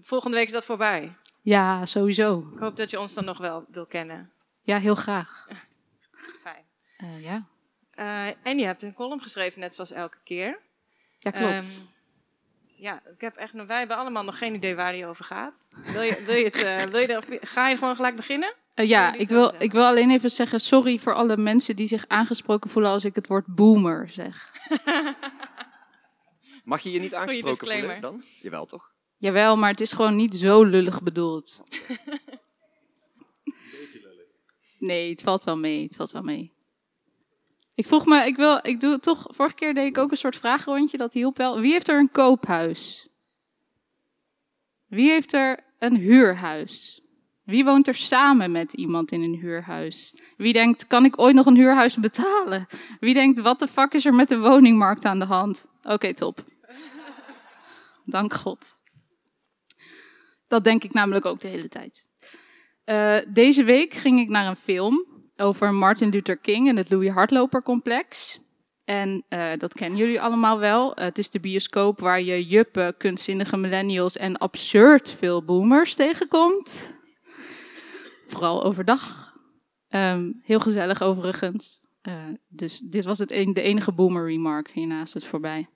volgende 0.02 0.36
week 0.36 0.46
is 0.46 0.52
dat 0.52 0.64
voorbij. 0.64 1.14
Ja, 1.42 1.86
sowieso. 1.86 2.50
Ik 2.54 2.58
hoop 2.58 2.76
dat 2.76 2.90
je 2.90 3.00
ons 3.00 3.14
dan 3.14 3.24
nog 3.24 3.38
wel 3.38 3.64
wil 3.68 3.86
kennen. 3.86 4.30
Ja, 4.62 4.78
heel 4.78 4.94
graag. 4.94 5.48
Fijn. 6.44 6.64
Eh, 6.96 7.22
ja. 7.22 7.46
Eh, 7.96 8.26
en 8.42 8.58
je 8.58 8.64
hebt 8.64 8.82
een 8.82 8.94
column 8.94 9.20
geschreven, 9.20 9.60
net 9.60 9.74
zoals 9.74 9.90
elke 9.90 10.18
keer. 10.24 10.58
ja, 11.18 11.30
klopt. 11.30 11.52
Ehm, 11.52 11.66
ja, 12.82 13.02
ik 13.14 13.20
heb 13.20 13.36
echt, 13.36 13.52
nog- 13.52 13.66
wij 13.66 13.78
hebben 13.78 13.96
allemaal 13.96 14.24
nog 14.24 14.38
geen 14.38 14.54
idee 14.54 14.74
waar 14.74 14.92
die 14.92 15.06
over 15.06 15.24
gaat. 15.24 15.68
Wil 15.92 16.02
je, 16.02 16.22
wil 16.26 16.34
je 16.34 16.44
het, 16.44 16.62
eh, 16.62 16.82
wil 16.82 17.00
je 17.00 17.06
er, 17.06 17.24
ga 17.40 17.68
je 17.68 17.76
gewoon 17.76 17.96
gelijk 17.96 18.16
beginnen? 18.16 18.54
Eh, 18.74 18.88
ja, 18.88 19.10
wil 19.10 19.20
ik 19.20 19.28
wil, 19.28 19.54
ik 19.58 19.72
wil 19.72 19.84
alleen 19.84 20.10
even 20.10 20.30
zeggen 20.30 20.60
sorry 20.60 20.98
voor 20.98 21.14
alle 21.14 21.36
mensen 21.36 21.76
die 21.76 21.86
zich 21.86 22.04
aangesproken 22.08 22.70
voelen 22.70 22.90
als 22.90 23.04
ik 23.04 23.14
het 23.14 23.26
woord 23.26 23.46
boomer 23.46 24.08
zeg. 24.10 24.50
Mag 26.64 26.80
je 26.80 26.90
je 26.90 27.00
niet 27.00 27.14
aangesproken 27.14 27.66
voelen 27.66 28.00
dan? 28.00 28.22
Jawel 28.40 28.66
toch? 28.66 28.92
Jawel, 29.16 29.56
maar 29.56 29.70
het 29.70 29.80
is 29.80 29.92
gewoon 29.92 30.16
niet 30.16 30.34
zo 30.34 30.62
lullig 30.64 31.02
bedoeld. 31.02 31.62
Nee, 34.78 35.10
het 35.10 35.22
valt 35.22 35.44
wel 35.44 35.56
mee. 35.58 35.82
Het 35.82 35.96
valt 35.96 36.10
wel 36.10 36.22
mee. 36.22 36.52
Ik 37.76 37.86
vroeg 37.86 38.06
me, 38.06 38.26
ik 38.26 38.36
wil, 38.36 38.58
ik 38.62 38.80
doe 38.80 38.98
toch, 38.98 39.26
vorige 39.28 39.54
keer 39.54 39.74
deed 39.74 39.86
ik 39.86 39.98
ook 39.98 40.10
een 40.10 40.16
soort 40.16 40.36
vragenrondje, 40.36 40.96
dat 40.96 41.12
hielp 41.12 41.36
wel. 41.36 41.60
Wie 41.60 41.72
heeft 41.72 41.88
er 41.88 41.98
een 41.98 42.10
koophuis? 42.10 43.08
Wie 44.86 45.10
heeft 45.10 45.32
er 45.32 45.64
een 45.78 45.96
huurhuis? 45.96 47.00
Wie 47.44 47.64
woont 47.64 47.88
er 47.88 47.94
samen 47.94 48.52
met 48.52 48.72
iemand 48.72 49.12
in 49.12 49.22
een 49.22 49.34
huurhuis? 49.34 50.14
Wie 50.36 50.52
denkt, 50.52 50.86
kan 50.86 51.04
ik 51.04 51.18
ooit 51.18 51.34
nog 51.34 51.46
een 51.46 51.56
huurhuis 51.56 51.96
betalen? 51.96 52.66
Wie 53.00 53.14
denkt, 53.14 53.40
wat 53.40 53.58
de 53.58 53.68
fuck 53.68 53.92
is 53.92 54.04
er 54.04 54.14
met 54.14 54.28
de 54.28 54.38
woningmarkt 54.38 55.04
aan 55.04 55.18
de 55.18 55.24
hand? 55.24 55.66
Oké, 55.82 56.14
top. 56.14 56.44
Dank 58.04 58.34
God. 58.34 58.76
Dat 60.48 60.64
denk 60.64 60.84
ik 60.84 60.92
namelijk 60.92 61.24
ook 61.24 61.40
de 61.40 61.48
hele 61.48 61.68
tijd. 61.68 62.06
Eh, 62.84 63.18
deze 63.28 63.64
week 63.64 63.94
ging 63.94 64.20
ik 64.20 64.28
naar 64.28 64.46
een 64.46 64.56
film 64.56 65.15
over 65.36 65.74
Martin 65.74 66.08
Luther 66.08 66.36
King 66.36 66.68
en 66.68 66.76
het 66.76 66.90
Louis 66.90 67.10
Hardloper 67.10 67.62
complex. 67.62 68.40
En 68.84 69.24
eh, 69.28 69.50
dat 69.56 69.74
kennen 69.74 69.98
jullie 69.98 70.20
allemaal 70.20 70.58
wel. 70.58 70.92
Het 70.94 71.18
is 71.18 71.30
de 71.30 71.40
bioscoop 71.40 72.00
waar 72.00 72.22
je 72.22 72.46
juppen, 72.46 72.96
kunstzinnige 72.96 73.56
millennials 73.56 74.16
en 74.16 74.36
absurd 74.36 75.12
veel 75.12 75.44
boomers 75.44 75.94
tegenkomt. 75.94 76.94
Vooral 78.26 78.64
overdag. 78.64 79.34
Ehm, 79.88 80.32
heel 80.42 80.60
gezellig 80.60 81.02
overigens. 81.02 81.80
Eh, 82.02 82.24
dus 82.48 82.78
dit 82.78 83.04
was 83.04 83.18
het 83.18 83.28
de 83.28 83.62
enige 83.62 83.92
boomer 83.92 84.26
remark. 84.26 84.70
Hierna 84.70 85.02
is 85.02 85.14
het 85.14 85.24
voorbij. 85.24 85.68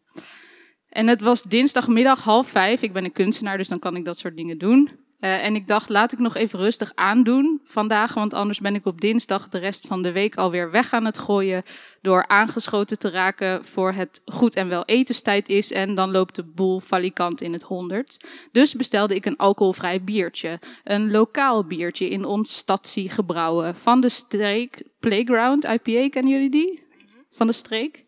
En 0.89 1.07
het 1.07 1.21
was 1.21 1.43
dinsdagmiddag 1.43 2.25
half 2.25 2.49
vijf. 2.49 2.83
Ik 2.83 2.93
ben 2.93 3.05
een 3.05 3.13
kunstenaar, 3.13 3.57
dus 3.57 3.69
dan 3.69 3.79
kan 3.79 3.97
ik 3.97 4.05
dat 4.05 4.19
soort 4.19 4.37
dingen 4.37 4.59
doen. 4.59 4.91
Eh, 5.21 5.45
en 5.45 5.55
ik 5.55 5.67
dacht, 5.67 5.89
laat 5.89 6.13
ik 6.13 6.19
nog 6.19 6.37
even 6.37 6.59
rustig 6.59 6.93
aandoen 6.95 7.61
vandaag, 7.65 8.15
want 8.15 8.35
anders 8.35 8.61
ben 8.61 8.75
ik 8.75 8.87
op 8.87 9.01
dinsdag 9.01 9.49
de 9.49 9.59
rest 9.59 9.87
van 9.87 10.03
de 10.03 10.13
week 10.13 10.37
alweer 10.37 10.71
weg 10.71 10.93
aan 10.93 11.05
het 11.05 11.19
gooien 11.19 11.63
door 12.03 12.27
aangeschoten 12.27 12.99
te 12.99 13.11
raken 13.11 13.65
voor 13.65 13.93
het 13.93 14.23
goed 14.25 14.57
en 14.57 14.69
wel 14.69 14.85
etenstijd 14.85 15.49
is 15.49 15.73
en 15.73 15.95
dan 15.95 16.11
loopt 16.11 16.35
de 16.35 16.43
boel 16.43 16.81
falikant 16.81 17.41
in 17.41 17.53
het 17.53 17.63
honderd. 17.63 18.25
Dus 18.53 18.75
bestelde 18.75 19.15
ik 19.15 19.27
een 19.27 19.37
alcoholvrij 19.37 20.03
biertje, 20.03 20.59
een 20.85 21.11
lokaal 21.11 21.65
biertje 21.65 22.09
in 22.09 22.25
ons 22.25 22.57
stadzie 22.57 23.11
gebrouwen 23.11 23.75
van 23.75 24.01
de 24.01 24.09
streek 24.09 24.83
Playground 25.01 25.65
IPA, 25.65 26.09
kennen 26.09 26.33
jullie 26.33 26.51
die? 26.51 26.83
Van 27.31 27.47
de 27.47 27.53
streek. 27.53 28.05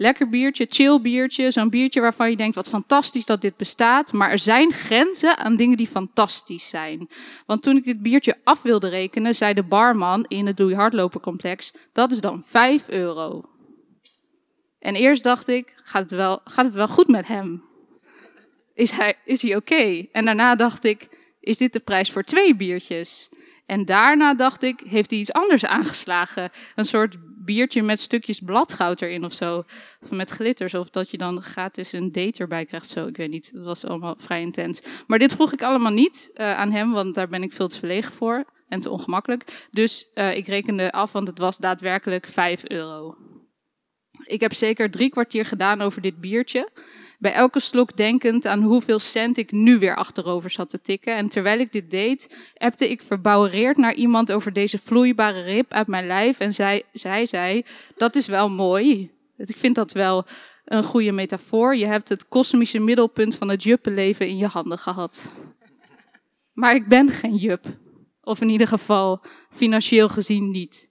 Lekker 0.00 0.28
biertje, 0.28 0.66
chill 0.68 1.00
biertje. 1.00 1.50
Zo'n 1.50 1.70
biertje 1.70 2.00
waarvan 2.00 2.30
je 2.30 2.36
denkt, 2.36 2.54
wat 2.54 2.68
fantastisch 2.68 3.26
dat 3.26 3.40
dit 3.40 3.56
bestaat. 3.56 4.12
Maar 4.12 4.30
er 4.30 4.38
zijn 4.38 4.72
grenzen 4.72 5.38
aan 5.38 5.56
dingen 5.56 5.76
die 5.76 5.86
fantastisch 5.86 6.68
zijn. 6.68 7.08
Want 7.46 7.62
toen 7.62 7.76
ik 7.76 7.84
dit 7.84 8.02
biertje 8.02 8.36
af 8.44 8.62
wilde 8.62 8.88
rekenen, 8.88 9.34
zei 9.34 9.54
de 9.54 9.62
barman 9.62 10.24
in 10.28 10.46
het 10.46 10.58
Louis 10.58 10.76
Hardloper 10.76 11.20
complex, 11.20 11.72
dat 11.92 12.12
is 12.12 12.20
dan 12.20 12.42
5 12.44 12.88
euro. 12.88 13.44
En 14.78 14.94
eerst 14.94 15.22
dacht 15.22 15.48
ik, 15.48 15.74
gaat 15.82 16.02
het 16.02 16.10
wel, 16.10 16.40
gaat 16.44 16.64
het 16.64 16.74
wel 16.74 16.88
goed 16.88 17.08
met 17.08 17.26
hem? 17.26 17.64
Is 18.74 18.90
hij, 18.90 19.14
is 19.24 19.42
hij 19.42 19.56
oké? 19.56 20.06
En 20.12 20.24
daarna 20.24 20.54
dacht 20.56 20.84
ik, 20.84 21.08
is 21.40 21.56
dit 21.56 21.72
de 21.72 21.80
prijs 21.80 22.10
voor 22.10 22.22
twee 22.22 22.56
biertjes? 22.56 23.28
En 23.66 23.84
daarna 23.84 24.34
dacht 24.34 24.62
ik, 24.62 24.80
heeft 24.86 25.10
hij 25.10 25.18
iets 25.18 25.32
anders 25.32 25.64
aangeslagen? 25.64 26.50
Een 26.74 26.84
soort 26.84 27.16
biertje 27.54 27.82
met 27.82 28.00
stukjes 28.00 28.40
bladgoud 28.40 29.00
erin 29.00 29.24
of 29.24 29.32
zo. 29.32 29.64
Of 30.02 30.10
met 30.10 30.30
glitters. 30.30 30.74
Of 30.74 30.90
dat 30.90 31.10
je 31.10 31.18
dan 31.18 31.42
gratis 31.42 31.92
een 31.92 32.12
date 32.12 32.38
erbij 32.38 32.64
krijgt. 32.64 32.88
Zo, 32.88 33.06
ik 33.06 33.16
weet 33.16 33.30
niet. 33.30 33.50
Dat 33.54 33.64
was 33.64 33.84
allemaal 33.84 34.14
vrij 34.18 34.40
intens. 34.40 34.82
Maar 35.06 35.18
dit 35.18 35.34
vroeg 35.34 35.52
ik 35.52 35.62
allemaal 35.62 35.92
niet 35.92 36.30
eh, 36.34 36.56
aan 36.56 36.70
hem, 36.70 36.92
want 36.92 37.14
daar 37.14 37.28
ben 37.28 37.42
ik 37.42 37.52
veel 37.52 37.68
te 37.68 37.78
verlegen 37.78 38.12
voor. 38.12 38.44
En 38.68 38.80
te 38.80 38.90
ongemakkelijk. 38.90 39.68
Dus 39.70 40.10
eh, 40.14 40.36
ik 40.36 40.46
rekende 40.46 40.92
af, 40.92 41.12
want 41.12 41.28
het 41.28 41.38
was 41.38 41.56
daadwerkelijk 41.56 42.26
5 42.26 42.68
euro. 42.68 43.16
Ik 44.24 44.40
heb 44.40 44.54
zeker 44.54 44.90
drie 44.90 45.10
kwartier 45.10 45.44
gedaan 45.44 45.80
over 45.80 46.02
dit 46.02 46.20
biertje. 46.20 46.68
Bij 47.18 47.32
elke 47.32 47.60
slok 47.60 47.96
denkend 47.96 48.46
aan 48.46 48.62
hoeveel 48.62 48.98
cent 48.98 49.36
ik 49.36 49.52
nu 49.52 49.78
weer 49.78 49.96
achterover 49.96 50.50
zat 50.50 50.70
te 50.70 50.80
tikken. 50.80 51.16
En 51.16 51.28
terwijl 51.28 51.58
ik 51.58 51.72
dit 51.72 51.90
deed, 51.90 52.36
appte 52.56 52.90
ik 52.90 53.02
verbouwereerd 53.02 53.76
naar 53.76 53.94
iemand 53.94 54.32
over 54.32 54.52
deze 54.52 54.78
vloeibare 54.78 55.42
rib 55.42 55.72
uit 55.72 55.86
mijn 55.86 56.06
lijf. 56.06 56.40
En 56.40 56.54
zij, 56.54 57.26
zei, 57.26 57.64
dat 57.96 58.14
is 58.16 58.26
wel 58.26 58.50
mooi. 58.50 59.10
Ik 59.36 59.56
vind 59.56 59.74
dat 59.74 59.92
wel 59.92 60.26
een 60.64 60.82
goede 60.82 61.12
metafoor. 61.12 61.76
Je 61.76 61.86
hebt 61.86 62.08
het 62.08 62.28
kosmische 62.28 62.78
middelpunt 62.78 63.36
van 63.36 63.48
het 63.48 63.62
juppenleven 63.62 64.28
in 64.28 64.36
je 64.36 64.46
handen 64.46 64.78
gehad. 64.78 65.32
Maar 66.52 66.74
ik 66.74 66.88
ben 66.88 67.08
geen 67.08 67.36
jup. 67.36 67.64
Of 68.22 68.40
in 68.40 68.48
ieder 68.48 68.66
geval 68.66 69.20
financieel 69.50 70.08
gezien 70.08 70.50
niet. 70.50 70.90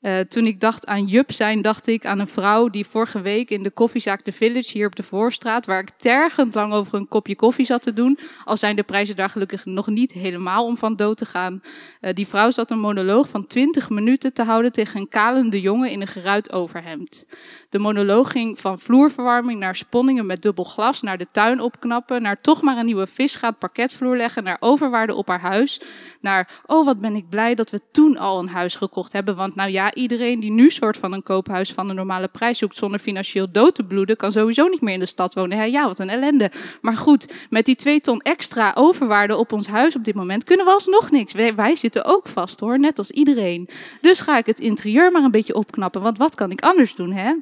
Uh, 0.00 0.20
toen 0.20 0.46
ik 0.46 0.60
dacht 0.60 0.86
aan 0.86 1.06
Jup 1.06 1.32
zijn, 1.32 1.62
dacht 1.62 1.86
ik 1.86 2.06
aan 2.06 2.18
een 2.18 2.26
vrouw 2.26 2.68
die 2.68 2.86
vorige 2.86 3.20
week 3.20 3.50
in 3.50 3.62
de 3.62 3.70
koffiezaak 3.70 4.20
The 4.20 4.32
Village 4.32 4.70
hier 4.72 4.86
op 4.86 4.96
de 4.96 5.02
Voorstraat, 5.02 5.66
waar 5.66 5.80
ik 5.80 5.90
tergend 5.96 6.54
lang 6.54 6.72
over 6.72 6.94
een 6.94 7.08
kopje 7.08 7.36
koffie 7.36 7.64
zat 7.64 7.82
te 7.82 7.92
doen, 7.92 8.18
al 8.44 8.56
zijn 8.56 8.76
de 8.76 8.82
prijzen 8.82 9.16
daar 9.16 9.30
gelukkig 9.30 9.64
nog 9.64 9.86
niet 9.86 10.12
helemaal 10.12 10.64
om 10.66 10.76
van 10.76 10.96
dood 10.96 11.16
te 11.16 11.24
gaan. 11.24 11.62
Uh, 12.00 12.12
die 12.12 12.26
vrouw 12.26 12.50
zat 12.50 12.70
een 12.70 12.78
monoloog 12.78 13.28
van 13.28 13.46
20 13.46 13.90
minuten 13.90 14.32
te 14.32 14.42
houden 14.42 14.72
tegen 14.72 15.00
een 15.00 15.08
kalende 15.08 15.60
jongen 15.60 15.90
in 15.90 16.00
een 16.00 16.06
geruit 16.06 16.52
overhemd. 16.52 17.26
De 17.68 17.78
monoloog 17.78 18.30
ging 18.30 18.60
van 18.60 18.78
vloerverwarming 18.78 19.60
naar 19.60 19.74
sponningen 19.74 20.26
met 20.26 20.42
dubbel 20.42 20.64
glas, 20.64 21.02
naar 21.02 21.18
de 21.18 21.26
tuin 21.30 21.60
opknappen, 21.60 22.22
naar 22.22 22.40
toch 22.40 22.62
maar 22.62 22.76
een 22.76 22.84
nieuwe 22.84 23.06
visgaat 23.06 23.58
parketvloer 23.58 24.16
leggen, 24.16 24.44
naar 24.44 24.56
overwaarde 24.60 25.14
op 25.14 25.28
haar 25.28 25.40
huis, 25.40 25.80
naar 26.20 26.60
oh 26.66 26.84
wat 26.84 27.00
ben 27.00 27.16
ik 27.16 27.28
blij 27.28 27.54
dat 27.54 27.70
we 27.70 27.80
toen 27.92 28.18
al 28.18 28.38
een 28.38 28.48
huis 28.48 28.74
gekocht 28.74 29.12
hebben, 29.12 29.36
want 29.36 29.54
nou 29.54 29.70
ja, 29.70 29.94
iedereen 29.94 30.40
die 30.40 30.50
nu 30.50 30.70
soort 30.70 30.96
van 30.96 31.12
een 31.12 31.22
koophuis 31.22 31.72
van 31.72 31.88
een 31.88 31.96
normale 31.96 32.28
prijs 32.28 32.58
zoekt 32.58 32.76
zonder 32.76 33.00
financieel 33.00 33.50
dood 33.52 33.74
te 33.74 33.84
bloeden, 33.84 34.16
kan 34.16 34.32
sowieso 34.32 34.66
niet 34.66 34.80
meer 34.80 34.94
in 34.94 35.00
de 35.00 35.06
stad 35.06 35.34
wonen. 35.34 35.70
Ja, 35.70 35.86
wat 35.86 35.98
een 35.98 36.08
ellende. 36.08 36.50
Maar 36.80 36.96
goed, 36.96 37.32
met 37.50 37.64
die 37.64 37.76
twee 37.76 38.00
ton 38.00 38.20
extra 38.20 38.72
overwaarde 38.74 39.36
op 39.36 39.52
ons 39.52 39.66
huis 39.66 39.96
op 39.96 40.04
dit 40.04 40.14
moment 40.14 40.44
kunnen 40.44 40.66
we 40.66 40.72
alsnog 40.72 41.10
niks. 41.10 41.32
Wij, 41.32 41.54
wij 41.54 41.76
zitten 41.76 42.04
ook 42.04 42.28
vast 42.28 42.60
hoor, 42.60 42.78
net 42.78 42.98
als 42.98 43.10
iedereen. 43.10 43.68
Dus 44.00 44.20
ga 44.20 44.38
ik 44.38 44.46
het 44.46 44.58
interieur 44.58 45.12
maar 45.12 45.22
een 45.22 45.30
beetje 45.30 45.54
opknappen, 45.54 46.02
want 46.02 46.18
wat 46.18 46.34
kan 46.34 46.50
ik 46.50 46.60
anders 46.60 46.94
doen, 46.94 47.12
hè? 47.12 47.34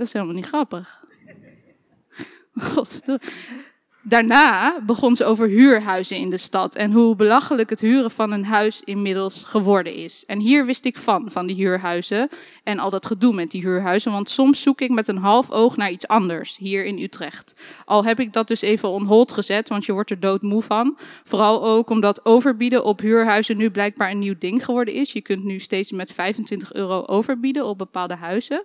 Dat 0.00 0.08
is 0.08 0.14
helemaal 0.14 0.34
niet 0.34 0.46
grappig. 0.46 1.04
God. 2.54 3.00
Daarna 4.02 4.80
begon 4.86 5.16
ze 5.16 5.24
over 5.24 5.48
huurhuizen 5.48 6.16
in 6.16 6.30
de 6.30 6.38
stad 6.38 6.74
en 6.74 6.92
hoe 6.92 7.16
belachelijk 7.16 7.70
het 7.70 7.80
huren 7.80 8.10
van 8.10 8.32
een 8.32 8.44
huis 8.44 8.82
inmiddels 8.84 9.44
geworden 9.44 9.94
is. 9.94 10.24
En 10.26 10.38
hier 10.38 10.66
wist 10.66 10.84
ik 10.84 10.98
van, 10.98 11.30
van 11.30 11.46
die 11.46 11.56
huurhuizen 11.56 12.28
en 12.64 12.78
al 12.78 12.90
dat 12.90 13.06
gedoe 13.06 13.34
met 13.34 13.50
die 13.50 13.62
huurhuizen, 13.62 14.12
want 14.12 14.30
soms 14.30 14.62
zoek 14.62 14.80
ik 14.80 14.90
met 14.90 15.08
een 15.08 15.18
half 15.18 15.50
oog 15.50 15.76
naar 15.76 15.90
iets 15.90 16.08
anders, 16.08 16.56
hier 16.56 16.84
in 16.84 16.98
Utrecht. 16.98 17.54
Al 17.84 18.04
heb 18.04 18.20
ik 18.20 18.32
dat 18.32 18.48
dus 18.48 18.60
even 18.60 18.88
on 18.88 19.06
hold 19.06 19.32
gezet, 19.32 19.68
want 19.68 19.84
je 19.84 19.92
wordt 19.92 20.10
er 20.10 20.20
doodmoe 20.20 20.62
van. 20.62 20.98
Vooral 21.24 21.64
ook 21.64 21.90
omdat 21.90 22.24
overbieden 22.24 22.84
op 22.84 23.00
huurhuizen 23.00 23.56
nu 23.56 23.70
blijkbaar 23.70 24.10
een 24.10 24.18
nieuw 24.18 24.38
ding 24.38 24.64
geworden 24.64 24.94
is. 24.94 25.12
Je 25.12 25.22
kunt 25.22 25.44
nu 25.44 25.58
steeds 25.58 25.90
met 25.90 26.12
25 26.12 26.72
euro 26.72 27.04
overbieden 27.06 27.66
op 27.66 27.78
bepaalde 27.78 28.14
huizen. 28.14 28.64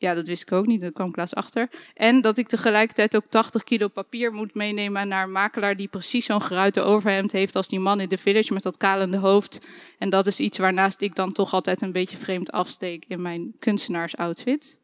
Ja, 0.00 0.14
dat 0.14 0.26
wist 0.26 0.42
ik 0.42 0.52
ook 0.52 0.66
niet, 0.66 0.80
daar 0.80 0.92
kwam 0.92 1.08
ik 1.08 1.16
laatst 1.16 1.34
achter. 1.34 1.70
En 1.94 2.20
dat 2.20 2.38
ik 2.38 2.48
tegelijkertijd 2.48 3.16
ook 3.16 3.24
80 3.28 3.64
kilo 3.64 3.88
papier 3.88 4.32
moet 4.32 4.54
meenemen 4.54 5.08
naar 5.08 5.24
een 5.24 5.32
makelaar 5.32 5.76
die 5.76 5.88
precies 5.88 6.24
zo'n 6.24 6.42
geruite 6.42 6.80
overhemd 6.80 7.32
heeft 7.32 7.56
als 7.56 7.68
die 7.68 7.80
man 7.80 8.00
in 8.00 8.08
de 8.08 8.18
village 8.18 8.52
met 8.52 8.62
dat 8.62 8.76
kalende 8.76 9.16
hoofd. 9.16 9.60
En 9.98 10.10
dat 10.10 10.26
is 10.26 10.40
iets 10.40 10.58
waarnaast 10.58 11.00
ik 11.00 11.14
dan 11.14 11.32
toch 11.32 11.52
altijd 11.52 11.82
een 11.82 11.92
beetje 11.92 12.16
vreemd 12.16 12.50
afsteek 12.50 13.04
in 13.08 13.22
mijn 13.22 13.54
kunstenaarsoutfit. 13.58 14.80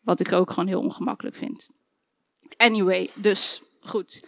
Wat 0.00 0.20
ik 0.20 0.32
ook 0.32 0.50
gewoon 0.50 0.68
heel 0.68 0.80
ongemakkelijk 0.80 1.36
vind. 1.36 1.68
Anyway, 2.56 3.10
dus 3.14 3.62
goed. 3.80 4.24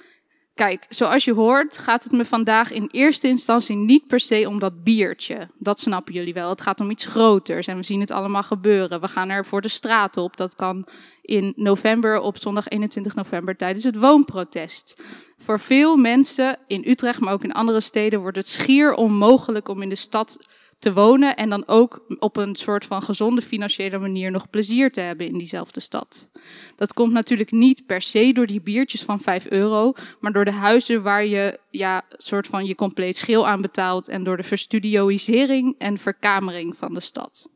Kijk, 0.54 0.86
zoals 0.88 1.24
je 1.24 1.32
hoort 1.32 1.78
gaat 1.78 2.04
het 2.04 2.12
me 2.12 2.24
vandaag 2.24 2.70
in 2.70 2.88
eerste 2.90 3.28
instantie 3.28 3.76
niet 3.76 4.06
per 4.06 4.20
se 4.20 4.48
om 4.48 4.58
dat 4.58 4.82
biertje. 4.82 5.48
Dat 5.58 5.80
snappen 5.80 6.14
jullie 6.14 6.34
wel. 6.34 6.50
Het 6.50 6.60
gaat 6.60 6.80
om 6.80 6.90
iets 6.90 7.06
groters 7.06 7.66
en 7.66 7.76
we 7.76 7.82
zien 7.82 8.00
het 8.00 8.10
allemaal 8.10 8.42
gebeuren. 8.42 9.00
We 9.00 9.08
gaan 9.08 9.28
er 9.28 9.46
voor 9.46 9.60
de 9.60 9.68
straat 9.68 10.16
op. 10.16 10.36
Dat 10.36 10.56
kan 10.56 10.86
in 11.22 11.52
november, 11.56 12.20
op 12.20 12.38
zondag 12.38 12.68
21 12.68 13.14
november, 13.14 13.56
tijdens 13.56 13.84
het 13.84 13.96
woonprotest. 13.96 15.02
Voor 15.38 15.60
veel 15.60 15.96
mensen 15.96 16.58
in 16.66 16.84
Utrecht, 16.86 17.20
maar 17.20 17.32
ook 17.32 17.44
in 17.44 17.52
andere 17.52 17.80
steden, 17.80 18.20
wordt 18.20 18.36
het 18.36 18.48
schier 18.48 18.94
onmogelijk 18.94 19.68
om 19.68 19.82
in 19.82 19.88
de 19.88 19.94
stad 19.94 20.38
te 20.80 20.92
wonen 20.92 21.36
en 21.36 21.48
dan 21.48 21.66
ook 21.66 22.04
op 22.18 22.36
een 22.36 22.54
soort 22.54 22.84
van 22.84 23.02
gezonde 23.02 23.42
financiële 23.42 23.98
manier 23.98 24.30
nog 24.30 24.50
plezier 24.50 24.92
te 24.92 25.00
hebben 25.00 25.26
in 25.26 25.38
diezelfde 25.38 25.80
stad. 25.80 26.30
Dat 26.76 26.92
komt 26.92 27.12
natuurlijk 27.12 27.50
niet 27.50 27.86
per 27.86 28.02
se 28.02 28.32
door 28.32 28.46
die 28.46 28.60
biertjes 28.60 29.02
van 29.02 29.20
5 29.20 29.46
euro, 29.50 29.92
maar 30.20 30.32
door 30.32 30.44
de 30.44 30.52
huizen 30.52 31.02
waar 31.02 31.26
je 31.26 31.58
ja, 31.70 32.02
soort 32.10 32.46
van 32.46 32.66
je 32.66 32.74
compleet 32.74 33.16
schil 33.16 33.46
aan 33.46 33.60
betaalt 33.60 34.08
en 34.08 34.24
door 34.24 34.36
de 34.36 34.42
verstudioisering 34.42 35.74
en 35.78 35.98
verkamering 35.98 36.76
van 36.76 36.94
de 36.94 37.00
stad. 37.00 37.48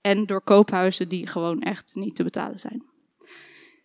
En 0.00 0.26
door 0.26 0.40
koophuizen 0.40 1.08
die 1.08 1.26
gewoon 1.26 1.60
echt 1.60 1.90
niet 1.94 2.16
te 2.16 2.24
betalen 2.24 2.58
zijn. 2.58 2.82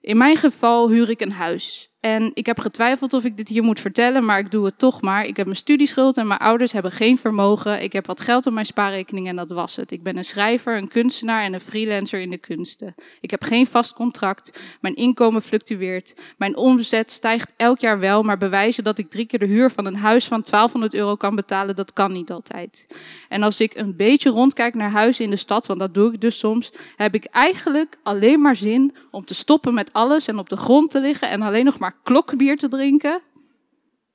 In 0.01 0.17
mijn 0.17 0.37
geval 0.37 0.89
huur 0.89 1.09
ik 1.09 1.21
een 1.21 1.31
huis. 1.31 1.92
En 2.03 2.31
ik 2.33 2.45
heb 2.45 2.59
getwijfeld 2.59 3.13
of 3.13 3.23
ik 3.23 3.37
dit 3.37 3.47
hier 3.47 3.63
moet 3.63 3.79
vertellen, 3.79 4.25
maar 4.25 4.39
ik 4.39 4.51
doe 4.51 4.65
het 4.65 4.77
toch 4.77 5.01
maar. 5.01 5.25
Ik 5.25 5.37
heb 5.37 5.45
mijn 5.45 5.57
studieschuld 5.57 6.17
en 6.17 6.27
mijn 6.27 6.39
ouders 6.39 6.71
hebben 6.71 6.91
geen 6.91 7.17
vermogen. 7.17 7.83
Ik 7.83 7.93
heb 7.93 8.05
wat 8.05 8.21
geld 8.21 8.45
op 8.45 8.53
mijn 8.53 8.65
spaarrekening 8.65 9.27
en 9.27 9.35
dat 9.35 9.49
was 9.49 9.75
het. 9.75 9.91
Ik 9.91 10.03
ben 10.03 10.17
een 10.17 10.25
schrijver, 10.25 10.77
een 10.77 10.87
kunstenaar 10.87 11.43
en 11.43 11.53
een 11.53 11.59
freelancer 11.59 12.19
in 12.19 12.29
de 12.29 12.37
kunsten. 12.37 12.95
Ik 13.21 13.31
heb 13.31 13.43
geen 13.43 13.65
vast 13.65 13.93
contract. 13.93 14.59
Mijn 14.81 14.95
inkomen 14.95 15.41
fluctueert. 15.41 16.15
Mijn 16.37 16.55
omzet 16.55 17.11
stijgt 17.11 17.53
elk 17.57 17.79
jaar 17.79 17.99
wel, 17.99 18.23
maar 18.23 18.37
bewijzen 18.37 18.83
dat 18.83 18.97
ik 18.97 19.09
drie 19.09 19.25
keer 19.25 19.39
de 19.39 19.45
huur 19.45 19.71
van 19.71 19.85
een 19.85 19.95
huis 19.95 20.27
van 20.27 20.41
1200 20.41 20.93
euro 20.93 21.15
kan 21.15 21.35
betalen, 21.35 21.75
dat 21.75 21.93
kan 21.93 22.11
niet 22.11 22.31
altijd. 22.31 22.87
En 23.29 23.43
als 23.43 23.59
ik 23.59 23.75
een 23.75 23.95
beetje 23.95 24.29
rondkijk 24.29 24.73
naar 24.73 24.91
huizen 24.91 25.25
in 25.25 25.31
de 25.31 25.35
stad, 25.35 25.65
want 25.65 25.79
dat 25.79 25.93
doe 25.93 26.13
ik 26.13 26.21
dus 26.21 26.39
soms, 26.39 26.71
heb 26.95 27.15
ik 27.15 27.25
eigenlijk 27.25 27.97
alleen 28.03 28.41
maar 28.41 28.55
zin 28.55 28.95
om 29.11 29.25
te 29.25 29.33
stoppen 29.33 29.73
met 29.73 29.93
alles 29.93 30.27
en 30.27 30.37
op 30.37 30.49
de 30.49 30.57
grond 30.57 30.91
te 30.91 30.99
liggen 30.99 31.29
en 31.29 31.41
alleen 31.41 31.65
nog 31.65 31.79
maar 31.79 31.91
klokbier 32.03 32.57
te 32.57 32.67
drinken. 32.67 33.21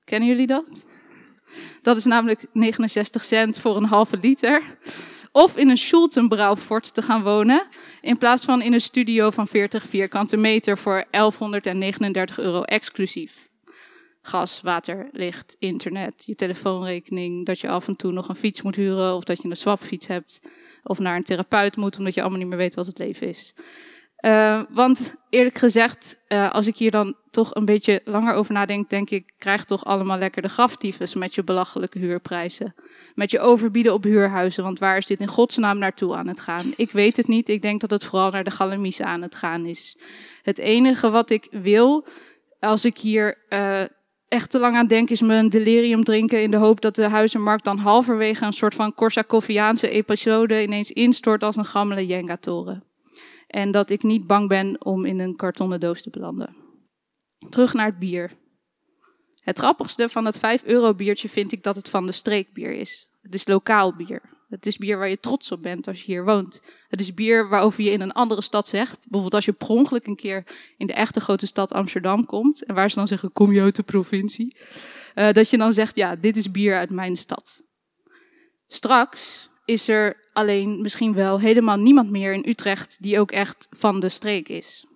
Kennen 0.04 0.28
jullie 0.28 0.46
dat? 0.46 0.86
Dat 1.82 1.96
is 1.96 2.04
namelijk 2.04 2.46
69 2.52 3.24
cent 3.24 3.58
voor 3.58 3.76
een 3.76 3.84
halve 3.84 4.18
liter. 4.20 4.62
Of 5.32 5.56
in 5.56 5.68
een 5.68 5.76
Schultenbrouwfort 5.76 6.94
te 6.94 7.02
gaan 7.02 7.22
wonen, 7.22 7.66
in 8.00 8.18
plaats 8.18 8.44
van 8.44 8.62
in 8.62 8.72
een 8.72 8.80
studio 8.80 9.30
van 9.30 9.46
40 9.46 9.84
vierkante 9.84 10.36
meter 10.36 10.78
voor 10.78 11.04
1139 11.10 12.38
euro 12.38 12.62
exclusief. 12.62 13.48
Gas, 14.22 14.60
water, 14.60 15.08
licht, 15.12 15.56
internet, 15.58 16.24
je 16.26 16.34
telefoonrekening, 16.34 17.46
dat 17.46 17.60
je 17.60 17.68
af 17.68 17.88
en 17.88 17.96
toe 17.96 18.12
nog 18.12 18.28
een 18.28 18.34
fiets 18.34 18.62
moet 18.62 18.76
huren 18.76 19.14
of 19.14 19.24
dat 19.24 19.42
je 19.42 19.48
een 19.48 19.56
swapfiets 19.56 20.06
hebt 20.06 20.42
of 20.82 20.98
naar 20.98 21.16
een 21.16 21.24
therapeut 21.24 21.76
moet 21.76 21.98
omdat 21.98 22.14
je 22.14 22.20
allemaal 22.20 22.38
niet 22.38 22.48
meer 22.48 22.58
weet 22.58 22.74
wat 22.74 22.86
het 22.86 22.98
leven 22.98 23.28
is. 23.28 23.54
Uh, 24.24 24.62
want 24.70 25.14
eerlijk 25.30 25.58
gezegd, 25.58 26.24
uh, 26.28 26.50
als 26.50 26.66
ik 26.66 26.76
hier 26.76 26.90
dan 26.90 27.14
toch 27.30 27.54
een 27.54 27.64
beetje 27.64 28.00
langer 28.04 28.34
over 28.34 28.52
nadenk, 28.52 28.90
denk 28.90 29.10
ik, 29.10 29.32
krijg 29.38 29.64
toch 29.64 29.84
allemaal 29.84 30.18
lekker 30.18 30.42
de 30.42 30.48
graftyfus 30.48 31.14
met 31.14 31.34
je 31.34 31.44
belachelijke 31.44 31.98
huurprijzen. 31.98 32.74
Met 33.14 33.30
je 33.30 33.40
overbieden 33.40 33.92
op 33.92 34.04
huurhuizen, 34.04 34.62
want 34.62 34.78
waar 34.78 34.96
is 34.96 35.06
dit 35.06 35.20
in 35.20 35.26
godsnaam 35.26 35.78
naartoe 35.78 36.14
aan 36.14 36.28
het 36.28 36.40
gaan? 36.40 36.72
Ik 36.76 36.90
weet 36.90 37.16
het 37.16 37.28
niet, 37.28 37.48
ik 37.48 37.62
denk 37.62 37.80
dat 37.80 37.90
het 37.90 38.04
vooral 38.04 38.30
naar 38.30 38.44
de 38.44 38.50
galamise 38.50 39.04
aan 39.04 39.22
het 39.22 39.34
gaan 39.34 39.66
is. 39.66 39.98
Het 40.42 40.58
enige 40.58 41.10
wat 41.10 41.30
ik 41.30 41.48
wil, 41.50 42.06
als 42.60 42.84
ik 42.84 42.98
hier 42.98 43.38
uh, 43.48 43.82
echt 44.28 44.50
te 44.50 44.58
lang 44.58 44.76
aan 44.76 44.86
denk, 44.86 45.10
is 45.10 45.22
me 45.22 45.34
een 45.34 45.50
delirium 45.50 46.04
drinken 46.04 46.42
in 46.42 46.50
de 46.50 46.56
hoop 46.56 46.80
dat 46.80 46.94
de 46.94 47.08
huizenmarkt 47.08 47.64
dan 47.64 47.78
halverwege 47.78 48.44
een 48.44 48.52
soort 48.52 48.74
van 48.74 48.94
Korsakoviaanse 48.94 49.88
episode 49.88 50.62
ineens 50.62 50.90
instort 50.90 51.42
als 51.42 51.56
een 51.56 51.64
gammele 51.64 52.06
Jenga-toren. 52.06 52.87
En 53.48 53.70
dat 53.70 53.90
ik 53.90 54.02
niet 54.02 54.26
bang 54.26 54.48
ben 54.48 54.84
om 54.84 55.04
in 55.04 55.18
een 55.18 55.36
kartonnen 55.36 55.80
doos 55.80 56.02
te 56.02 56.10
belanden. 56.10 56.56
Terug 57.48 57.72
naar 57.72 57.86
het 57.86 57.98
bier. 57.98 58.36
Het 59.40 59.58
grappigste 59.58 60.08
van 60.08 60.24
het 60.24 60.38
5 60.38 60.64
euro 60.64 60.94
biertje 60.94 61.28
vind 61.28 61.52
ik 61.52 61.62
dat 61.62 61.76
het 61.76 61.88
van 61.88 62.06
de 62.06 62.12
streekbier 62.12 62.72
is. 62.72 63.08
Het 63.20 63.34
is 63.34 63.46
lokaal 63.46 63.96
bier. 63.96 64.36
Het 64.48 64.66
is 64.66 64.76
bier 64.76 64.98
waar 64.98 65.08
je 65.08 65.20
trots 65.20 65.52
op 65.52 65.62
bent 65.62 65.88
als 65.88 65.98
je 65.98 66.04
hier 66.04 66.24
woont. 66.24 66.62
Het 66.88 67.00
is 67.00 67.14
bier 67.14 67.48
waarover 67.48 67.84
je 67.84 67.90
in 67.90 68.00
een 68.00 68.12
andere 68.12 68.42
stad 68.42 68.68
zegt. 68.68 68.98
Bijvoorbeeld 68.98 69.34
als 69.34 69.44
je 69.44 69.52
per 69.52 69.68
ongeluk 69.68 70.06
een 70.06 70.16
keer 70.16 70.44
in 70.76 70.86
de 70.86 70.92
echte 70.92 71.20
grote 71.20 71.46
stad 71.46 71.72
Amsterdam 71.72 72.26
komt. 72.26 72.64
En 72.64 72.74
waar 72.74 72.90
ze 72.90 72.96
dan 72.96 73.08
zeggen, 73.08 73.32
kom 73.32 73.52
je 73.52 73.60
uit 73.60 73.76
de 73.76 73.82
provincie? 73.82 74.56
Uh, 75.14 75.32
dat 75.32 75.50
je 75.50 75.56
dan 75.56 75.72
zegt, 75.72 75.96
ja, 75.96 76.16
dit 76.16 76.36
is 76.36 76.50
bier 76.50 76.76
uit 76.76 76.90
mijn 76.90 77.16
stad. 77.16 77.62
Straks 78.66 79.50
is 79.64 79.88
er 79.88 80.27
alleen 80.38 80.80
misschien 80.80 81.14
wel 81.14 81.40
helemaal 81.40 81.76
niemand 81.76 82.10
meer 82.10 82.32
in 82.32 82.44
Utrecht 82.48 82.96
die 83.00 83.20
ook 83.20 83.30
echt 83.30 83.66
van 83.70 84.00
de 84.00 84.08
streek 84.08 84.48
is. 84.48 84.86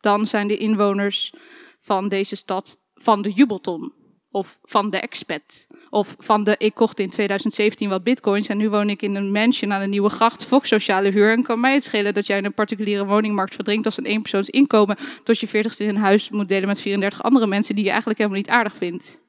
Dan 0.00 0.26
zijn 0.26 0.48
de 0.48 0.56
inwoners 0.56 1.32
van 1.78 2.08
deze 2.08 2.36
stad 2.36 2.80
van 2.94 3.22
de 3.22 3.30
jubelton. 3.30 3.92
Of 4.30 4.58
van 4.62 4.90
de 4.90 4.96
expat. 4.96 5.66
Of 5.90 6.16
van 6.18 6.44
de 6.44 6.54
ik 6.58 6.74
kocht 6.74 6.98
in 7.00 7.10
2017 7.10 7.88
wat 7.88 8.02
bitcoins 8.02 8.48
en 8.48 8.56
nu 8.56 8.68
woon 8.68 8.90
ik 8.90 9.02
in 9.02 9.14
een 9.14 9.32
mansion 9.32 9.72
aan 9.72 9.80
de 9.80 9.86
Nieuwe 9.86 10.08
Gracht. 10.08 10.44
Fox 10.44 10.68
sociale 10.68 11.10
huur. 11.10 11.32
En 11.32 11.42
kan 11.42 11.60
mij 11.60 11.72
het 11.72 11.82
schelen 11.82 12.14
dat 12.14 12.26
jij 12.26 12.38
in 12.38 12.44
een 12.44 12.54
particuliere 12.54 13.06
woningmarkt 13.06 13.54
verdrinkt 13.54 13.86
als 13.86 13.98
een 13.98 14.04
eenpersoons 14.04 14.50
inkomen. 14.50 14.96
Tot 15.24 15.40
je 15.40 15.48
veertigste 15.48 15.84
in 15.84 15.88
een 15.88 15.96
huis 15.96 16.30
moet 16.30 16.48
delen 16.48 16.68
met 16.68 16.80
34 16.80 17.22
andere 17.22 17.46
mensen 17.46 17.74
die 17.74 17.84
je 17.84 17.90
eigenlijk 17.90 18.18
helemaal 18.18 18.40
niet 18.40 18.50
aardig 18.50 18.76
vindt. 18.76 19.20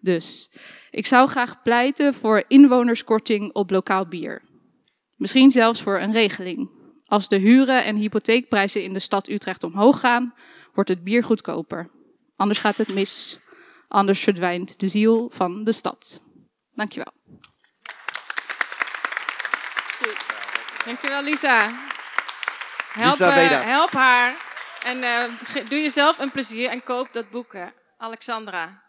Dus 0.00 0.50
ik 0.90 1.06
zou 1.06 1.28
graag 1.28 1.62
pleiten 1.62 2.14
voor 2.14 2.44
inwonerskorting 2.48 3.52
op 3.52 3.70
lokaal 3.70 4.06
bier. 4.06 4.50
Misschien 5.22 5.50
zelfs 5.50 5.82
voor 5.82 6.00
een 6.00 6.12
regeling. 6.12 6.70
Als 7.04 7.28
de 7.28 7.36
huren 7.36 7.84
en 7.84 7.96
hypotheekprijzen 7.96 8.82
in 8.82 8.92
de 8.92 8.98
stad 9.00 9.28
Utrecht 9.28 9.64
omhoog 9.64 10.00
gaan, 10.00 10.34
wordt 10.74 10.90
het 10.90 11.04
bier 11.04 11.24
goedkoper. 11.24 11.90
Anders 12.36 12.58
gaat 12.58 12.76
het 12.76 12.94
mis. 12.94 13.38
Anders 13.88 14.20
verdwijnt 14.22 14.80
de 14.80 14.88
ziel 14.88 15.30
van 15.32 15.64
de 15.64 15.72
stad. 15.72 16.22
Dankjewel. 16.74 17.12
Dankjewel, 20.84 21.22
Lisa. 21.22 21.70
Help, 22.92 23.10
Lisa 23.10 23.34
Beda. 23.34 23.60
help 23.62 23.90
haar. 23.90 24.36
En 24.84 25.02
eh, 25.02 25.22
ge- 25.44 25.62
doe 25.62 25.80
jezelf 25.80 26.18
een 26.18 26.30
plezier 26.30 26.68
en 26.68 26.82
koop 26.82 27.08
dat 27.12 27.30
boek, 27.30 27.52
hè. 27.52 27.66
Alexandra. 27.96 28.82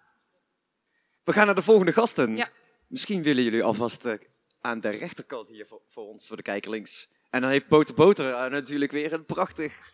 We 1.23 1.33
gaan 1.33 1.45
naar 1.45 1.55
de 1.55 1.61
volgende 1.61 1.93
gasten. 1.93 2.35
Ja. 2.35 2.49
Misschien 2.87 3.23
willen 3.23 3.43
jullie 3.43 3.63
alvast 3.63 4.05
eh, 4.05 4.13
aan 4.63 4.79
de 4.79 4.89
rechterkant 4.89 5.49
hier 5.49 5.65
voor, 5.65 6.07
ons, 6.07 6.27
voor 6.27 6.37
de 6.37 6.43
kijker 6.43 6.71
links. 6.71 7.09
En 7.29 7.41
dan 7.41 7.49
heeft 7.49 7.67
Boter 7.67 7.95
Boter 7.95 8.49
natuurlijk 8.49 8.91
weer 8.91 9.13
een 9.13 9.25
prachtig 9.25 9.93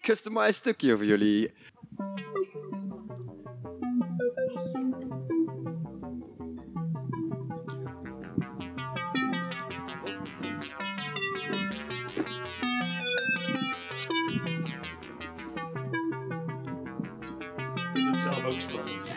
customized 0.00 0.54
stukje 0.54 0.96
voor 0.96 1.06
jullie. 1.06 1.44
Ik 1.44 1.52
vind 17.92 18.06
het 18.06 18.16
zelf 18.16 18.44
ook 18.44 18.60
spannend. 18.60 19.13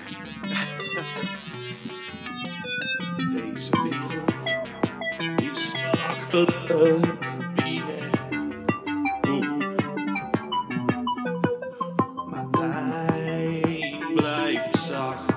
Maar 12.26 12.50
tijd 12.52 14.14
blijft 14.16 14.78
zacht. 14.78 15.34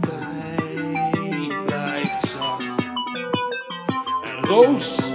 Tijd 0.00 1.64
blijft 1.66 2.22
zacht. 2.28 2.64
En 4.24 4.44
Roos 4.44 5.05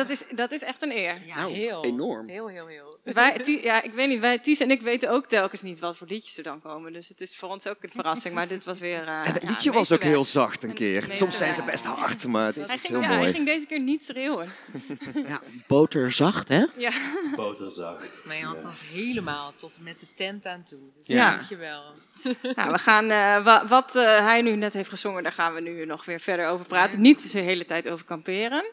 dat 0.00 0.10
is, 0.10 0.24
dat 0.34 0.50
is 0.52 0.62
echt 0.62 0.82
een 0.82 0.90
eer. 0.96 1.18
Ja, 1.26 1.46
heel. 1.46 1.84
enorm. 1.84 2.28
Heel, 2.28 2.46
heel, 2.48 2.66
heel. 2.66 2.98
Wij, 3.14 3.38
Ti- 3.38 3.62
ja, 3.62 3.82
ik 3.82 3.92
weet 3.92 4.08
niet, 4.08 4.20
wij, 4.20 4.38
Ties 4.38 4.60
en 4.60 4.70
ik 4.70 4.80
weten 4.80 5.10
ook 5.10 5.26
telkens 5.26 5.62
niet 5.62 5.78
wat 5.78 5.96
voor 5.96 6.06
liedjes 6.06 6.36
er 6.36 6.42
dan 6.42 6.60
komen. 6.62 6.92
Dus 6.92 7.08
het 7.08 7.20
is 7.20 7.36
voor 7.36 7.48
ons 7.48 7.66
ook 7.66 7.76
een 7.80 7.90
verrassing. 7.90 8.34
Maar 8.34 8.48
dit 8.48 8.64
was 8.64 8.78
weer. 8.78 9.02
eh, 9.08 9.26
En 9.28 9.32
het 9.32 9.42
ja, 9.42 9.48
liedje 9.48 9.72
was 9.72 9.92
ook 9.92 10.02
heel 10.02 10.24
zacht 10.24 10.62
een 10.62 10.68
En 10.68 10.74
keer. 10.74 11.02
het 11.02 11.14
Soms 11.14 11.36
zijn 11.36 11.54
ze 11.54 11.62
best 11.62 11.84
hard, 11.84 12.26
maar 12.26 12.52
Hij 12.54 12.62
is 12.62 12.68
ging, 12.68 12.82
heel 12.82 13.00
ja, 13.00 13.06
hij 13.06 13.16
mooi. 13.18 13.32
ging 13.32 13.46
deze 13.46 13.66
keer 13.66 13.80
niet 13.80 14.04
schreeuwen. 14.04 14.48
Ja, 15.28 15.40
boterzacht, 15.66 16.48
hè? 16.48 16.64
Ja. 16.76 16.90
Boterzacht. 17.36 18.10
Maar 18.24 18.36
je 18.36 18.44
had 18.44 18.64
ons 18.64 18.82
helemaal 18.90 19.52
tot 19.56 19.76
en 19.76 19.82
met 19.82 20.00
de 20.00 20.06
tent 20.14 20.46
aan 20.46 20.62
toe. 20.62 20.78
Dus 20.96 21.06
Ja. 21.06 21.30
dankjewel. 21.36 21.82
Nou, 22.56 22.72
we 22.72 22.78
gaan, 22.78 23.10
eh, 23.10 23.44
wa- 23.44 23.66
wat 23.66 23.96
eh, 23.96 24.18
hij 24.18 24.42
nu 24.42 24.56
net 24.56 24.72
heeft 24.72 24.88
gezongen, 24.88 25.22
daar 25.22 25.32
gaan 25.32 25.54
we 25.54 25.60
nu 25.60 25.84
nog 25.84 26.04
weer 26.04 26.20
verder 26.20 26.46
over 26.48 26.66
praten. 26.66 27.00
Niet 27.00 27.32
de 27.32 27.38
hele 27.38 27.64
tijd 27.64 27.88
over 27.88 28.04
kamperen. 28.04 28.64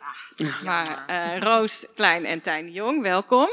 Maar 0.63 1.03
eh, 1.07 1.39
Roos 1.39 1.85
Klein 1.95 2.25
en 2.25 2.41
Tijn 2.41 2.71
Jong, 2.71 3.01
welkom. 3.01 3.49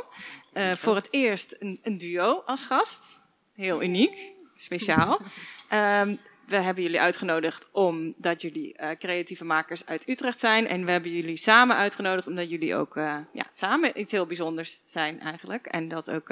Voor 0.76 0.94
het 0.94 1.08
eerst 1.10 1.56
een, 1.58 1.78
een 1.82 1.98
duo 1.98 2.42
als 2.46 2.62
gast. 2.62 3.20
Heel 3.54 3.82
uniek, 3.82 4.32
speciaal. 4.56 5.20
Ehm, 5.68 6.16
we 6.46 6.56
hebben 6.56 6.82
jullie 6.82 7.00
uitgenodigd 7.00 7.68
omdat 7.72 8.42
jullie 8.42 8.76
creatieve 8.98 9.44
makers 9.44 9.86
uit 9.86 10.08
Utrecht 10.08 10.40
zijn. 10.40 10.66
En 10.66 10.84
we 10.84 10.90
hebben 10.90 11.10
jullie 11.10 11.36
samen 11.36 11.76
uitgenodigd 11.76 12.26
omdat 12.26 12.50
jullie 12.50 12.74
ook 12.76 12.94
ja, 13.32 13.46
samen 13.52 14.00
iets 14.00 14.12
heel 14.12 14.26
bijzonders 14.26 14.80
zijn 14.86 15.20
eigenlijk. 15.20 15.66
En 15.66 15.88
dat 15.88 16.10
ook 16.10 16.30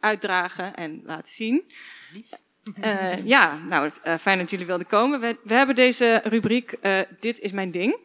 uitdragen 0.00 0.74
en 0.74 1.00
laten 1.04 1.32
zien. 1.32 1.72
Eh, 2.80 3.24
ja, 3.24 3.58
nou, 3.68 3.90
eh, 4.02 4.18
fijn 4.18 4.38
dat 4.38 4.50
jullie 4.50 4.66
wilden 4.66 4.86
komen. 4.86 5.20
We, 5.20 5.36
we 5.42 5.54
hebben 5.54 5.74
deze 5.74 6.20
rubriek 6.24 6.72
eh, 6.72 6.98
Dit 7.20 7.38
is 7.38 7.52
mijn 7.52 7.70
ding. 7.70 7.96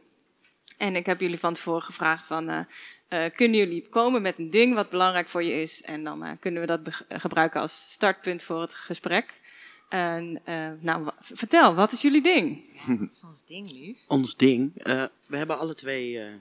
En 0.77 0.95
ik 0.95 1.05
heb 1.05 1.19
jullie 1.19 1.39
van 1.39 1.53
tevoren 1.53 1.81
gevraagd 1.81 2.25
van... 2.25 2.49
eh, 2.49 2.59
eh, 3.07 3.31
kunnen 3.35 3.59
jullie 3.59 3.87
komen 3.89 4.21
met 4.21 4.39
een 4.39 4.49
ding 4.49 4.73
wat 4.73 4.89
belangrijk 4.89 5.27
voor 5.27 5.43
je 5.43 5.61
is? 5.61 5.81
En 5.81 6.03
dan 6.03 6.23
eh, 6.23 6.31
kunnen 6.39 6.61
we 6.61 6.67
dat 6.67 6.79
gebruiken 7.09 7.61
als 7.61 7.85
startpunt 7.89 8.43
voor 8.43 8.61
het 8.61 8.73
gesprek. 8.73 9.43
En 9.89 10.41
eh, 10.45 10.69
nou, 10.79 11.09
vertel, 11.19 11.73
wat 11.75 11.91
is 11.91 12.01
jullie 12.01 12.21
ding? 12.21 12.63
Dat 12.99 13.09
is 13.11 13.23
ons 13.27 13.45
ding 13.45 13.71
nu. 13.71 13.95
Ons 14.07 14.35
ding. 14.35 14.77
Eh, 14.83 15.03
we 15.27 15.37
hebben 15.37 15.57
alle 15.59 15.73
twee 15.75 16.19
eh, 16.19 16.33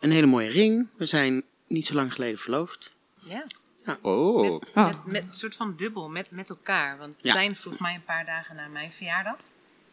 een 0.00 0.10
hele 0.10 0.26
mooie 0.26 0.48
ring. 0.50 0.88
We 0.96 1.06
zijn 1.06 1.42
niet 1.66 1.86
zo 1.86 1.94
lang 1.94 2.12
geleden 2.12 2.38
verloofd. 2.38 2.92
Ja. 3.20 3.46
Oh. 4.02 4.40
Met, 4.50 4.70
Oh. 4.74 4.86
met, 4.86 5.04
met 5.06 5.22
een 5.22 5.34
soort 5.34 5.56
van 5.56 5.76
dubbel, 5.76 6.10
met, 6.10 6.30
met 6.30 6.50
elkaar. 6.50 6.98
Want 6.98 7.14
Ja. 7.20 7.32
Tijn 7.32 7.56
vroeg 7.56 7.78
mij 7.78 7.94
een 7.94 8.04
paar 8.04 8.24
dagen 8.24 8.56
na 8.56 8.66
mijn 8.68 8.92
verjaardag. 8.92 9.36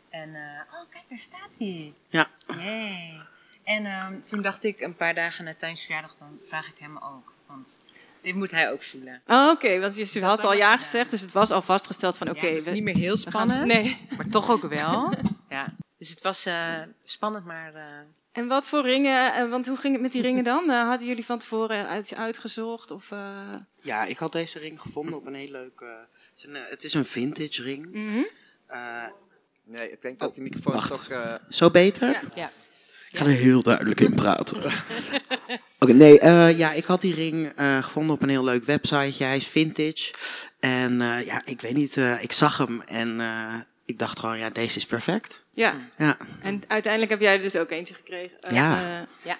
En, 0.10 0.36
eh, 0.36 0.42
oh 0.74 0.89
kijk, 0.89 1.04
daar 1.10 1.20
staat 1.20 1.50
hij. 1.58 1.94
Ja. 2.08 2.28
Yay. 2.48 3.22
En 3.64 3.86
ehm, 3.86 4.22
toen 4.24 4.42
dacht 4.42 4.64
ik, 4.64 4.80
een 4.82 4.96
paar 4.96 5.14
dagen 5.16 5.46
na 5.46 5.54
Tijns 5.56 5.82
verjaardag, 5.86 6.16
dan 6.20 6.39
vraag 6.48 6.68
ik 6.68 6.76
hem 6.80 6.98
ook. 6.98 7.34
Want 7.46 7.78
dit 8.22 8.36
moet 8.36 8.52
hij 8.52 8.72
ook 8.72 8.84
voelen. 8.84 9.22
Oh, 9.28 9.50
Oké, 9.54 9.80
want 9.80 9.96
je 9.96 10.20
Dat 10.20 10.24
had 10.30 10.44
al 10.44 10.52
ja 10.54 10.58
ja. 10.72 10.78
gezegd, 10.78 11.12
dus 11.12 11.22
het 11.22 11.32
was 11.32 11.52
al 11.52 11.62
vastgesteld 11.62 12.18
van 12.18 12.30
oké. 12.30 12.39
ja, 12.46 12.48
het 12.48 12.58
is 12.58 12.64
we- 12.66 12.72
niet 12.72 12.84
meer 12.84 12.96
heel 12.96 13.18
gaan- 13.18 13.32
spannend, 13.32 13.66
Nee. 13.66 14.08
maar 14.18 14.28
toch 14.30 14.50
ook 14.50 14.62
wel. 14.70 15.14
ja. 15.50 15.74
Dus 15.98 16.10
het 16.10 16.22
was 16.22 16.46
eh, 16.46 16.80
spannend, 17.04 17.46
maar 17.46 17.74
eh, 17.76 17.84
En 18.32 18.47
wat 18.47 18.67
voor 18.69 18.82
ringen, 18.82 19.34
eh, 19.36 19.49
want 19.49 19.67
hoe 19.67 19.77
ging 19.77 19.93
het 19.93 20.01
met 20.01 20.11
die 20.11 20.21
ringen 20.21 20.43
dan? 20.43 20.69
Eh, 20.69 20.88
hadden 20.88 21.07
jullie 21.07 21.25
van 21.25 21.39
tevoren 21.39 21.88
uit, 21.88 22.15
uitgezocht? 22.15 22.91
Of, 22.91 23.11
eh, 23.11 23.53
Ja, 23.82 24.03
ik 24.03 24.17
had 24.17 24.32
deze 24.32 24.59
ring 24.59 24.82
gevonden 24.82 25.15
op 25.15 25.25
een 25.25 25.34
heel 25.34 25.51
leuk... 25.51 25.82
eh, 25.82 25.88
het, 26.29 26.38
is 26.38 26.43
een, 26.43 26.55
het 26.69 26.84
is 26.84 26.93
een 26.93 27.05
vintage 27.05 27.61
ring. 27.63 27.91
mhm. 27.91 28.23
Eh, 28.67 29.05
Nee, 29.65 29.91
ik 29.91 30.01
denk 30.01 30.19
dat 30.19 30.34
die 30.36 30.43
microfoon 30.43 30.73
wacht. 30.73 30.89
toch... 30.89 31.07
eh, 31.09 31.36
zo 31.49 31.69
beter? 31.69 32.09
Ja. 32.09 32.21
ja. 32.36 32.51
Ik 33.11 33.17
ga 33.17 33.25
er 33.25 33.32
heel 33.32 33.61
duidelijk 33.61 33.99
in 33.99 34.13
praten. 34.15 34.63
Oké, 35.79 35.93
nee, 35.93 36.19
eh, 36.19 36.57
ja, 36.57 36.71
ik 36.71 36.84
had 36.86 37.01
die 37.01 37.13
ring 37.13 37.51
eh, 37.55 37.84
gevonden 37.84 38.15
op 38.15 38.21
een 38.21 38.29
heel 38.29 38.43
leuk 38.43 38.63
websiteje. 38.63 39.23
Hij 39.23 39.36
is 39.36 39.47
vintage. 39.47 40.13
En 40.59 41.01
eh, 41.01 41.25
ja, 41.25 41.41
ik 41.45 41.61
weet 41.61 41.73
niet, 41.73 41.97
eh, 41.97 42.23
ik 42.23 42.32
zag 42.32 42.57
hem 42.57 42.82
en 42.82 43.19
eh, 43.21 43.53
ik 43.86 43.99
dacht 43.99 44.19
gewoon, 44.19 44.38
ja, 44.38 44.49
deze 44.49 44.77
is 44.77 44.86
perfect. 44.86 45.41
Ja, 45.54 45.76
Ja, 45.97 46.18
en 46.41 46.62
uiteindelijk 46.68 47.12
heb 47.12 47.22
jij 47.22 47.36
er 47.36 47.41
dus 47.41 47.56
ook 47.56 47.70
eentje 47.70 47.93
gekregen. 47.93 48.39
Eh, 48.41 48.56
Ja. 48.56 48.99
eh, 49.02 49.08
ja. 49.24 49.38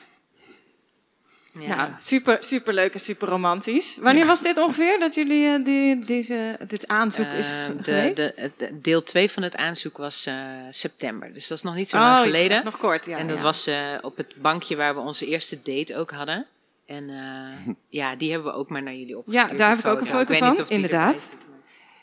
Nou, 1.54 1.90
super, 2.00 2.38
super 2.42 2.74
leuk 2.74 2.94
en 2.94 3.00
super 3.00 3.28
romantisch. 3.28 3.98
Wanneer 4.00 4.26
was 4.26 4.42
dit 4.42 4.58
ongeveer 4.58 5.00
dat 5.00 5.16
jullie 5.16 5.48
eh, 5.48 5.64
die, 5.66 6.06
deze, 6.06 6.58
dit 6.68 6.88
aanzoek 6.88 7.26
is 7.26 7.48
Eh, 7.52 7.66
ge- 7.66 7.76
de, 7.76 7.84
geweest? 7.84 8.16
de, 8.16 8.34
het- 8.58 8.84
deel 8.84 9.04
2 9.04 9.32
van 9.32 9.44
het 9.44 9.56
aanzoek 9.56 9.98
was 9.98 10.26
eh, 10.26 10.36
september. 10.70 11.34
Dus 11.34 11.48
dat 11.48 11.58
is 11.58 11.64
nog 11.64 11.76
niet 11.76 11.90
zo 11.90 11.98
Oh, 11.98 12.04
lang 12.04 12.20
geleden. 12.20 12.64
Nog 12.64 12.78
kort, 12.78 13.06
ja. 13.06 13.18
en 13.18 13.28
dat 13.28 13.38
ja. 13.38 13.44
was 13.44 13.68
eh, 13.68 13.78
op 14.02 14.18
het 14.18 14.36
bankje 14.36 14.76
waar 14.76 14.94
we 14.96 15.00
onze 15.02 15.26
eerste 15.26 15.60
date 15.64 15.98
ook 15.98 16.12
hadden. 16.12 16.46
En 16.86 17.10
eh, 17.10 17.74
ja, 18.02 18.16
die 18.16 18.32
hebben 18.32 18.52
we 18.52 18.58
ook 18.58 18.70
maar 18.70 18.84
naar 18.84 18.96
jullie 18.96 19.18
opgestuurd. 19.18 19.50
Ja, 19.52 19.58
daar 19.58 19.70
heb 19.70 19.80
ik 19.80 19.86
ook 19.86 20.00
een 20.00 20.06
foto 20.08 20.26
weet 20.30 20.38
van, 20.38 20.50
niet 20.50 20.62
of 20.62 20.68
die 20.68 20.76
inderdaad. 20.76 21.30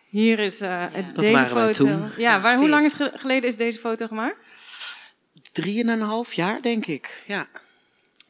Hier 0.09 0.39
is 0.39 0.61
eh 0.61 0.85
het 0.93 1.07
Dat 1.15 1.25
deze 1.25 1.33
waren 1.33 1.55
wij 1.55 1.75
foto. 1.75 1.85
toen. 1.91 2.13
Ja, 2.17 2.41
waar, 2.41 2.57
hoe 2.57 2.69
lang 2.69 2.85
is 2.85 2.93
ge- 2.93 3.13
geleden 3.15 3.49
is 3.49 3.57
deze 3.57 3.79
foto 3.79 4.07
gemaakt? 4.07 4.37
drieënhalf 5.53 6.33
jaar 6.33 6.63
denk 6.63 6.87
ik. 6.87 7.23
Ja, 7.27 7.47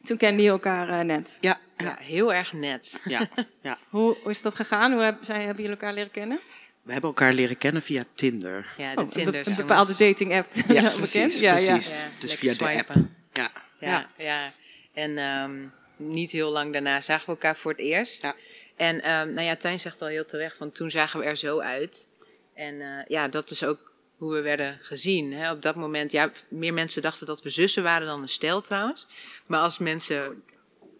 Toen 0.03 0.17
kenden 0.17 0.35
jullie 0.43 0.51
elkaar 0.51 0.89
eh, 0.89 1.05
net. 1.05 1.37
ja, 1.41 1.59
Ja, 1.77 1.85
ja. 1.85 1.97
heel 1.99 2.33
erg 2.33 2.53
net. 2.53 3.01
ja, 3.03 3.27
ja. 3.61 3.77
Hoe, 3.89 4.17
hoe 4.23 4.31
is 4.31 4.41
dat 4.41 4.55
gegaan? 4.55 4.91
Hoe 4.93 5.01
heb, 5.01 5.17
zijn, 5.21 5.37
hebben 5.41 5.55
jullie 5.63 5.77
elkaar 5.77 5.93
leren 5.93 6.11
kennen? 6.11 6.39
we 6.81 6.91
hebben 6.91 7.09
elkaar 7.13 7.33
leren 7.33 7.57
kennen 7.57 7.81
via 7.81 8.03
Tinder. 8.13 8.67
Ja, 8.77 8.89
Oh, 8.89 8.95
de 8.95 9.01
een, 9.01 9.09
Tinder. 9.09 9.47
een 9.47 9.55
bepaalde 9.55 9.95
dating 9.97 10.33
app. 10.35 10.47
Ja, 10.67 10.89
precies, 10.97 11.39
Ja, 11.39 11.57
ja. 11.57 11.71
precies. 11.73 12.03
Dus 12.19 12.33
via 12.33 12.53
de 12.53 12.77
app. 12.77 12.93
Ja. 13.33 13.47
Ja, 13.79 14.09
ja. 14.17 14.51
En 14.93 15.17
ehm, 15.17 15.51
niet 15.95 16.31
heel 16.31 16.51
lang 16.51 16.73
daarna 16.73 17.01
zagen 17.01 17.25
we 17.25 17.31
elkaar 17.31 17.55
voor 17.57 17.71
het 17.71 17.79
eerst. 17.79 18.21
Ja. 18.21 18.35
En 18.79 19.01
ehm, 19.01 19.29
nou 19.29 19.41
ja, 19.41 19.55
Tijn 19.55 19.79
zegt 19.79 20.01
al 20.01 20.07
heel 20.07 20.25
terecht, 20.25 20.57
want 20.57 20.75
toen 20.75 20.91
zagen 20.91 21.19
we 21.19 21.25
er 21.25 21.35
zo 21.35 21.59
uit. 21.59 22.09
En 22.53 22.81
eh, 22.81 23.05
ja, 23.07 23.27
dat 23.27 23.51
is 23.51 23.63
ook 23.63 23.91
hoe 24.17 24.33
we 24.33 24.41
werden 24.41 24.79
gezien. 24.81 25.33
Hè. 25.33 25.51
Op 25.51 25.61
dat 25.61 25.75
moment, 25.75 26.11
ja, 26.11 26.31
meer 26.49 26.73
mensen 26.73 27.01
dachten 27.01 27.25
dat 27.25 27.41
we 27.41 27.49
zussen 27.49 27.83
waren 27.83 28.07
dan 28.07 28.21
een 28.21 28.29
stel 28.29 28.61
trouwens. 28.61 29.07
Maar 29.45 29.59
als 29.59 29.77
mensen 29.77 30.43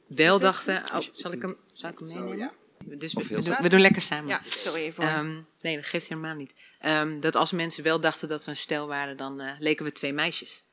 wel 0.08 0.40
dachten... 0.40 0.84
Oh, 0.94 1.00
zal 1.12 1.32
ik 1.32 1.42
hem, 1.42 1.58
zal 1.74 1.90
ik 1.90 2.00
hem 2.00 2.08
meenemen? 2.08 2.52
Dus 2.86 3.14
we, 3.14 3.42
doen, 3.42 3.56
we 3.62 3.70
doen 3.70 3.82
lekker 3.82 4.02
samen. 4.02 4.28
Ja, 4.28 4.42
sorry 4.46 4.82
even. 4.82 5.04
Ehm, 5.04 5.42
nee, 5.62 5.76
dat 5.76 5.86
geeft 5.86 6.08
helemaal 6.08 6.36
niet. 6.36 6.54
Ehm, 6.80 7.20
dat 7.20 7.36
als 7.36 7.52
mensen 7.52 7.84
wel 7.84 8.00
dachten 8.00 8.28
dat 8.28 8.46
we 8.46 8.52
een 8.52 8.58
stel 8.58 8.88
waren, 8.88 9.18
dan 9.18 9.42
eh, 9.42 9.52
leken 9.60 9.86
we 9.86 9.92
twee 9.92 10.14
meisjes. 10.14 10.64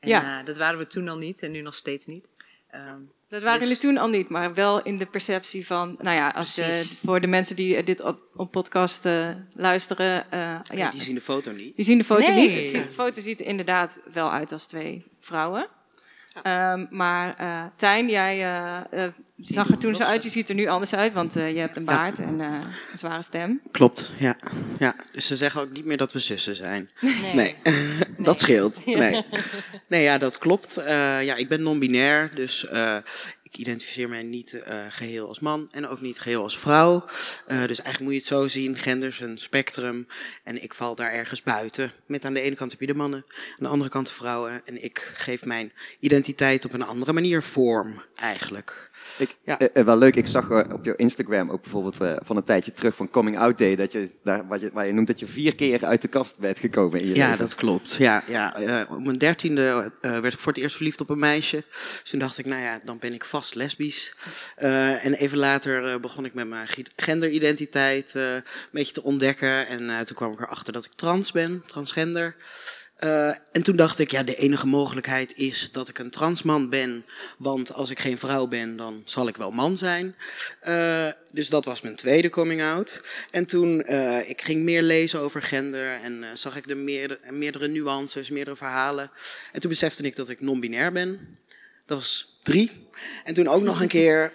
En, 0.00 0.08
Ja. 0.08 0.40
eh, 0.40 0.46
dat 0.46 0.56
waren 0.56 0.78
we 0.78 0.86
toen 0.86 1.08
al 1.08 1.18
niet 1.18 1.40
en 1.42 1.50
nu 1.50 1.60
nog 1.60 1.74
steeds 1.74 2.06
niet. 2.06 2.24
Ehm, 2.70 3.00
Dat 3.30 3.42
waren 3.42 3.58
Dus- 3.60 3.68
jullie 3.68 3.82
toen 3.82 3.98
al 3.98 4.08
niet, 4.08 4.28
maar 4.28 4.54
wel 4.54 4.82
in 4.82 4.98
de 4.98 5.06
perceptie 5.06 5.66
van, 5.66 5.96
nou 5.98 6.16
ja, 6.16 6.28
als, 6.28 6.58
eh, 6.58 6.74
voor 7.04 7.20
de 7.20 7.26
mensen 7.26 7.56
die 7.56 7.76
eh, 7.76 7.84
dit 7.86 8.00
op, 8.34 8.48
podcast 8.50 9.04
eh, 9.06 9.28
luisteren, 9.56 10.24
ja, 10.74 10.90
Die 10.90 11.00
zien 11.00 11.14
de 11.14 11.20
foto 11.20 11.52
niet. 11.52 11.76
die 11.76 11.84
zien 11.84 11.98
de 11.98 12.04
foto 12.04 12.32
Nee. 12.32 12.48
niet. 12.62 12.72
De 12.72 12.86
foto 12.92 13.20
ziet 13.20 13.40
er 13.40 13.46
inderdaad 13.46 14.00
wel 14.12 14.32
uit 14.32 14.52
als 14.52 14.66
twee 14.66 15.04
vrouwen. 15.20 15.66
Ehm, 16.42 16.86
maar 16.90 17.36
Tijn, 17.76 18.08
jij 18.08 18.36
eh, 19.48 19.54
zag 19.54 19.70
er 19.70 19.78
toen 19.78 19.96
zo 19.96 20.02
uit, 20.02 20.22
je 20.22 20.28
ziet 20.28 20.48
er 20.48 20.54
nu 20.54 20.66
anders 20.66 20.94
uit, 20.94 21.12
want 21.12 21.36
eh, 21.36 21.52
je 21.52 21.58
hebt 21.58 21.76
een 21.76 21.84
baard 21.84 22.18
en 22.18 22.40
eh, 22.40 22.46
een 22.92 22.98
zware 22.98 23.22
stem. 23.22 23.60
Klopt, 23.70 24.12
ja. 24.18 24.36
ja. 24.78 24.96
Dus 25.12 25.26
ze 25.26 25.36
zeggen 25.36 25.60
ook 25.60 25.72
niet 25.72 25.84
meer 25.84 25.96
dat 25.96 26.12
we 26.12 26.18
zussen 26.18 26.56
zijn. 26.56 26.90
Nee, 27.34 27.56
dat 28.18 28.40
scheelt. 28.40 28.86
Nee. 28.86 29.22
nee, 29.86 30.02
ja, 30.02 30.18
dat 30.18 30.38
klopt. 30.38 30.76
Eh, 30.76 31.24
ja, 31.24 31.34
ik 31.34 31.48
ben 31.48 31.62
non-binair, 31.62 32.30
dus 32.34 32.66
ik 33.52 33.58
identificeer 33.58 34.08
mij 34.08 34.22
niet 34.22 34.62
eh, 34.62 34.78
geheel 34.88 35.28
als 35.28 35.40
man 35.40 35.68
en 35.70 35.88
ook 35.88 36.00
niet 36.00 36.18
geheel 36.18 36.42
als 36.42 36.58
vrouw. 36.58 37.04
Dus 37.46 37.56
eigenlijk 37.82 38.00
moet 38.00 38.12
je 38.12 38.18
het 38.18 38.26
zo 38.26 38.48
zien, 38.48 38.78
gender 38.78 39.08
is 39.08 39.20
een 39.20 39.38
spectrum 39.38 40.06
en 40.44 40.62
ik 40.62 40.74
val 40.74 40.94
daar 40.94 41.12
ergens 41.12 41.42
buiten. 41.42 41.92
Met 42.06 42.24
aan 42.24 42.34
de 42.34 42.40
ene 42.40 42.54
kant 42.54 42.70
heb 42.70 42.80
je 42.80 42.86
de 42.86 42.94
mannen, 42.94 43.24
aan 43.28 43.64
de 43.64 43.68
andere 43.68 43.90
kant 43.90 44.06
de 44.06 44.12
vrouwen. 44.12 44.62
En 44.64 44.84
ik 44.84 45.12
geef 45.14 45.44
mijn 45.44 45.72
identiteit 46.00 46.64
op 46.64 46.72
een 46.72 46.82
andere 46.82 47.12
manier 47.12 47.42
vorm, 47.42 48.02
eigenlijk. 48.14 48.89
Ik, 49.18 49.36
Ja. 49.44 49.58
eh, 49.58 49.68
eh, 49.72 49.84
wel 49.84 49.96
leuk, 49.98 50.14
ik 50.16 50.26
zag 50.26 50.50
eh, 50.50 50.72
op 50.72 50.84
jouw 50.84 50.94
Instagram 50.96 51.50
ook 51.50 51.62
bijvoorbeeld 51.62 52.00
eh, 52.00 52.16
van 52.24 52.36
een 52.36 52.44
tijdje 52.44 52.72
terug 52.72 52.94
van 52.96 53.10
Coming 53.10 53.38
Out 53.38 53.58
Day, 53.58 53.76
dat 53.76 53.92
je, 53.92 54.10
daar, 54.24 54.46
wat 54.46 54.60
je, 54.60 54.70
waar 54.72 54.86
je 54.86 54.92
noemt 54.92 55.06
dat 55.06 55.20
je 55.20 55.26
vier 55.26 55.54
keer 55.54 55.84
uit 55.84 56.02
de 56.02 56.08
kast 56.08 56.38
bent 56.38 56.58
gekomen 56.58 57.00
in 57.00 57.08
je 57.08 57.14
Ja, 57.14 57.24
leven. 57.24 57.38
dat 57.38 57.54
klopt. 57.54 57.92
Ja, 57.94 58.22
ja, 58.26 58.56
eh, 58.56 58.90
op 58.96 59.04
mijn 59.04 59.18
dertiende 59.18 59.92
werd 60.00 60.32
ik 60.32 60.38
voor 60.38 60.52
het 60.52 60.62
eerst 60.62 60.76
verliefd 60.76 61.00
op 61.00 61.10
een 61.10 61.18
meisje. 61.18 61.64
Dus 62.00 62.10
toen 62.10 62.20
dacht 62.20 62.38
ik, 62.38 62.46
nou 62.46 62.62
ja, 62.62 62.80
dan 62.84 62.98
ben 62.98 63.12
ik 63.14 63.24
vast 63.24 63.54
lesbisch. 63.54 64.14
En 64.56 65.12
even 65.14 65.38
later 65.38 66.00
begon 66.00 66.24
ik 66.24 66.34
met 66.34 66.48
mijn 66.48 66.66
genderidentiteit 66.96 68.14
een 68.14 68.42
beetje 68.70 68.92
te 68.92 69.02
ontdekken. 69.02 69.66
En 69.66 70.04
toen 70.06 70.16
kwam 70.16 70.32
ik 70.32 70.40
erachter 70.40 70.72
dat 70.72 70.84
ik 70.84 70.92
trans 70.92 71.32
ben, 71.32 71.62
transgender. 71.66 72.34
Eh, 73.00 73.28
en 73.28 73.62
toen 73.62 73.76
dacht 73.76 73.98
ik, 73.98 74.10
ja, 74.10 74.22
de 74.22 74.36
enige 74.36 74.66
mogelijkheid 74.66 75.36
is 75.36 75.72
dat 75.72 75.88
ik 75.88 75.98
een 75.98 76.10
transman 76.10 76.68
ben. 76.68 77.04
Want 77.38 77.72
als 77.72 77.90
ik 77.90 77.98
geen 77.98 78.18
vrouw 78.18 78.46
ben, 78.46 78.76
dan 78.76 79.02
zal 79.04 79.28
ik 79.28 79.36
wel 79.36 79.50
man 79.50 79.76
zijn. 79.76 80.16
Eh, 80.60 81.08
dus 81.32 81.48
dat 81.48 81.64
was 81.64 81.80
mijn 81.80 81.96
tweede 81.96 82.30
coming 82.30 82.62
out. 82.62 83.00
En 83.30 83.46
toen 83.46 83.82
eh, 83.82 84.28
ik 84.28 84.42
ging 84.42 84.62
meer 84.62 84.82
lezen 84.82 85.20
over 85.20 85.42
gender 85.42 86.00
en 86.02 86.24
zag 86.34 86.56
ik 86.56 86.68
de 86.68 86.74
meerdere, 86.74 87.32
meerdere 87.32 87.68
nuances, 87.68 88.30
meerdere 88.30 88.56
verhalen. 88.56 89.10
En 89.52 89.60
toen 89.60 89.70
besefte 89.70 90.02
ik 90.02 90.16
dat 90.16 90.28
ik 90.28 90.40
non-binair 90.40 90.92
ben. 90.92 91.38
Dat 91.86 91.98
was 91.98 92.38
drie. 92.42 92.88
En 93.24 93.34
toen 93.34 93.48
ook 93.48 93.62
nog 93.62 93.80
een 93.80 93.88
keer 93.88 94.32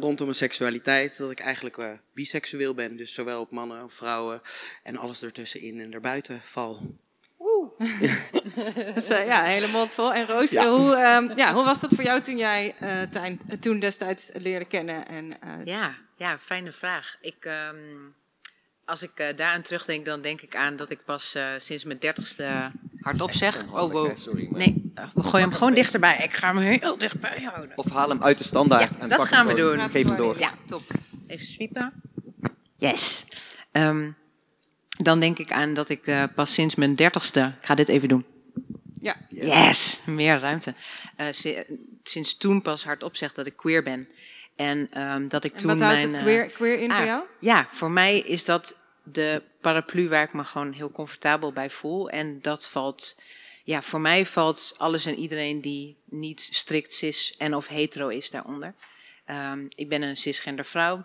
rondom 0.00 0.16
mijn 0.26 0.34
seksualiteit, 0.34 1.18
dat 1.18 1.30
ik 1.30 1.40
eigenlijk 1.40 1.98
biseksueel 2.14 2.74
ben. 2.74 2.96
Dus 2.96 3.14
zowel 3.14 3.40
op 3.40 3.50
mannen, 3.50 3.90
vrouwen 3.90 4.40
en 4.82 4.96
alles 4.96 5.22
ertussenin 5.22 5.80
en 5.80 5.92
erbuiten 5.92 6.40
val. 6.42 6.98
Dus 8.94 9.08
eh, 9.08 9.26
ja, 9.26 9.42
hele 9.42 9.68
mond 9.68 9.92
vol. 9.92 10.12
En 10.14 10.26
Roos, 10.26 10.50
Ja. 10.50 10.62
eh, 10.64 10.68
hoe, 10.70 10.94
ehm, 10.94 11.38
ja, 11.38 11.54
hoe 11.54 11.64
was 11.64 11.80
dat 11.80 11.90
voor 11.94 12.04
jou 12.04 12.20
toen 12.20 12.36
jij 12.36 12.74
eh, 12.80 13.02
Tijn 13.02 13.40
eh, 13.48 13.58
toen 13.58 13.80
destijds 13.80 14.30
leerde 14.34 14.64
kennen? 14.64 15.08
En, 15.08 15.40
eh, 15.40 15.50
Ja, 15.64 15.94
ja, 16.16 16.38
fijne 16.38 16.72
vraag. 16.72 17.16
Ik, 17.20 17.36
ehm, 17.44 17.76
als 18.84 19.02
ik 19.02 19.10
eh, 19.14 19.36
daaraan 19.36 19.62
terugdenk, 19.62 20.04
dan 20.04 20.20
denk 20.20 20.40
ik 20.40 20.56
aan 20.56 20.76
dat 20.76 20.90
ik 20.90 21.04
pas 21.04 21.34
eh, 21.34 21.46
sinds 21.56 21.84
mijn 21.84 21.98
dertigste 21.98 22.70
hardop 23.00 23.32
zeg. 23.32 23.64
Oh, 23.72 23.90
wow. 23.90 24.16
Sorry, 24.16 24.48
maar- 24.50 24.58
Nee, 24.60 24.92
we 25.14 25.22
gooien 25.22 25.48
hem 25.48 25.52
gewoon 25.56 25.74
dichterbij. 25.74 26.16
Ik 26.22 26.32
ga 26.32 26.54
hem 26.54 26.78
heel 26.80 26.98
dichtbij 26.98 27.48
houden. 27.52 27.76
Of 27.78 27.90
haal 27.90 28.08
hem 28.08 28.22
uit 28.22 28.38
de 28.38 28.44
standaard 28.44 28.94
Ja, 28.94 29.00
en 29.00 29.08
dat 29.08 29.18
pak 29.18 29.26
gaan 29.28 29.46
hem 29.46 29.54
we 29.56 29.60
doen. 29.62 29.90
Geef 29.90 30.06
hem 30.08 30.16
door. 30.16 30.38
Ja, 30.38 30.50
top. 30.66 30.82
Even 31.26 31.46
sweepen. 31.46 31.92
Yes. 32.76 33.26
Ehm, 33.72 34.10
dan 34.98 35.20
denk 35.20 35.38
ik 35.38 35.52
aan 35.52 35.74
dat 35.74 35.88
ik 35.88 36.06
eh, 36.06 36.24
pas 36.34 36.52
sinds 36.54 36.74
mijn 36.74 36.94
dertigste... 36.94 37.52
Ik 37.60 37.66
ga 37.66 37.74
dit 37.74 37.88
even 37.88 38.08
doen. 38.08 38.24
ja. 39.00 39.16
Yes, 39.28 40.00
meer 40.06 40.38
ruimte. 40.38 40.74
Eh, 41.16 41.26
si- 41.30 41.62
sinds 42.04 42.36
toen 42.36 42.62
pas 42.62 42.84
hardop 42.84 43.16
zeg 43.16 43.32
dat 43.34 43.46
ik 43.46 43.56
queer 43.56 43.82
ben. 43.82 44.08
En 44.56 44.86
ehm, 44.88 45.28
dat 45.28 45.44
ik 45.44 45.52
En 45.52 45.58
toen 45.58 45.68
wat 45.78 45.80
houdt 45.80 45.94
mijn... 45.96 46.08
het 46.08 46.16
eh, 46.16 46.22
queer, 46.22 46.46
queer 46.46 46.78
in 46.80 46.90
voor 46.90 46.98
Ah, 47.00 47.06
jou? 47.06 47.22
Ja, 47.40 47.66
voor 47.70 47.90
mij 47.90 48.18
is 48.18 48.44
dat 48.44 48.78
de 49.02 49.42
paraplu 49.60 50.08
waar 50.08 50.22
ik 50.22 50.32
me 50.32 50.44
gewoon 50.44 50.72
heel 50.72 50.90
comfortabel 50.90 51.52
bij 51.52 51.70
voel. 51.70 52.10
En 52.10 52.38
dat 52.42 52.68
valt, 52.68 53.20
ja, 53.64 53.82
voor 53.82 54.00
mij 54.00 54.26
valt 54.26 54.74
alles 54.78 55.06
en 55.06 55.14
iedereen 55.18 55.60
die 55.60 55.96
niet 56.04 56.40
strikt 56.52 56.92
cis 56.94 57.34
en 57.38 57.54
of 57.54 57.66
hetero 57.68 58.08
is 58.08 58.30
daaronder. 58.30 58.74
Ehm, 59.24 59.60
ik 59.74 59.88
ben 59.88 60.02
een 60.02 60.16
cisgender 60.16 60.64
vrouw, 60.64 61.04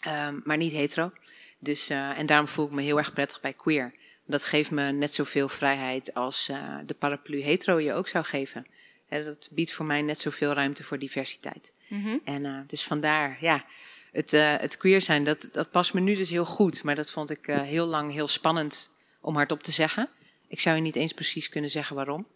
ehm, 0.00 0.34
maar 0.44 0.56
niet 0.56 0.72
hetero. 0.72 1.12
Dus, 1.60 1.88
eh, 1.88 2.18
en 2.18 2.26
daarom 2.26 2.48
voel 2.48 2.66
ik 2.66 2.72
me 2.72 2.82
heel 2.82 2.98
erg 2.98 3.12
prettig 3.12 3.40
bij 3.40 3.52
queer. 3.52 3.94
Dat 4.26 4.44
geeft 4.44 4.70
me 4.70 4.92
net 4.92 5.14
zoveel 5.14 5.48
vrijheid 5.48 6.14
als 6.14 6.48
eh, 6.48 6.76
de 6.86 6.94
paraplu 6.94 7.42
hetero 7.42 7.78
je 7.78 7.92
ook 7.92 8.08
zou 8.08 8.24
geven. 8.24 8.66
Dat 9.08 9.48
biedt 9.52 9.72
voor 9.72 9.86
mij 9.86 10.02
net 10.02 10.20
zoveel 10.20 10.52
ruimte 10.52 10.84
voor 10.84 10.98
diversiteit. 10.98 11.72
Mhm. 11.88 12.16
En 12.24 12.46
eh, 12.46 12.58
dus 12.66 12.82
vandaar, 12.82 13.38
ja, 13.40 13.64
het, 14.12 14.30
het 14.60 14.76
queer 14.76 15.00
zijn, 15.00 15.24
dat, 15.24 15.48
dat 15.52 15.70
past 15.70 15.94
me 15.94 16.00
nu 16.00 16.14
dus 16.14 16.30
heel 16.30 16.44
goed. 16.44 16.82
Maar 16.82 16.94
dat 16.94 17.10
vond 17.10 17.30
ik 17.30 17.46
heel 17.46 17.86
lang 17.86 18.12
heel 18.12 18.28
spannend 18.28 18.90
om 19.20 19.34
hardop 19.34 19.62
te 19.62 19.72
zeggen. 19.72 20.08
Ik 20.48 20.60
zou 20.60 20.76
je 20.76 20.82
niet 20.82 20.96
eens 20.96 21.12
precies 21.12 21.48
kunnen 21.48 21.70
zeggen 21.70 21.96
waarom. 21.96 22.26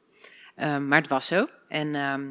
Ehm, 0.55 0.89
maar 0.89 1.01
het 1.01 1.09
was 1.11 1.27
zo. 1.27 1.49
En 1.69 1.95
ehm, 1.95 2.27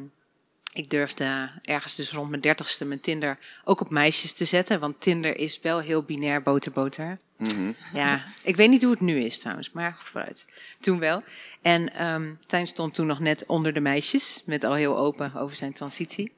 ik 0.74 0.90
durfde 0.90 1.50
ergens 1.62 1.94
dus 1.94 2.12
rond 2.12 2.30
mijn 2.30 2.40
dertigste 2.40 2.84
mijn 2.84 3.00
Tinder 3.00 3.38
ook 3.64 3.80
op 3.80 3.90
meisjes 3.90 4.32
te 4.32 4.44
zetten. 4.44 4.80
Want 4.80 5.00
Tinder 5.00 5.36
is 5.36 5.60
wel 5.60 5.80
heel 5.80 6.02
binair 6.02 6.42
boter-boter. 6.42 7.18
Mhm. 7.36 7.72
Ja, 7.92 8.24
ik 8.42 8.56
weet 8.56 8.68
niet 8.68 8.82
hoe 8.82 8.90
het 8.90 9.00
nu 9.00 9.20
is 9.20 9.38
trouwens, 9.38 9.70
maar 9.70 9.96
vooruit. 9.98 10.48
Toen 10.80 10.98
wel. 10.98 11.22
En 11.62 11.94
ehm 11.94 12.32
Tijn 12.46 12.66
stond 12.66 12.94
toen 12.94 13.06
nog 13.06 13.20
net 13.20 13.46
onder 13.46 13.72
de 13.72 13.80
meisjes, 13.80 14.42
met 14.46 14.64
al 14.64 14.74
heel 14.74 14.98
open 14.98 15.34
over 15.34 15.56
zijn 15.56 15.72
transitie. 15.72 16.32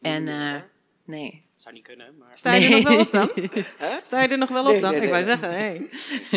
En 0.00 0.28
eh, 0.28 0.54
nee. 1.04 1.42
Zou 1.60 1.74
niet 1.74 1.84
kunnen, 1.84 2.16
maar... 2.18 2.30
Sta 2.38 2.52
je 2.54 2.74
er 2.74 2.82
nog 2.82 2.88
wel 2.88 3.00
op 3.00 3.10
dan? 3.10 3.30
Sta 4.04 4.22
je 4.22 4.28
er 4.28 4.38
nog 4.38 4.48
wel 4.48 4.64
op 4.64 4.70
Nee, 4.70 4.80
dan? 4.80 4.90
nee, 4.90 5.00
Ik 5.00 5.08
wou 5.08 5.24
nee. 5.24 5.30
zeggen, 5.30 5.50
hey. 5.50 5.90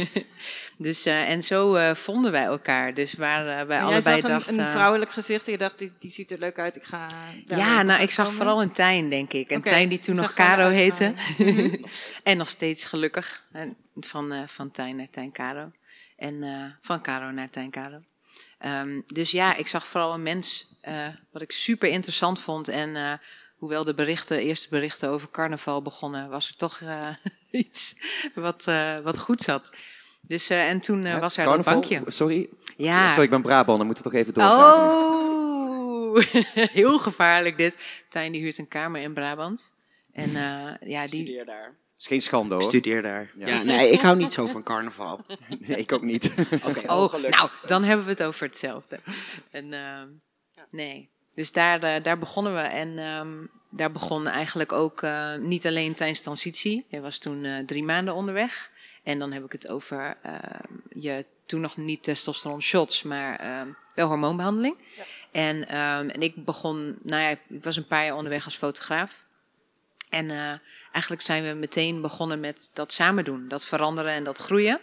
Dus, 0.78 1.06
eh, 1.06 1.30
en 1.30 1.44
zo 1.44 1.76
eh, 1.76 1.96
vonden 1.96 2.32
wij 2.32 2.44
elkaar. 2.44 2.94
Dus 2.94 3.14
waar 3.14 3.40
eh, 3.40 3.68
wij 3.68 3.78
En 3.78 3.84
jij 3.88 3.94
allebei 3.94 4.02
zag 4.02 4.16
een, 4.16 4.30
dachten... 4.30 4.60
een 4.60 4.72
vrouwelijk 4.72 5.12
gezicht 5.12 5.46
en 5.46 5.52
je 5.52 5.58
dacht, 5.58 5.80
die, 5.80 5.92
die 6.00 6.12
ziet 6.12 6.32
er 6.32 6.40
leuk 6.40 6.60
uit, 6.60 6.76
ik 6.76 6.84
ga 6.84 7.08
daar 7.46 7.58
Ja, 7.58 7.84
nou, 7.84 8.02
ik 8.02 8.12
zag 8.12 8.26
komen. 8.26 8.40
vooral 8.40 8.62
een 8.62 8.72
Tijn, 8.72 9.10
denk 9.10 9.34
ik. 9.34 9.50
En 9.50 9.58
Oké, 9.58 9.70
Tijn 9.70 9.90
die 9.90 10.00
toen 10.00 10.16
nog 10.16 10.34
Caro 10.34 10.70
heette. 10.70 11.14
uitstraling. 11.18 11.92
en 12.24 12.38
nog 12.38 12.50
steeds 12.50 12.86
gelukkig. 12.86 13.44
En 13.52 13.76
van, 13.96 14.32
eh, 14.32 14.40
van 14.46 14.72
Tijn 14.72 14.96
naar 14.96 15.10
Tijn 15.10 15.32
Caro. 15.32 15.72
En 16.18 16.44
eh, 16.44 16.64
van 16.82 17.02
Caro 17.02 17.32
naar 17.32 17.50
Tijn 17.50 17.72
Caro. 17.72 18.02
Ehm, 18.60 19.02
dus 19.06 19.32
ja, 19.32 19.56
ik 19.56 19.68
zag 19.68 19.88
vooral 19.88 20.14
een 20.14 20.24
mens 20.24 20.68
eh, 20.82 21.08
wat 21.32 21.42
ik 21.42 21.52
super 21.52 21.90
interessant 21.90 22.40
vond. 22.40 22.68
En 22.68 22.96
eh, 22.96 23.14
hoewel 23.64 23.84
de 23.84 23.94
berichten, 23.94 24.40
eerste 24.40 24.70
berichten 24.70 25.10
over 25.10 25.30
carnaval 25.32 25.82
begonnen, 25.82 26.30
was 26.30 26.50
er 26.50 26.56
toch 26.56 26.80
eh, 26.82 27.08
iets 27.62 27.96
wat, 28.36 28.68
eh, 28.68 28.98
wat 29.04 29.20
goed 29.20 29.42
zat. 29.42 29.72
Dus, 30.22 30.50
eh, 30.50 30.70
en 30.70 30.80
toen 30.80 31.04
was 31.04 31.38
er 31.38 31.46
dat 31.46 31.54
Carnaval? 31.54 31.74
bankje. 31.74 32.02
Sorry. 32.08 32.50
Ja. 32.78 33.08
Sorry, 33.10 33.24
ik 33.24 33.30
ben 33.30 33.42
Brabant, 33.42 33.78
dan 33.78 33.88
moet 33.88 33.96
het 33.96 34.06
toch 34.06 34.14
even 34.14 34.34
doorvragen. 34.34 34.84
Oh, 34.84 36.24
heel 36.80 37.00
gevaarlijk 37.00 37.58
dit. 37.58 38.06
Tijn 38.10 38.32
die 38.32 38.42
huurt 38.42 38.58
een 38.58 38.68
kamer 38.68 39.02
in 39.02 39.14
Brabant. 39.14 39.74
En 40.12 40.36
eh, 40.36 40.90
ja, 40.90 41.08
die... 41.08 41.22
Studeer 41.22 41.46
daar. 41.46 41.78
is 41.98 42.08
geen 42.08 42.22
schande 42.22 42.56
hoor. 42.56 42.64
Studeer 42.64 43.02
daar. 43.02 43.32
Ja. 43.38 43.48
Ja. 43.48 43.64
nee, 43.64 43.90
ik 43.90 44.00
hou 44.00 44.18
niet 44.18 44.34
zo 44.34 44.48
van 44.48 44.64
carnaval. 44.64 45.20
Nee, 45.60 45.78
ik 45.78 45.92
ook 45.92 46.02
niet. 46.04 46.34
Oké, 46.64 46.94
Oh, 46.94 47.14
nou, 47.14 47.50
dan 47.66 47.84
hebben 47.84 48.06
we 48.06 48.12
het 48.12 48.24
over 48.24 48.46
hetzelfde. 48.46 49.00
En, 49.52 49.74
ehm, 49.74 50.08
nee. 50.72 51.13
Dus 51.36 51.52
daar, 51.52 51.84
eh, 51.84 52.04
daar 52.04 52.20
begonnen 52.20 52.54
we. 52.54 52.60
En 52.60 53.00
ehm, 53.00 53.46
daar 53.70 53.92
begon 53.92 54.28
eigenlijk 54.28 54.72
ook 54.72 55.02
eh, 55.02 55.36
niet 55.36 55.68
alleen 55.68 55.94
tijdens 55.94 56.20
de 56.20 56.26
transitie. 56.26 56.86
Je 56.88 57.02
was 57.02 57.18
toen 57.18 57.44
eh, 57.44 57.66
drie 57.66 57.84
maanden 57.84 58.14
onderweg. 58.14 58.72
En 59.04 59.20
dan 59.20 59.32
heb 59.32 59.46
ik 59.46 59.52
het 59.52 59.68
over 59.68 60.18
ehm, 60.22 61.02
je 61.02 61.26
toen 61.46 61.62
nog 61.62 61.78
niet 61.78 62.04
testosteron 62.04 62.62
shots, 62.62 63.04
maar 63.04 63.40
ehm, 63.40 63.68
wel 63.96 64.08
hormoonbehandeling. 64.08 64.78
En, 65.32 65.68
ehm, 65.68 66.10
en 66.10 66.22
ik 66.22 66.46
begon, 66.46 66.98
nou 67.02 67.22
ja, 67.22 67.30
ik 67.30 67.64
was 67.64 67.78
een 67.78 67.88
paar 67.88 68.06
jaar 68.06 68.16
onderweg 68.16 68.46
als 68.46 68.56
fotograaf. 68.56 69.26
En 70.10 70.62
eigenlijk 70.92 71.22
zijn 71.22 71.44
we 71.44 71.54
meteen 71.54 72.02
begonnen 72.02 72.40
met 72.40 72.70
dat 72.74 72.94
samen 72.94 73.24
doen. 73.24 73.48
Dat 73.48 73.66
veranderen 73.66 74.12
en 74.12 74.24
dat 74.24 74.38
groeien. 74.38 74.80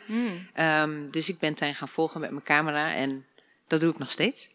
Ehm, 0.54 1.10
dus 1.10 1.28
ik 1.28 1.38
ben 1.38 1.54
Tijn 1.54 1.74
gaan 1.74 1.88
volgen 1.88 2.20
met 2.20 2.30
mijn 2.30 2.42
camera. 2.42 2.94
En 2.94 3.26
dat 3.66 3.80
doe 3.80 3.90
ik 3.90 3.98
nog 3.98 4.10
steeds. 4.10 4.48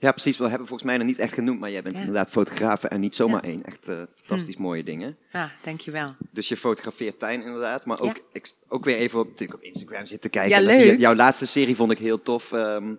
Ja, 0.00 0.10
precies. 0.10 0.36
We 0.38 0.48
hebben 0.48 0.66
volgens 0.66 0.88
mij 0.88 0.96
nog 0.98 1.06
niet 1.06 1.18
echt 1.18 1.32
genoemd, 1.32 1.60
maar 1.60 1.70
jij 1.70 1.82
bent 1.82 1.94
Ja. 1.94 2.00
inderdaad 2.00 2.30
fotograaf 2.30 2.84
en 2.84 3.00
niet 3.00 3.14
zomaar 3.14 3.42
één. 3.42 3.64
Echt 3.64 3.88
eh, 3.88 3.96
fantastisch 4.24 4.56
mooie 4.56 4.82
dingen. 4.84 5.16
Ah, 5.32 5.50
dankjewel. 5.64 6.14
Dus 6.30 6.48
je 6.48 6.56
fotografeert 6.56 7.18
Tijn 7.18 7.42
inderdaad, 7.42 7.86
maar 7.86 8.00
ook, 8.00 8.16
Ja. 8.16 8.22
ik, 8.32 8.50
ook 8.68 8.84
weer 8.84 8.96
even 8.96 9.20
op, 9.20 9.28
op 9.52 9.62
Instagram 9.62 10.06
zitten 10.06 10.30
kijken. 10.30 10.62
Ja, 10.62 10.72
je- 10.72 10.86
leuk. 10.86 10.98
jouw 10.98 11.14
laatste 11.14 11.46
serie 11.46 11.76
vond 11.76 11.90
ik 11.92 11.98
heel 11.98 12.22
tof. 12.22 12.52
ehm 12.52 12.92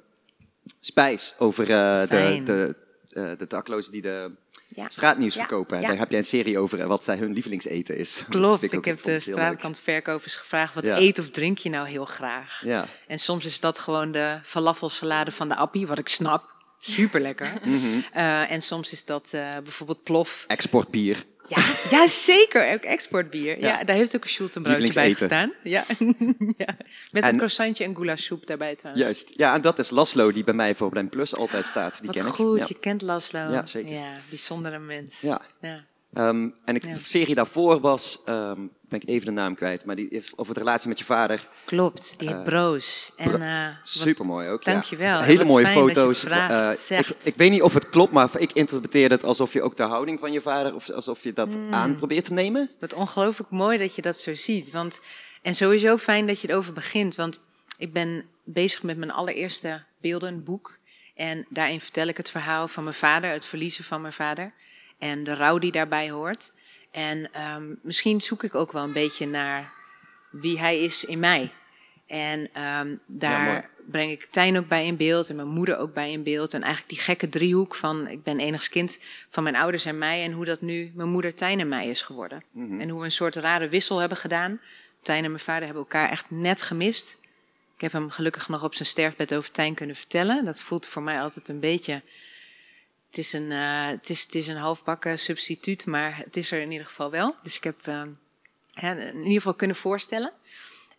Spijs, 0.80 1.36
over 1.38 1.64
eh, 1.70 2.10
de, 2.10 2.42
de, 2.44 2.76
eh, 3.10 3.32
de 3.38 3.48
daklozen 3.48 3.92
die 3.92 4.02
de 4.02 4.32
Ja. 4.76 4.90
straatnieuws 4.90 5.34
Ja, 5.34 5.40
verkopen. 5.40 5.82
ja. 5.82 5.88
Daar 5.88 5.98
heb 5.98 6.10
jij 6.10 6.20
een 6.20 6.26
serie 6.26 6.60
over 6.60 6.80
eh, 6.80 6.88
wat 6.88 7.04
zij 7.04 7.18
hun 7.18 7.34
lievelingseten 7.34 7.98
is. 7.98 8.24
Klopt. 8.30 8.72
Ik 8.74 8.86
heb 8.86 9.04
de 9.04 9.20
straatkantverkopers 9.20 10.36
gevraagd: 10.36 10.74
wat 10.74 10.86
Ja. 10.86 10.98
eet 10.98 11.20
of 11.20 11.30
drink 11.30 11.58
je 11.58 11.70
nou 11.70 11.88
heel 11.88 12.06
graag? 12.06 12.62
Ja. 12.66 12.86
En 13.08 13.20
soms 13.20 13.46
is 13.46 13.60
dat 13.60 13.80
gewoon 13.80 14.12
de 14.12 14.40
falafelsalade 14.44 15.32
van 15.32 15.48
de 15.48 15.56
appie, 15.56 15.88
wat 15.88 15.98
ik 16.00 16.08
snap. 16.08 16.58
Super 16.80 17.22
lekker. 17.22 17.54
Mhm. 17.64 18.00
en 18.50 18.62
soms 18.62 18.92
is 18.92 19.06
dat 19.06 19.30
eh, 19.34 19.50
bijvoorbeeld 19.64 20.04
plof. 20.04 20.44
Exportbier. 20.48 21.24
Ja, 21.48 21.66
ja, 21.90 22.08
zeker. 22.08 22.74
Ook 22.74 22.84
exportbier. 22.84 23.60
Ja. 23.60 23.68
Ja. 23.68 23.84
daar 23.84 23.96
heeft 23.96 24.16
ook 24.16 24.24
een 24.24 24.30
Schultenbroodje 24.30 24.94
bij 24.94 25.14
gestaan. 25.14 25.54
Ja. 25.64 25.84
ja. 26.58 26.76
Met 27.12 27.24
En- 27.24 27.30
een 27.30 27.36
croissantje 27.38 27.84
en 27.84 27.96
goulasoep 27.96 28.48
daarbij 28.48 28.76
trouwens. 28.76 29.06
Juist. 29.06 29.30
Ja, 29.36 29.54
en 29.54 29.62
dat 29.62 29.80
is 29.80 29.90
Laslo 29.90 30.32
die 30.32 30.44
bij 30.44 30.54
mij 30.54 30.76
voor 30.76 30.90
Blend 30.90 31.10
Plus 31.10 31.36
altijd 31.36 31.68
staat. 31.68 31.98
Die 31.98 32.06
Wat 32.06 32.16
ken 32.16 32.26
ik. 32.26 32.32
goed, 32.32 32.58
Ja. 32.60 32.66
je 32.68 32.80
kent 32.80 33.02
Laslo. 33.02 33.40
Ja, 33.40 33.66
zeker. 33.66 33.92
Ja, 33.94 34.12
bijzondere 34.30 34.80
mens. 34.80 35.22
Ja. 35.22 35.42
Ehm, 36.14 36.50
en 36.66 36.76
ik, 36.76 36.82
de 36.96 37.02
serie 37.04 37.36
daarvoor 37.36 37.80
was, 37.80 38.22
ehm, 38.26 38.62
ben 38.90 39.02
ik 39.02 39.10
even 39.10 39.26
de 39.26 39.32
naam 39.32 39.56
kwijt, 39.56 39.86
maar 39.86 39.96
die 39.96 40.08
heeft 40.12 40.38
over 40.38 40.54
de 40.54 40.60
relatie 40.60 40.88
met 40.88 41.00
je 41.00 41.06
vader. 41.06 41.48
Klopt, 41.66 42.16
die 42.20 42.28
heet 42.30 42.44
Broos. 42.44 43.12
En, 43.18 43.42
eh, 43.42 43.66
wat- 43.68 43.76
Super 43.84 44.26
mooi 44.26 44.50
ook. 44.50 44.64
Dankjewel. 44.64 45.18
Ja. 45.18 45.22
Hele 45.24 45.46
mooie 45.46 45.68
foto's. 45.68 46.20
vraagt, 46.20 46.90
Eh, 46.90 47.00
ik 47.24 47.36
weet 47.36 47.52
niet 47.52 47.62
of 47.62 47.74
het 47.74 47.90
klopt, 47.90 48.12
maar 48.12 48.30
ik 48.38 48.52
interpreteer 48.52 49.10
het 49.10 49.24
alsof 49.24 49.54
je 49.54 49.62
ook 49.62 49.78
de 49.78 49.84
houding 49.84 50.20
van 50.20 50.32
je 50.32 50.42
vader, 50.42 50.76
of 50.76 50.90
alsof 50.90 51.24
je 51.24 51.34
dat 51.34 51.54
Hmm. 51.54 51.74
aan 51.74 51.96
probeert 51.96 52.26
te 52.26 52.34
nemen. 52.34 52.70
Wat 52.80 52.94
ongelooflijk 52.94 53.50
mooi 53.50 53.78
dat 53.78 53.96
je 53.96 54.02
dat 54.02 54.18
zo 54.20 54.36
ziet. 54.36 54.72
Want, 54.72 55.02
en 55.42 55.56
sowieso 55.56 55.98
fijn 55.98 56.28
dat 56.28 56.42
je 56.42 56.50
erover 56.50 56.74
begint. 56.74 57.16
Want 57.16 57.44
ik 57.78 57.94
ben 57.94 58.26
bezig 58.44 58.84
met 58.84 58.98
mijn 58.98 59.12
allereerste 59.12 59.84
beeldenboek. 60.02 60.78
En 61.16 61.46
daarin 61.50 61.82
vertel 61.82 62.08
ik 62.08 62.18
het 62.18 62.30
verhaal 62.30 62.68
van 62.68 62.84
mijn 62.84 62.96
vader, 62.96 63.30
het 63.32 63.46
verliezen 63.46 63.84
van 63.84 64.02
mijn 64.02 64.14
vader. 64.14 64.54
En 65.00 65.24
de 65.24 65.34
rouw 65.34 65.58
die 65.58 65.72
daarbij 65.72 66.10
hoort. 66.10 66.54
En 66.92 67.34
ehm, 67.34 67.74
misschien 67.82 68.22
zoek 68.22 68.44
ik 68.44 68.56
ook 68.56 68.72
wel 68.72 68.84
een 68.84 68.94
beetje 68.94 69.28
naar 69.28 69.72
wie 70.30 70.60
hij 70.60 70.80
is 70.80 71.06
in 71.06 71.20
mij. 71.20 71.52
En 72.08 72.50
ehm, 72.54 72.96
daar 73.06 73.70
breng 73.92 74.12
ik 74.12 74.26
Tijn 74.26 74.58
ook 74.58 74.68
bij 74.68 74.86
in 74.86 74.98
beeld 74.98 75.30
en 75.30 75.36
mijn 75.36 75.48
moeder 75.48 75.78
ook 75.78 75.94
bij 75.94 76.12
in 76.12 76.24
beeld. 76.24 76.54
En 76.54 76.62
eigenlijk 76.62 76.94
die 76.94 77.04
gekke 77.04 77.30
driehoek 77.30 77.76
van 77.76 78.08
ik 78.08 78.24
ben 78.24 78.40
enigst 78.40 78.70
kind 78.70 79.00
van 79.30 79.44
mijn 79.44 79.56
ouders 79.56 79.86
en 79.86 79.98
mij. 79.98 80.24
En 80.24 80.32
hoe 80.32 80.46
dat 80.46 80.62
nu 80.62 80.92
mijn 80.96 81.10
moeder 81.10 81.36
Tijn 81.36 81.60
en 81.60 81.68
mij 81.68 81.88
is 81.88 82.02
geworden. 82.02 82.44
En 82.54 82.90
hoe 82.90 83.00
we 83.00 83.06
een 83.06 83.12
soort 83.12 83.36
rare 83.36 83.70
wissel 83.70 84.00
hebben 84.00 84.18
gedaan. 84.18 84.60
Tijn 85.02 85.24
en 85.24 85.32
mijn 85.32 85.44
vader 85.44 85.64
hebben 85.64 85.84
elkaar 85.84 86.10
echt 86.10 86.26
net 86.30 86.62
gemist. 86.62 87.18
Ik 87.76 87.82
heb 87.82 87.92
hem 87.92 88.10
gelukkig 88.10 88.50
nog 88.50 88.64
op 88.64 88.74
zijn 88.74 88.88
sterfbed 88.88 89.36
over 89.36 89.52
Tijn 89.52 89.74
kunnen 89.74 89.96
vertellen. 89.96 90.46
Dat 90.46 90.62
voelt 90.62 90.88
voor 90.88 91.02
mij 91.02 91.22
altijd 91.22 91.50
een 91.50 91.60
beetje... 91.60 92.02
Het 93.10 93.18
is 93.18 93.34
een, 93.34 93.52
eh, 93.52 93.88
het 93.88 94.10
is, 94.10 94.24
het 94.24 94.36
is 94.36 94.48
een 94.48 94.56
halfbakken 94.58 95.20
substituut, 95.20 95.86
maar 95.86 96.18
het 96.18 96.38
is 96.38 96.52
er 96.52 96.62
in 96.62 96.72
ieder 96.72 96.88
geval 96.88 97.12
wel. 97.12 97.36
Dus 97.44 97.56
ik 97.56 97.64
heb 97.64 97.88
eh, 97.88 98.02
ja, 98.68 98.96
in 98.96 99.18
ieder 99.18 99.34
geval 99.34 99.54
kunnen 99.54 99.76
voorstellen. 99.76 100.32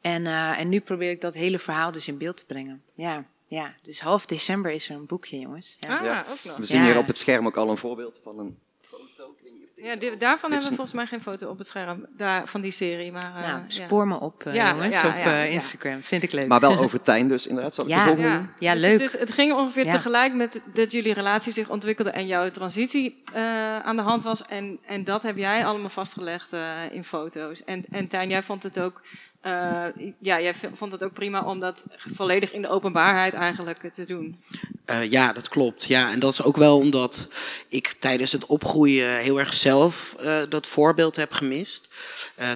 En, 0.01 0.27
eh, 0.27 0.59
en 0.59 0.69
nu 0.69 0.81
probeer 0.81 1.11
ik 1.11 1.21
dat 1.21 1.35
hele 1.35 1.59
verhaal 1.59 1.93
dus 1.93 2.09
in 2.09 2.19
beeld 2.19 2.37
te 2.37 2.47
brengen. 2.47 2.83
Ja, 2.95 3.25
ja. 3.47 3.75
dus 3.83 4.01
half 4.01 4.27
december 4.27 4.71
is 4.71 4.89
er 4.89 4.95
een 4.97 5.07
boekje, 5.07 5.39
jongens. 5.39 5.77
Ja. 5.81 5.97
Ah, 5.99 6.05
Ja. 6.05 6.25
ook 6.29 6.45
nog. 6.45 6.57
We 6.57 6.65
zien 6.65 6.81
Ja. 6.81 6.87
hier 6.87 6.99
op 6.99 7.07
het 7.07 7.19
scherm 7.19 7.47
ook 7.47 7.57
al 7.57 7.71
een 7.71 7.77
voorbeeld 7.79 8.21
van 8.23 8.39
een 8.39 8.59
foto. 8.81 9.37
Ja, 9.83 9.97
die- 9.97 10.17
daarvan 10.17 10.51
hebben 10.51 10.69
we 10.69 10.75
volgens 10.75 10.97
mij 10.97 11.07
geen 11.07 11.21
foto 11.23 11.49
op 11.49 11.59
het 11.59 11.67
scherm 11.67 12.07
daar, 12.17 12.47
van 12.47 12.61
die 12.61 12.71
serie. 12.71 13.13
Maar, 13.13 13.23
eh, 13.37 13.41
nou, 13.43 13.45
ja. 13.45 13.63
spoor 13.69 14.07
me 14.09 14.21
op, 14.21 14.45
eh, 14.47 14.55
Ja, 14.55 14.71
jongens, 14.71 15.01
ja, 15.01 15.09
op 15.09 15.15
eh, 15.15 15.25
ja. 15.25 15.43
Instagram. 15.43 16.03
Vind 16.03 16.23
ik 16.23 16.33
leuk. 16.33 16.49
Maar 16.49 16.61
wel 16.61 16.79
over 16.79 17.01
Tijn 17.03 17.29
dus, 17.29 17.47
inderdaad. 17.47 17.75
Zal 17.75 17.85
ik 17.85 17.91
Ja. 17.91 18.07
Ja? 18.19 18.47
Ja, 18.59 18.73
dus 18.73 18.83
leuk. 18.83 18.93
Het, 18.93 19.01
is- 19.15 19.19
het 19.19 19.33
ging 19.33 19.53
ongeveer 19.53 19.85
Ja. 19.85 19.93
tegelijk 19.93 20.35
met 20.35 20.61
dat 20.75 20.93
jullie 20.93 21.13
relatie 21.15 21.53
zich 21.53 21.69
ontwikkelde 21.69 22.11
en 22.11 22.27
jouw 22.27 22.51
transitie 22.51 23.23
eh, 23.33 23.79
aan 23.79 23.97
de 23.97 24.03
hand 24.03 24.23
was. 24.23 24.43
En, 24.47 24.79
en 24.87 25.05
dat 25.05 25.23
heb 25.23 25.37
jij 25.37 25.67
allemaal 25.67 25.89
vastgelegd 25.89 26.53
eh, 26.53 26.61
in 26.91 27.05
foto's. 27.05 27.65
En, 27.65 27.85
en 27.91 28.09
Tijn, 28.09 28.29
jij 28.29 28.43
vond 28.43 28.63
het 28.63 28.81
ook. 28.81 29.03
Eh, 29.41 29.87
ja, 30.19 30.41
jij 30.41 30.55
vond 30.75 30.93
het 30.93 31.05
ook 31.05 31.13
prima 31.13 31.43
om 31.43 31.61
dat 31.61 31.85
volledig 32.15 32.53
in 32.53 32.63
de 32.63 32.69
openbaarheid 32.69 33.35
eigenlijk 33.35 33.95
te 33.95 34.05
doen. 34.05 34.41
Eh, 34.85 35.11
ja, 35.11 35.33
dat 35.33 35.49
klopt. 35.49 35.85
Ja, 35.85 36.13
en 36.13 36.21
dat 36.21 36.33
is 36.33 36.43
ook 36.43 36.57
wel 36.57 36.79
omdat 36.79 37.29
ik 37.69 37.87
tijdens 37.99 38.33
het 38.33 38.47
opgroeien 38.47 39.17
heel 39.17 39.39
erg 39.39 39.53
zelf 39.53 40.17
eh, 40.19 40.43
dat 40.49 40.67
voorbeeld 40.67 41.17
heb 41.17 41.33
gemist. 41.33 41.89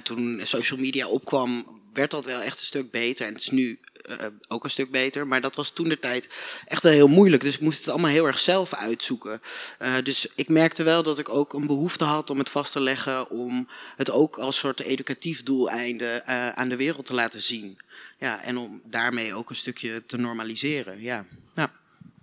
Toen 0.03 0.39
social 0.43 0.79
media 0.79 1.07
opkwam, 1.07 1.65
werd 1.93 2.11
dat 2.11 2.25
wel 2.25 2.41
echt 2.41 2.59
een 2.59 2.65
stuk 2.65 2.91
beter. 2.91 3.25
En 3.25 3.33
het 3.33 3.41
is 3.41 3.49
nu 3.49 3.79
eh, 4.07 4.27
ook 4.47 4.63
een 4.63 4.69
stuk 4.69 4.91
beter. 4.91 5.27
Maar 5.27 5.41
dat 5.41 5.55
was 5.55 5.69
toen 5.69 5.89
de 5.89 5.99
tijd 5.99 6.29
echt 6.65 6.83
wel 6.83 6.91
heel 6.91 7.07
moeilijk. 7.07 7.43
Dus 7.43 7.55
ik 7.55 7.61
moest 7.61 7.79
het 7.79 7.89
allemaal 7.89 8.11
heel 8.11 8.27
erg 8.27 8.39
zelf 8.39 8.73
uitzoeken. 8.73 9.41
Eh, 9.79 9.93
dus 10.03 10.27
ik 10.35 10.49
merkte 10.49 10.83
wel 10.83 11.03
dat 11.03 11.19
ik 11.19 11.29
ook 11.29 11.53
een 11.53 11.67
behoefte 11.67 12.03
had 12.03 12.29
om 12.29 12.37
het 12.37 12.49
vast 12.49 12.71
te 12.71 12.79
leggen. 12.79 13.29
Om 13.29 13.67
het 13.95 14.11
ook 14.11 14.37
als 14.37 14.57
soort 14.57 14.79
educatief 14.79 15.43
doeleinde 15.43 16.05
eh, 16.05 16.49
aan 16.49 16.69
de 16.69 16.75
wereld 16.75 17.05
te 17.05 17.13
laten 17.13 17.43
zien. 17.43 17.77
Ja, 18.17 18.41
en 18.41 18.57
om 18.57 18.81
daarmee 18.85 19.33
ook 19.33 19.49
een 19.49 19.55
stukje 19.55 20.05
te 20.05 20.17
normaliseren. 20.17 21.01
Ja. 21.01 21.25
ja. 21.55 21.71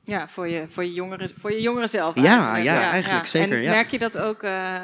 Ja, 0.05 0.28
voor 0.28 0.48
je, 0.48 0.64
voor 0.68 0.84
je, 0.84 0.92
jongeren, 0.92 1.30
voor 1.40 1.53
je 1.53 1.61
jongeren 1.61 1.88
zelf. 1.88 2.14
Ja, 2.14 2.53
eigenlijk. 2.53 2.64
ja, 2.64 2.90
eigenlijk 2.90 3.26
zeker, 3.26 3.57
En 3.57 3.62
ja. 3.62 3.70
merk 3.70 3.90
je 3.90 3.98
dat 3.98 4.18
ook, 4.18 4.42
eh, 4.42 4.74
eh, 4.74 4.82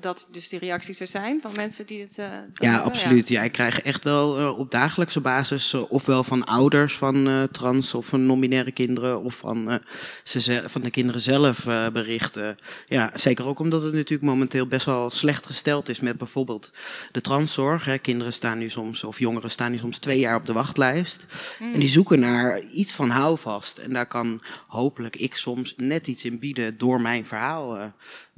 dat 0.00 0.28
dus 0.30 0.48
die 0.48 0.58
reacties 0.58 1.00
er 1.00 1.06
zijn 1.06 1.38
van 1.42 1.50
mensen 1.54 1.86
die 1.86 2.00
het... 2.00 2.16
dat 2.16 2.26
Ja, 2.54 2.70
hebben? 2.70 2.84
absoluut. 2.84 3.28
Ja, 3.28 3.42
ik 3.42 3.52
krijg 3.52 3.80
echt 3.80 4.04
wel 4.04 4.54
op 4.54 4.70
dagelijkse 4.70 5.20
basis, 5.20 5.74
ofwel 5.74 6.24
van 6.24 6.44
ouders 6.44 6.96
van 6.96 7.48
trans 7.52 7.94
of 7.94 8.06
van 8.06 8.26
non-binaire 8.26 8.72
kinderen, 8.72 9.22
of 9.22 9.34
van, 9.34 9.80
ze 10.24 10.62
van 10.66 10.80
de 10.80 10.90
kinderen 10.90 11.20
zelf 11.20 11.64
berichten. 11.92 12.58
Ja, 12.86 13.10
zeker 13.14 13.46
ook 13.46 13.58
omdat 13.58 13.82
het 13.82 13.92
natuurlijk 13.92 14.22
momenteel 14.22 14.66
best 14.66 14.86
wel 14.86 15.10
slecht 15.10 15.46
gesteld 15.46 15.88
is 15.88 16.00
met 16.00 16.18
bijvoorbeeld 16.18 16.70
de 17.12 17.20
transzorg. 17.20 17.84
Hè. 17.84 17.98
Kinderen 17.98 18.32
staan 18.32 18.58
nu 18.58 18.68
soms, 18.68 19.04
of 19.04 19.18
jongeren 19.18 19.50
staan 19.50 19.70
nu 19.70 19.78
soms 19.78 19.98
twee 19.98 20.18
jaar 20.18 20.36
op 20.36 20.46
de 20.46 20.52
wachtlijst. 20.52 21.26
En 21.58 21.80
die 21.80 21.88
zoeken 21.88 22.20
naar 22.20 22.60
iets 22.60 22.92
van 22.92 23.10
houvast. 23.10 23.78
En 23.78 23.92
daar 23.92 24.06
kan 24.06 24.40
hopelijk 24.66 25.16
ik 25.16 25.34
soms 25.34 25.74
net 25.76 26.06
iets 26.06 26.24
in 26.24 26.38
bieden 26.38 26.78
door 26.78 27.00
mijn 27.00 27.24
verhaal 27.24 27.92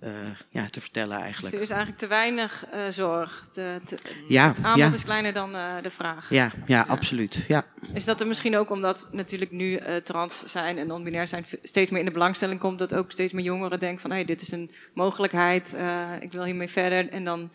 eh, 0.05 0.11
ja, 0.51 0.67
te 0.71 0.81
vertellen 0.81 1.17
Dus 1.17 1.25
eigenlijk. 1.25 1.55
er 1.55 1.61
is 1.61 1.69
eigenlijk 1.71 1.99
te 2.01 2.07
weinig 2.07 2.67
eh, 2.73 2.81
zorg. 2.91 3.47
Te, 3.53 3.81
te- 3.85 3.97
Ja, 4.29 4.49
het 4.49 4.65
aanbod 4.65 4.81
ja. 4.81 4.93
is 4.93 5.05
kleiner 5.05 5.33
dan 5.33 5.55
eh, 5.57 5.73
de 5.83 5.91
vraag. 5.91 6.31
Ja, 6.31 6.51
ja, 6.67 6.85
absoluut. 6.89 7.45
Ja. 7.49 7.65
Is 7.93 8.05
dat 8.05 8.21
er 8.21 8.27
misschien 8.27 8.57
ook 8.57 8.71
omdat 8.71 9.09
natuurlijk 9.13 9.51
nu 9.51 9.81
trans 10.05 10.45
zijn 10.47 10.79
en 10.79 10.87
non-binair 10.87 11.29
zijn 11.29 11.47
steeds 11.63 11.91
meer 11.91 12.01
in 12.01 12.07
de 12.07 12.13
belangstelling 12.13 12.61
komt, 12.61 12.79
dat 12.79 12.95
ook 12.95 13.11
steeds 13.11 13.33
meer 13.33 13.45
jongeren 13.45 13.79
denken 13.79 14.01
van 14.01 14.11
hey, 14.11 14.25
dit 14.25 14.43
is 14.43 14.51
een 14.53 14.71
mogelijkheid, 14.95 15.75
ik 16.21 16.33
wil 16.33 16.45
hiermee 16.45 16.69
verder. 16.69 17.09
En 17.09 17.25
dan 17.25 17.51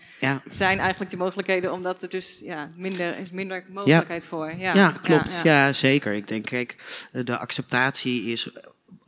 zijn 0.52 0.80
eigenlijk 0.80 1.10
die 1.10 1.20
mogelijkheden, 1.20 1.72
omdat 1.74 2.02
er 2.02 2.10
dus 2.10 2.40
ja, 2.44 2.70
minder 2.76 3.18
is 3.18 3.32
minder 3.32 3.66
mogelijkheid 3.70 4.26
voor. 4.26 4.54
Ja, 4.58 4.74
Ja, 4.74 4.94
klopt. 5.02 5.40
ja, 5.44 5.74
zeker. 5.74 6.14
Ik 6.14 6.28
denk, 6.28 6.46
kijk, 6.46 6.76
de 7.12 7.38
acceptatie 7.38 8.24
is 8.24 8.50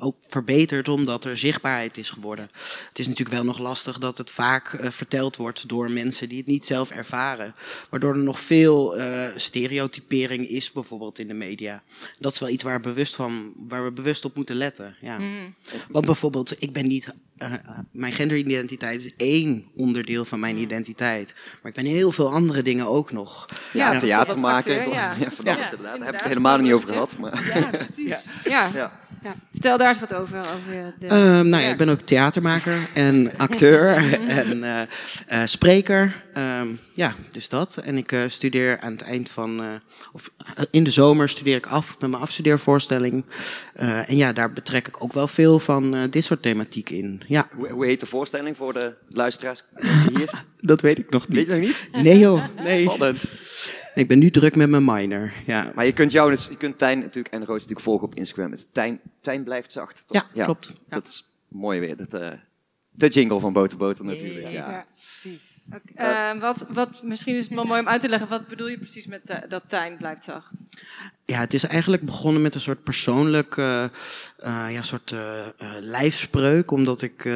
ook 0.02 0.16
verbeterd 0.30 0.88
omdat 0.90 1.26
er 1.26 1.38
zichtbaarheid 1.38 1.98
is 1.98 2.10
geworden. 2.10 2.50
Het 2.90 3.00
is 3.00 3.08
natuurlijk 3.08 3.36
wel 3.36 3.46
nog 3.46 3.58
lastig 3.60 3.98
dat 3.98 4.18
het 4.18 4.32
vaak 4.32 4.74
eh, 4.74 4.90
verteld 4.92 5.36
wordt 5.36 5.68
door 5.70 5.92
mensen 5.92 6.30
die 6.30 6.38
het 6.38 6.48
niet 6.48 6.66
zelf 6.66 6.90
ervaren. 6.90 7.56
Waardoor 7.90 8.14
er 8.14 8.24
nog 8.24 8.40
veel 8.40 8.98
eh, 8.98 9.28
stereotypering 9.36 10.48
is, 10.48 10.72
bijvoorbeeld 10.72 11.20
in 11.20 11.28
de 11.28 11.34
media. 11.34 11.84
Dat 12.20 12.34
is 12.34 12.40
wel 12.40 12.50
iets 12.50 12.64
waar, 12.64 12.80
bewust 12.80 13.16
van, 13.16 13.54
waar 13.68 13.84
we 13.84 13.92
bewust 13.92 14.26
op 14.26 14.36
moeten 14.36 14.56
letten. 14.56 14.96
Ja. 15.02 15.18
Mm. 15.18 15.56
Want 15.90 16.06
bijvoorbeeld, 16.06 16.62
ik 16.62 16.74
ben 16.74 16.88
niet. 16.88 17.14
eh, 17.38 17.54
mijn 17.92 18.14
genderidentiteit 18.14 19.06
is 19.06 19.12
één 19.18 19.66
onderdeel 19.76 20.26
van 20.26 20.38
Mm. 20.38 20.44
mijn 20.44 20.58
identiteit. 20.58 21.34
Maar 21.62 21.72
ik 21.72 21.78
ben 21.84 21.86
heel 21.86 22.12
veel 22.12 22.32
andere 22.32 22.62
dingen 22.62 22.88
ook 22.88 23.12
nog. 23.12 23.46
Ja, 23.74 23.92
Ja, 23.94 24.00
theater 24.00 24.40
maken. 24.40 24.74
ja. 24.92 25.16
Ja, 25.20 25.32
van 25.32 25.46
Ja, 25.46 25.54
alles 25.56 25.72
inderdaad. 25.72 25.78
Daar 25.82 25.90
hebben 25.92 26.08
we 26.08 26.16
het 26.16 26.24
helemaal 26.26 26.58
niet 26.58 26.72
over 26.74 26.88
gehad. 26.88 27.18
Maar, 27.18 27.46
Ja, 27.60 27.68
precies. 27.70 28.26
Ja. 28.44 29.00
Ja. 29.24 29.36
Vertel 29.52 29.78
daar 29.78 29.90
eens 29.90 30.00
wat 30.00 30.14
over. 30.14 30.38
over 30.40 30.94
de, 31.00 31.08
Ehm, 31.08 31.48
nou 31.48 31.64
ja, 31.64 31.70
ik 31.70 31.78
ben 31.78 31.90
ook 31.90 32.02
theatermaker 32.02 32.88
en 32.94 33.32
acteur 33.38 33.96
en 34.40 34.64
eh, 34.64 34.82
eh, 35.28 35.48
spreker. 35.48 36.24
Ehm, 36.34 36.68
ja, 36.94 37.14
dus 37.32 37.50
dat. 37.50 37.78
En 37.78 37.98
ik 37.98 38.12
eh, 38.12 38.20
studeer 38.28 38.80
aan 38.80 38.92
het 38.92 39.02
eind 39.02 39.30
van, 39.30 39.62
eh, 39.62 39.68
of 40.14 40.30
in 40.72 40.84
de 40.84 40.90
zomer 40.92 41.30
studeer 41.30 41.56
ik 41.56 41.66
af 41.66 41.98
met 42.00 42.10
mijn 42.10 42.22
afstudeervoorstelling. 42.24 43.26
Eh, 43.74 44.10
en 44.10 44.16
ja, 44.18 44.34
daar 44.34 44.54
betrek 44.54 44.88
ik 44.88 45.04
ook 45.04 45.14
wel 45.14 45.28
veel 45.28 45.60
van 45.60 45.96
eh, 45.96 46.02
dit 46.10 46.24
soort 46.24 46.42
thematiek 46.42 46.90
in. 46.90 47.22
Ja, 47.28 47.48
Hoe, 47.56 47.70
hoe 47.70 47.86
heet 47.86 48.00
de 48.00 48.06
voorstelling 48.06 48.58
voor 48.58 48.74
de 48.74 48.94
luisteraars? 49.08 49.64
Hier? 50.16 50.30
dat 50.72 50.82
weet 50.82 50.98
ik 50.98 51.10
nog 51.10 51.28
niet. 51.28 51.48
Weet 51.48 51.56
je 51.56 51.62
nog 51.62 51.92
niet? 51.92 52.04
Nee 52.04 52.20
joh, 52.20 52.44
nee. 52.64 52.90
Spannend. 52.90 53.32
Ik 53.96 54.08
ben 54.08 54.20
nu 54.20 54.30
druk 54.32 54.56
met 54.56 54.70
mijn 54.70 54.86
minor. 54.86 55.32
Ja, 55.46 55.72
Maar 55.76 55.86
je 55.86 55.94
kunt 55.94 56.12
jou, 56.12 56.30
dus- 56.30 56.48
je 56.48 56.58
kunt 56.58 56.78
Tijn 56.78 57.00
natuurlijk 57.00 57.34
en 57.34 57.40
Roos 57.46 57.54
natuurlijk 57.60 57.80
volgen 57.86 58.08
op 58.08 58.16
Instagram. 58.16 58.52
Het 58.52 58.60
is 58.60 58.68
Tijn, 58.72 59.00
Tijn 59.22 59.44
blijft 59.44 59.72
zacht. 59.72 60.04
toch? 60.08 60.26
Ja, 60.34 60.44
klopt. 60.46 60.68
Ja. 60.68 60.76
Dat 60.96 61.06
is 61.06 61.30
mooi 61.48 61.80
weer. 61.80 61.98
Dat, 61.98 62.14
eh, 62.14 62.30
de 62.90 63.08
jingle 63.08 63.40
van 63.40 63.54
Boter 63.54 63.78
Boter 63.78 64.06
natuurlijk. 64.06 64.48
Ja. 64.48 64.72
Ja, 64.72 64.86
precies. 64.94 65.42
Oké, 65.74 65.82
eh, 65.96 66.40
wat, 66.40 66.66
wat, 66.70 67.04
misschien 67.04 67.36
is 67.36 67.46
het 67.46 67.54
wel 67.54 67.64
mooi 67.66 67.80
om 67.82 67.88
uit 67.88 68.02
te 68.02 68.10
leggen. 68.10 68.30
Wat 68.30 68.48
bedoel 68.48 68.68
je 68.68 68.78
precies 68.78 69.08
met 69.08 69.30
eh, 69.30 69.50
dat 69.50 69.64
Tijn 69.68 69.98
blijft 69.98 70.24
zacht? 70.24 70.52
Ja, 71.26 71.40
het 71.40 71.54
is 71.54 71.64
eigenlijk 71.64 72.04
begonnen 72.04 72.42
met 72.42 72.54
een 72.56 72.60
soort 72.60 72.84
persoonlijk 72.84 73.58
eh, 73.58 73.84
eh, 73.84 73.90
ja, 74.70 74.82
soort 74.82 75.12
eh, 75.12 75.40
eh, 75.40 75.52
lijfspreuk. 75.80 76.72
Omdat 76.72 77.02
ik 77.02 77.30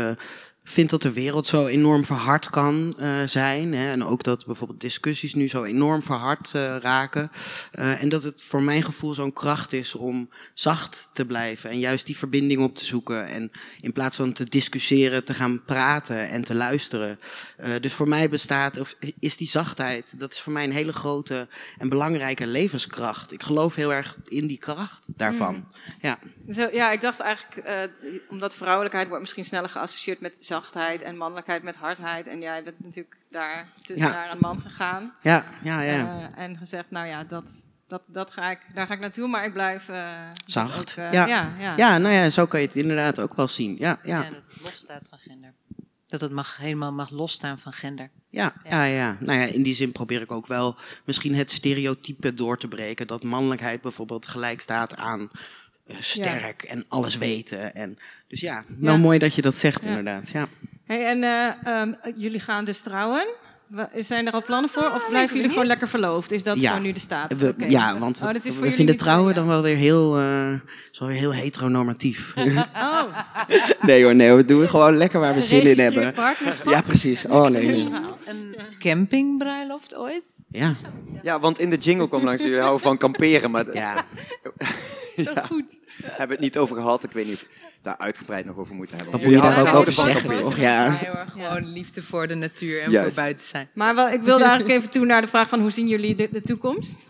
eh, 0.66 0.72
vind 0.76 0.90
dat 0.90 1.02
de 1.02 1.14
wereld 1.14 1.48
zo 1.48 1.66
enorm 1.66 2.06
verhard 2.06 2.50
kan 2.50 2.94
eh, 2.98 3.24
zijn. 3.26 3.74
Hè, 3.74 3.92
en 3.92 4.04
ook 4.04 4.24
dat 4.24 4.46
bijvoorbeeld 4.46 4.82
discussies 4.82 5.34
nu 5.34 5.48
zo 5.48 5.64
enorm 5.64 6.04
verhard 6.04 6.52
eh, 6.56 6.76
raken. 6.82 7.32
Eh, 7.72 8.04
en 8.04 8.10
dat 8.10 8.24
het 8.24 8.44
voor 8.44 8.62
mijn 8.62 8.84
gevoel 8.84 9.14
zo'n 9.14 9.34
kracht 9.34 9.74
is 9.74 9.96
om 9.96 10.30
zacht 10.54 11.10
te 11.14 11.26
blijven. 11.26 11.70
En 11.70 11.80
juist 11.80 12.06
die 12.06 12.18
verbinding 12.18 12.62
op 12.62 12.76
te 12.76 12.86
zoeken. 12.86 13.28
En 13.28 13.52
in 13.82 13.94
plaats 13.94 14.16
van 14.16 14.34
te 14.34 14.44
discussiëren, 14.44 15.26
te 15.26 15.34
gaan 15.34 15.64
praten 15.66 16.30
en 16.30 16.44
te 16.44 16.56
luisteren. 16.56 17.20
Dus 17.82 17.94
voor 17.94 18.08
mij 18.08 18.30
bestaat, 18.30 18.80
of 18.80 18.96
is 19.20 19.38
die 19.38 19.48
zachtheid, 19.48 20.20
dat 20.20 20.32
is 20.32 20.40
voor 20.40 20.54
mij 20.54 20.64
een 20.64 20.72
hele 20.72 20.94
grote 20.94 21.48
en 21.78 21.90
belangrijke 21.90 22.48
levenskracht. 22.48 23.34
Ik 23.34 23.44
geloof 23.44 23.76
heel 23.76 23.94
erg 23.94 24.18
in 24.28 24.48
die 24.48 24.58
kracht 24.58 25.08
daarvan. 25.18 25.68
Ja. 26.00 26.20
Zo, 26.54 26.70
ja, 26.72 26.92
ik 26.92 27.02
dacht 27.02 27.20
eigenlijk, 27.20 27.92
omdat 28.30 28.56
vrouwelijkheid 28.56 29.08
wordt 29.08 29.22
misschien 29.22 29.46
sneller 29.46 29.70
geassocieerd 29.70 30.20
met 30.20 30.38
zachtheid 30.56 31.02
en 31.02 31.18
mannelijkheid 31.18 31.64
met 31.64 31.76
hardheid. 31.76 32.28
En 32.28 32.40
jij 32.42 32.64
bent 32.64 32.80
natuurlijk 32.84 33.16
daar 33.30 33.68
tussen 33.82 34.10
Ja. 34.10 34.14
naar 34.16 34.32
een 34.32 34.38
man 34.40 34.62
gegaan. 34.62 35.14
Ja, 35.22 35.44
ja, 35.64 35.82
ja. 35.82 35.98
Eh, 35.98 36.44
en 36.44 36.58
gezegd, 36.58 36.92
nou 36.92 37.08
ja, 37.08 37.24
dat, 37.24 37.64
dat, 37.88 38.02
dat 38.08 38.32
ga 38.32 38.52
ik, 38.52 38.60
daar 38.74 38.88
ga 38.88 38.94
ik 38.94 39.00
naartoe, 39.00 39.28
maar 39.28 39.46
ik 39.46 39.54
blijf 39.54 39.90
eh, 39.90 40.12
Zacht. 40.46 40.80
ook, 40.80 41.06
eh, 41.06 41.12
ja. 41.14 41.26
ja, 41.26 41.54
ja. 41.60 41.74
Ja. 41.78 41.98
nou 41.98 42.14
ja, 42.14 42.30
zo 42.30 42.46
kan 42.46 42.60
je 42.62 42.68
het 42.68 42.76
inderdaad 42.76 43.20
ook 43.20 43.36
wel 43.36 43.48
zien. 43.48 43.76
Ja, 43.80 44.00
ja. 44.04 44.22
Ja, 44.24 44.30
dat 44.30 44.44
het 44.54 44.62
losstaat 44.64 45.08
van 45.10 45.20
gender. 45.20 45.54
Dat 46.08 46.22
het 46.22 46.32
mag, 46.32 46.58
helemaal 46.58 46.92
mag 46.92 47.10
losstaan 47.10 47.60
van 47.60 47.74
gender. 47.74 48.10
Ja, 48.30 48.54
ja, 48.70 48.84
ja. 48.84 49.18
Nou 49.20 49.40
ja, 49.40 49.46
in 49.46 49.64
die 49.64 49.76
zin 49.76 49.92
probeer 49.92 50.22
ik 50.22 50.32
ook 50.32 50.48
wel 50.48 50.76
misschien 51.06 51.36
het 51.36 51.52
stereotype 51.52 52.34
door 52.34 52.58
te 52.58 52.68
breken. 52.68 53.08
Dat 53.08 53.24
mannelijkheid 53.24 53.82
bijvoorbeeld 53.82 54.28
gelijk 54.28 54.62
staat 54.62 54.96
aan 54.96 55.30
eh, 55.88 55.96
sterk 56.00 56.64
en 56.64 56.86
alles 56.88 57.18
weten. 57.18 57.76
En, 57.76 57.98
dus 58.28 58.40
ja, 58.40 58.64
wel 58.80 58.94
Ja. 58.94 59.00
mooi 59.00 59.20
dat 59.20 59.36
je 59.36 59.42
dat 59.42 59.56
zegt 59.56 59.84
Ja. 59.84 59.90
inderdaad. 59.90 60.30
Ja. 60.30 60.48
Hey, 60.86 61.06
en 61.06 61.24
eh, 61.24 61.80
ehm, 61.82 61.94
jullie 62.16 62.40
gaan 62.40 62.66
dus 62.66 62.80
trouwen. 62.82 63.28
Zijn 63.96 64.28
er 64.28 64.34
al 64.34 64.44
plannen 64.44 64.70
voor? 64.70 64.92
Of 64.96 65.08
blijven 65.10 65.36
jullie 65.36 65.52
gewoon 65.52 65.66
lekker 65.66 65.88
verloofd? 65.88 66.32
Is 66.32 66.44
dat 66.44 66.60
Ja. 66.60 66.68
gewoon 66.70 66.84
nu 66.86 66.92
de 66.92 67.00
status? 67.00 67.40
We, 67.40 67.48
Oké. 67.50 67.66
ja, 67.66 67.98
want 68.00 68.18
Oh, 68.22 68.26
dat 68.26 68.36
is 68.36 68.42
voor 68.42 68.52
we 68.52 68.60
jullie 68.60 68.76
vinden 68.76 68.98
trouwen 68.98 69.28
ja. 69.30 69.34
dan 69.36 69.48
wel 69.48 69.62
weer 69.62 69.76
heel, 69.76 70.18
eh, 70.18 70.50
wel 71.00 71.08
weer 71.08 71.18
heel 71.18 71.34
heteronormatief. 71.34 72.34
Oh, 72.76 73.04
nee 73.88 74.04
hoor, 74.04 74.16
nee, 74.16 74.34
we 74.34 74.46
doen 74.46 74.68
gewoon 74.68 74.98
lekker 74.98 75.20
waar 75.20 75.34
we 75.34 75.42
zin 75.42 75.62
in 75.68 75.80
hebben. 75.80 76.14
Ja, 76.66 76.82
precies. 76.82 77.26
Oh 77.28 77.48
nee, 77.48 77.66
nee. 77.66 77.90
Een 78.26 78.56
campingbruiloft 78.80 79.96
ooit? 79.96 80.38
Ja, 80.50 80.74
Ja, 81.24 81.40
want 81.40 81.60
in 81.60 81.70
de 81.70 81.78
jingle 81.78 82.08
kwam 82.08 82.24
langs 82.24 82.42
jullie 82.44 82.60
houden 82.60 82.82
van 82.82 82.98
kamperen. 82.98 83.52
Maar 83.52 83.74
ja. 83.74 84.06
ja, 85.24 85.46
Goed. 85.46 85.80
hebben 86.02 86.28
we 86.28 86.34
het 86.34 86.40
niet 86.40 86.58
over 86.58 86.76
gehad. 86.76 87.04
Ik 87.04 87.12
weet 87.12 87.26
niet 87.26 87.36
of 87.36 87.42
we 87.42 87.48
daar 87.82 87.98
uitgebreid 87.98 88.46
nog 88.46 88.58
over 88.58 88.76
moeten 88.76 88.96
hebben. 88.96 89.14
Wat 89.14 89.24
moet 89.24 89.32
je 89.32 89.42
daar 89.42 89.68
ook 89.68 89.76
over 89.76 89.94
zeggen, 89.94 90.34
toch? 90.34 90.58
Ja. 90.58 90.90
Gewoon 91.30 91.68
liefde 91.68 92.02
voor 92.02 92.28
de 92.28 92.36
natuur 92.36 92.82
en 92.82 92.92
Juist. 92.92 93.14
voor 93.14 93.24
buiten 93.24 93.46
zijn. 93.46 93.70
Maar 93.74 93.96
wel, 93.96 94.10
ik 94.10 94.22
wilde 94.22 94.44
eigenlijk 94.44 94.78
even 94.80 94.90
toe 94.90 95.06
naar 95.06 95.22
de 95.22 95.28
vraag 95.28 95.50
van 95.50 95.60
hoe 95.60 95.72
zien 95.72 95.88
jullie 95.88 96.16
de, 96.16 96.30
de 96.32 96.42
toekomst? 96.42 97.10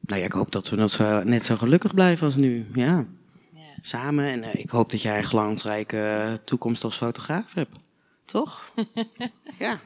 Nou 0.00 0.20
ja, 0.20 0.26
ik 0.26 0.32
hoop 0.32 0.52
dat 0.52 0.68
we 0.68 0.88
zo, 0.88 1.22
net 1.22 1.44
zo 1.44 1.56
gelukkig 1.56 1.94
blijven 1.94 2.26
als 2.26 2.36
nu. 2.36 2.66
Ja. 2.74 3.06
Ja. 3.54 3.60
Samen. 3.82 4.24
En 4.24 4.42
eh, 4.42 4.60
ik 4.60 4.70
hoop 4.70 4.90
dat 4.90 5.02
jij 5.02 5.18
een 5.18 5.24
glansrijke 5.24 5.98
eh, 5.98 6.32
toekomst 6.44 6.84
als 6.84 6.96
fotograaf 6.96 7.54
hebt. 7.54 7.78
Toch? 8.24 8.72
ja. 9.58 9.80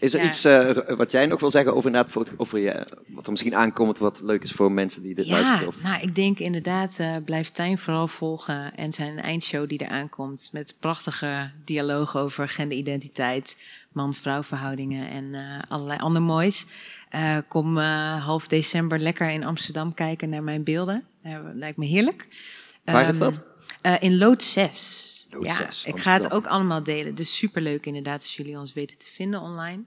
Is 0.00 0.14
er 0.14 0.20
Ja. 0.20 0.26
iets 0.26 0.44
eh, 0.44 0.70
wat 0.96 1.10
jij 1.10 1.26
nog 1.26 1.40
wil 1.40 1.50
zeggen 1.50 1.74
over, 1.74 2.04
over 2.36 2.58
je, 2.58 2.86
wat 3.06 3.24
er 3.24 3.30
misschien 3.30 3.54
aankomt, 3.56 3.98
wat 3.98 4.20
leuk 4.20 4.42
is 4.42 4.52
voor 4.52 4.72
mensen 4.72 5.02
die 5.02 5.14
dit 5.14 5.26
Ja, 5.26 5.32
luisteren? 5.32 5.66
Of, 5.68 5.82
nou, 5.82 6.02
ik 6.02 6.14
denk 6.14 6.38
inderdaad, 6.38 6.96
eh 6.98 7.16
blijf 7.24 7.50
Tijn 7.50 7.78
vooral 7.78 8.08
volgen 8.08 8.74
en 8.74 8.92
zijn 8.92 9.18
eindshow 9.20 9.68
die 9.68 9.80
eraan 9.82 10.08
komt. 10.08 10.48
Met 10.52 10.76
prachtige 10.80 11.50
dialogen 11.64 12.20
over 12.20 12.48
genderidentiteit, 12.48 13.60
man-vrouw 13.92 14.42
verhoudingen 14.42 15.08
en 15.10 15.34
eh, 15.34 15.58
allerlei 15.68 15.98
ander 16.00 16.22
moois. 16.22 16.66
Kom 17.48 17.76
half 17.78 18.46
december 18.46 18.98
lekker 18.98 19.30
in 19.30 19.44
Amsterdam 19.44 19.94
kijken 19.94 20.28
naar 20.28 20.42
mijn 20.42 20.64
beelden. 20.64 21.04
Lijkt 21.54 21.76
me 21.78 21.86
heerlijk. 21.86 22.26
Waar 22.84 23.08
is 23.08 23.20
Ehm, 23.20 23.32
dat? 23.82 24.02
in 24.02 24.18
Lood 24.18 24.42
6. 24.42 25.15
Ja, 25.40 25.54
6, 25.54 25.84
ik 25.84 25.98
ga 25.98 26.12
het 26.12 26.32
ook 26.32 26.46
allemaal 26.46 26.82
delen. 26.82 27.14
Dus 27.14 27.36
superleuk 27.36 27.86
inderdaad 27.86 28.20
als 28.20 28.36
jullie 28.36 28.58
ons 28.58 28.72
weten 28.72 28.98
te 28.98 29.06
vinden 29.06 29.40
online. 29.40 29.82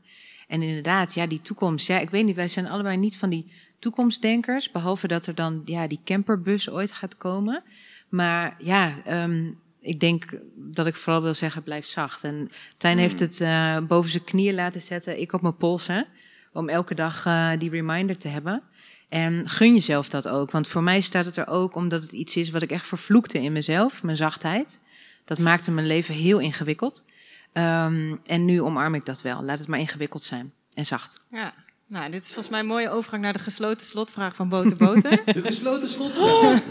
En 0.47 0.61
inderdaad, 0.61 1.13
ja, 1.13 1.27
die 1.27 1.41
toekomst. 1.41 1.87
Ja, 1.87 1.99
ik 1.99 2.09
weet 2.09 2.25
niet, 2.25 2.35
wij 2.35 2.47
zijn 2.47 2.67
allebei 2.67 2.97
niet 2.97 3.17
van 3.17 3.29
die 3.29 3.51
toekomstdenkers. 3.79 4.71
Behalve 4.71 5.07
dat 5.07 5.25
er 5.25 5.35
dan 5.35 5.61
ja, 5.65 5.87
die 5.87 5.99
camperbus 6.03 6.69
ooit 6.69 6.91
gaat 6.91 7.17
komen. 7.17 7.63
Maar 8.09 8.55
ja, 8.59 8.95
ehm, 9.05 9.51
ik 9.81 9.99
denk 9.99 10.39
dat 10.55 10.87
ik 10.87 10.95
vooral 10.95 11.21
wil 11.21 11.33
zeggen, 11.33 11.63
blijf 11.63 11.85
zacht. 11.85 12.23
En 12.23 12.51
Tijn 12.77 12.93
Hmm. 12.93 13.01
heeft 13.01 13.19
het 13.19 13.41
eh, 13.41 13.77
boven 13.79 14.11
zijn 14.11 14.23
knieën 14.23 14.55
laten 14.55 14.81
zetten. 14.81 15.19
Ik 15.21 15.33
op 15.33 15.41
mijn 15.41 15.57
polsen. 15.57 16.07
Om 16.53 16.69
elke 16.69 16.95
dag 16.95 17.25
eh, 17.25 17.51
die 17.57 17.69
reminder 17.69 18.17
te 18.17 18.27
hebben. 18.27 18.63
En 19.09 19.49
gun 19.49 19.73
jezelf 19.73 20.09
dat 20.09 20.27
ook. 20.27 20.51
Want 20.51 20.67
voor 20.67 20.83
mij 20.83 21.01
staat 21.01 21.25
het 21.25 21.37
er 21.37 21.47
ook 21.47 21.75
omdat 21.75 22.03
het 22.03 22.11
iets 22.11 22.37
is 22.37 22.49
wat 22.49 22.61
ik 22.61 22.71
echt 22.71 22.87
vervloekte 22.87 23.41
in 23.41 23.51
mezelf. 23.51 24.03
Mijn 24.03 24.17
zachtheid. 24.17 24.81
Dat 25.29 25.39
maakte 25.39 25.71
mijn 25.71 25.87
leven 25.87 26.15
heel 26.15 26.39
ingewikkeld. 26.39 27.05
Ehm, 27.53 28.15
en 28.25 28.45
nu 28.45 28.61
omarm 28.61 28.95
ik 28.95 29.05
dat 29.05 29.21
wel. 29.21 29.43
Laat 29.43 29.59
het 29.59 29.67
maar 29.67 29.79
ingewikkeld 29.79 30.23
zijn. 30.23 30.53
En 30.73 30.85
zacht. 30.85 31.21
Ja. 31.31 31.53
Nou, 31.87 32.11
dit 32.11 32.21
is 32.21 32.27
volgens 32.27 32.49
mij 32.49 32.59
een 32.59 32.65
mooie 32.65 32.89
overgang 32.89 33.21
naar 33.21 33.33
de 33.33 33.39
gesloten 33.39 33.87
slotvraag 33.87 34.35
van 34.35 34.49
Boter 34.49 34.77
Boter. 34.77 35.21
De 35.33 35.41
gesloten 35.41 35.89
slotvraag. 35.89 36.61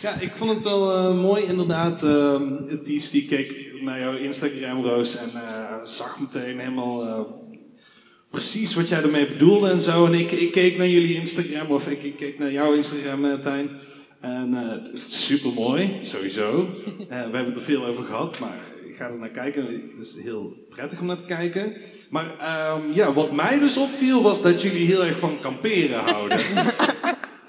Ja, 0.00 0.14
ik 0.20 0.36
vond 0.36 0.50
het 0.50 0.62
wel 0.62 0.94
eh, 0.94 1.20
mooi 1.20 1.44
inderdaad. 1.44 2.02
ehm 2.02 2.82
Ties 2.82 3.10
die 3.10 3.26
keek 3.26 3.72
naar 3.80 4.00
jouw 4.00 4.16
Instagram, 4.16 4.82
Roos, 4.82 5.16
en 5.16 5.30
eh, 5.30 5.84
zag 5.84 6.20
meteen 6.20 6.58
helemaal 6.58 7.06
eh, 7.06 7.20
precies 8.30 8.74
wat 8.74 8.88
jij 8.88 9.02
ermee 9.02 9.26
bedoelde 9.26 9.70
en 9.70 9.82
zo. 9.82 10.06
En 10.06 10.14
ik, 10.14 10.30
ik 10.30 10.52
keek 10.52 10.76
naar 10.76 10.88
jullie 10.88 11.14
Instagram, 11.14 11.70
of 11.70 11.88
ik, 11.88 12.02
ik 12.02 12.16
keek 12.16 12.38
naar 12.38 12.52
jouw 12.52 12.72
Instagram, 12.72 13.42
Tijn. 13.42 13.70
En 14.22 14.54
eh 14.54 14.94
super 14.94 15.52
mooi, 15.52 15.98
sowieso. 16.02 16.68
Eh, 16.98 17.06
we 17.08 17.14
hebben 17.14 17.46
het 17.46 17.56
er 17.56 17.62
veel 17.62 17.86
over 17.86 18.04
gehad, 18.04 18.38
maar 18.38 18.58
ik 18.88 18.96
ga 18.96 19.06
er 19.06 19.18
naar 19.18 19.28
kijken. 19.28 19.62
Het 19.96 20.06
is 20.06 20.22
heel 20.22 20.66
prettig 20.68 21.00
om 21.00 21.06
naar 21.06 21.16
te 21.16 21.24
kijken. 21.24 21.72
Maar 22.10 22.38
ehm, 22.38 22.92
ja, 22.92 23.12
wat 23.12 23.32
mij 23.32 23.58
dus 23.58 23.76
opviel 23.76 24.22
was 24.22 24.42
dat 24.42 24.62
jullie 24.62 24.86
heel 24.86 25.04
erg 25.04 25.18
van 25.18 25.40
kamperen 25.40 26.00
houden. 26.00 26.38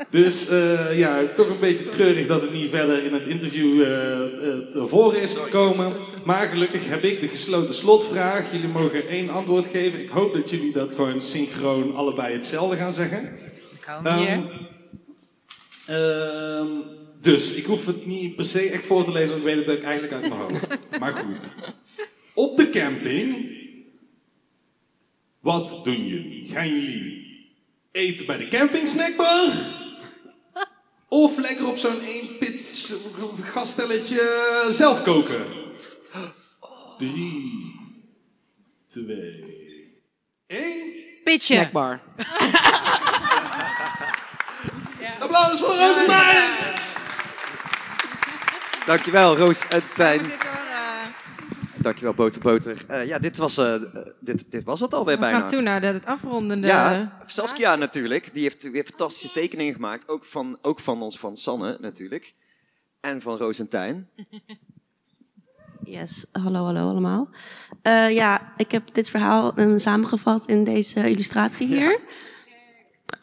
Dus 0.10 0.50
eh, 0.50 0.98
ja, 0.98 1.28
toch 1.36 1.50
een 1.50 1.60
beetje 1.60 1.90
treurig 1.90 2.28
dat 2.28 2.42
het 2.42 2.54
niet 2.54 2.70
verder 2.70 3.06
in 3.06 3.14
het 3.14 3.28
interview 3.28 3.82
eh 3.82 4.24
eh, 4.24 4.74
naar 4.74 4.88
voren 4.88 5.22
is 5.22 5.36
gekomen. 5.36 5.94
Maar 6.24 6.48
gelukkig 6.48 6.90
heb 6.90 7.04
ik 7.04 7.22
de 7.22 7.28
gesloten 7.28 7.76
slotvraag. 7.76 8.52
Jullie 8.52 8.68
mogen 8.68 9.08
één 9.08 9.30
antwoord 9.30 9.68
geven. 9.68 10.02
Ik 10.02 10.10
hoop 10.10 10.34
dat 10.34 10.50
jullie 10.50 10.72
dat 10.72 10.94
gewoon 10.94 11.22
synchroon 11.22 11.96
allebei 11.96 12.34
hetzelfde 12.34 12.76
gaan 12.76 12.94
zeggen. 12.94 13.24
Ik 13.72 13.84
hou 13.86 14.08
hem 14.08 14.18
hier. 14.18 14.72
Ehm, 15.86 16.68
dus 17.22 17.54
ik 17.54 17.66
hoef 17.66 17.86
het 17.86 18.06
niet 18.06 18.36
per 18.36 18.46
se 18.46 18.70
echt 18.70 18.86
voor 18.86 19.04
te 19.04 19.12
lezen, 19.12 19.30
want 19.30 19.48
ik 19.48 19.56
weet 19.56 19.66
het 19.66 19.78
ook 19.78 19.84
eigenlijk 19.84 20.14
uit 20.14 20.30
mijn 20.30 20.42
hoofd. 20.42 20.68
Maar 21.00 21.14
goed. 21.14 21.46
Op 22.34 22.58
de 22.58 22.70
camping. 22.70 23.62
Wat 25.40 25.86
doen 25.86 26.08
jullie? 26.08 26.50
Gaan 26.52 26.68
jullie 26.68 27.24
eten 27.92 28.26
bij 28.26 28.38
de 28.38 28.48
campingsnackbar? 28.48 29.48
Of 31.10 31.38
lekker 31.38 31.68
op 31.68 31.78
zo'n 31.78 32.02
één 32.02 32.38
pits 32.38 32.94
gaststelletje 33.42 34.68
zelf 34.70 35.04
koken? 35.04 35.46
Drie, 36.98 37.76
twee, 38.88 39.44
één. 40.48 41.02
Pitje. 41.24 41.54
Snackbar. 41.54 42.02
Applaus 45.20 45.60
voor 45.60 45.76
Roosentijn! 45.76 46.51
Dankjewel, 48.86 49.38
Roos 49.38 49.68
en 49.68 49.82
Tijn. 49.95 50.22
Eh, 50.22 50.30
Dankjewel, 51.76 52.14
Boter 52.14 52.41
Boter. 52.41 52.86
Eh, 52.88 53.06
ja, 53.06 53.20
dit 53.20 53.38
was, 53.38 53.58
eh, 53.58 53.74
dit, 54.20 54.51
dit 54.51 54.64
was 54.64 54.80
het 54.80 54.93
alweer 54.93 55.16
we 55.16 55.20
bijna. 55.20 55.39
gaan 55.39 55.49
toe 55.49 55.62
naar 55.62 55.82
het 55.82 56.06
afrondende... 56.06 56.68
Ja, 56.68 57.18
Saskia 57.26 57.76
natuurlijk. 57.76 58.34
Die 58.34 58.43
heeft 58.43 58.72
weer 58.72 58.86
fantastische 58.86 59.32
tekeningen 59.32 59.74
gemaakt. 59.74 60.08
Ook 60.10 60.26
van, 60.26 60.58
ook 60.62 60.80
van 60.80 61.01
ons, 61.01 61.20
van 61.20 61.38
Sanne 61.38 61.78
natuurlijk. 61.80 62.34
En 62.99 63.22
van 63.22 63.38
Roos 63.38 63.60
en 63.60 63.70
Tijn. 63.70 64.10
Yes, 65.84 66.26
hallo, 66.32 66.64
hallo 66.64 66.89
allemaal. 66.89 67.30
Eh, 67.82 68.12
ja, 68.12 68.54
ik 68.58 68.72
heb 68.72 68.93
dit 68.93 69.10
verhaal 69.10 69.56
eh, 69.56 69.74
samengevat 69.76 70.45
in 70.45 70.64
deze 70.64 71.10
illustratie 71.10 71.68
hier. 71.68 71.99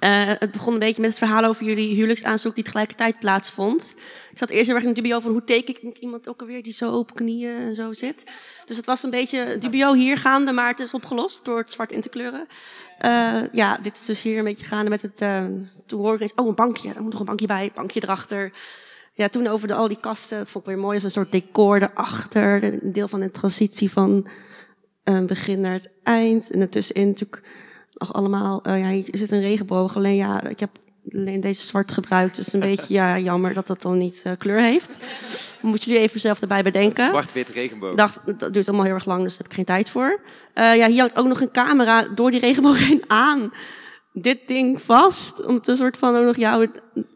Eh, 0.01 0.33
het 0.39 0.51
begon 0.51 0.73
een 0.73 0.79
beetje 0.79 1.01
met 1.01 1.11
het 1.11 1.19
verhaal 1.19 1.45
over 1.45 1.65
jullie 1.65 1.95
huwelijksaanzoek 1.95 2.55
die 2.55 2.65
tegelijkertijd 2.65 3.19
plaatsvond. 3.19 3.95
Ik 4.31 4.39
zat 4.39 4.51
eerst 4.51 4.67
heel 4.67 4.75
erg 4.75 4.85
in 4.85 4.93
dubio 4.93 5.21
van 5.21 5.31
hoe 5.31 5.45
teken 5.45 5.75
ik 5.75 5.99
iemand 5.99 6.29
ook 6.29 6.41
alweer 6.41 6.63
die 6.63 6.73
zo 6.73 6.93
op 6.93 7.15
knieën 7.15 7.57
en 7.57 7.75
zo 7.75 7.93
zit. 7.93 8.25
Dus 8.65 8.77
het 8.77 8.87
was 8.87 9.03
een 9.03 9.11
beetje 9.11 9.59
dubio 9.59 9.95
hier 9.95 10.17
gaande, 10.17 10.53
maar 10.53 10.69
het 10.69 10.81
is 10.81 10.95
opgelost 10.95 11.45
door 11.45 11.59
het 11.59 11.73
zwart 11.73 11.93
in 11.93 12.01
te 12.01 12.09
kleuren. 12.09 12.47
Eh, 12.99 13.41
ja, 13.53 13.79
dit 13.83 13.97
is 13.97 14.05
dus 14.05 14.23
hier 14.23 14.39
een 14.39 14.45
beetje 14.45 14.65
gaande 14.65 14.91
met 14.91 15.03
het... 15.03 15.21
eh, 15.21 15.45
toen 15.87 16.01
hoorde 16.01 16.15
ik 16.15 16.21
eens, 16.21 16.35
oh 16.35 16.47
een 16.47 16.55
bankje, 16.55 16.95
er 16.95 17.03
moet 17.03 17.11
nog 17.11 17.21
een 17.21 17.27
bankje 17.27 17.47
bij, 17.47 17.71
bankje 17.75 18.03
erachter. 18.03 18.53
Ja, 19.15 19.29
toen 19.29 19.47
over 19.47 19.69
de, 19.69 19.75
al 19.75 19.89
die 19.89 20.01
kasten, 20.01 20.39
dat 20.39 20.51
vond 20.51 20.65
ik 20.65 20.71
weer 20.71 20.81
mooi, 20.81 20.95
als 20.95 21.05
een 21.05 21.11
soort 21.11 21.33
decor 21.33 21.83
erachter. 21.83 22.65
Een 22.65 22.93
deel 22.93 23.09
van 23.09 23.21
de 23.21 23.31
transitie 23.31 23.91
van 23.91 24.29
een 25.05 25.27
begin 25.27 25.61
naar 25.61 25.73
het 25.73 25.91
eind. 26.03 26.51
En 26.51 26.61
ertussenin 26.61 27.09
natuurlijk 27.09 27.43
allemaal, 28.09 28.63
eh, 28.63 28.81
ja, 28.81 28.89
hier 28.89 29.09
zit 29.13 29.31
een 29.31 29.41
regenboog. 29.41 29.97
Alleen 29.97 30.17
ja, 30.17 30.43
ik 30.43 30.61
heb 30.61 30.71
alleen 31.13 31.41
deze 31.41 31.63
zwart 31.63 31.93
gebruikt. 31.93 32.37
Dus 32.37 32.53
een 32.53 32.61
beetje 32.61 32.95
ja, 32.95 33.19
jammer 33.19 33.55
dat 33.55 33.67
dat 33.67 33.83
dan 33.83 33.99
niet 33.99 34.21
eh, 34.25 34.33
kleur 34.39 34.61
heeft. 34.61 34.99
Moet 35.61 35.85
je 35.85 35.91
nu 35.91 35.97
even 35.97 36.21
zelf 36.21 36.41
erbij 36.41 36.63
bedenken. 36.63 37.09
Zwart-wit 37.09 37.49
regenboog. 37.49 37.95
Dacht, 37.95 38.21
dat 38.39 38.53
duurt 38.53 38.69
allemaal 38.69 38.87
heel 38.87 38.95
erg 38.95 39.05
lang, 39.05 39.23
dus 39.23 39.31
daar 39.31 39.39
heb 39.43 39.47
ik 39.47 39.55
geen 39.57 39.65
tijd 39.65 39.91
voor. 39.91 40.21
Eh, 40.55 40.77
ja, 40.77 40.87
hier 40.87 40.99
hangt 40.99 41.17
ook 41.17 41.27
nog 41.27 41.41
een 41.41 41.51
camera 41.51 42.03
door 42.03 42.31
die 42.31 42.41
regenboog 42.41 42.79
heen 42.89 43.05
aan. 43.07 43.53
Dit 44.13 44.39
ding 44.49 44.83
vast, 44.83 45.45
om 45.45 45.61
een 45.63 45.77
soort 45.77 45.97
van 45.97 46.17
ook 46.17 46.25
nog 46.25 46.37
jouw 46.37 46.67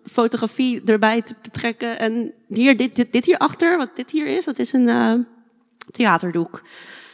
fotografie 0.05 0.83
erbij 0.85 1.23
te 1.23 1.35
betrekken. 1.43 1.99
En 1.99 2.33
hier, 2.49 2.77
dit, 2.77 2.97
dit, 2.97 3.13
dit 3.13 3.27
hier 3.27 3.39
achter, 3.39 3.77
wat 3.77 3.97
dit 3.97 4.11
hier 4.11 4.27
is, 4.27 4.45
dat 4.45 4.59
is 4.59 4.73
een 4.73 5.27
theaterdoek. 5.91 6.63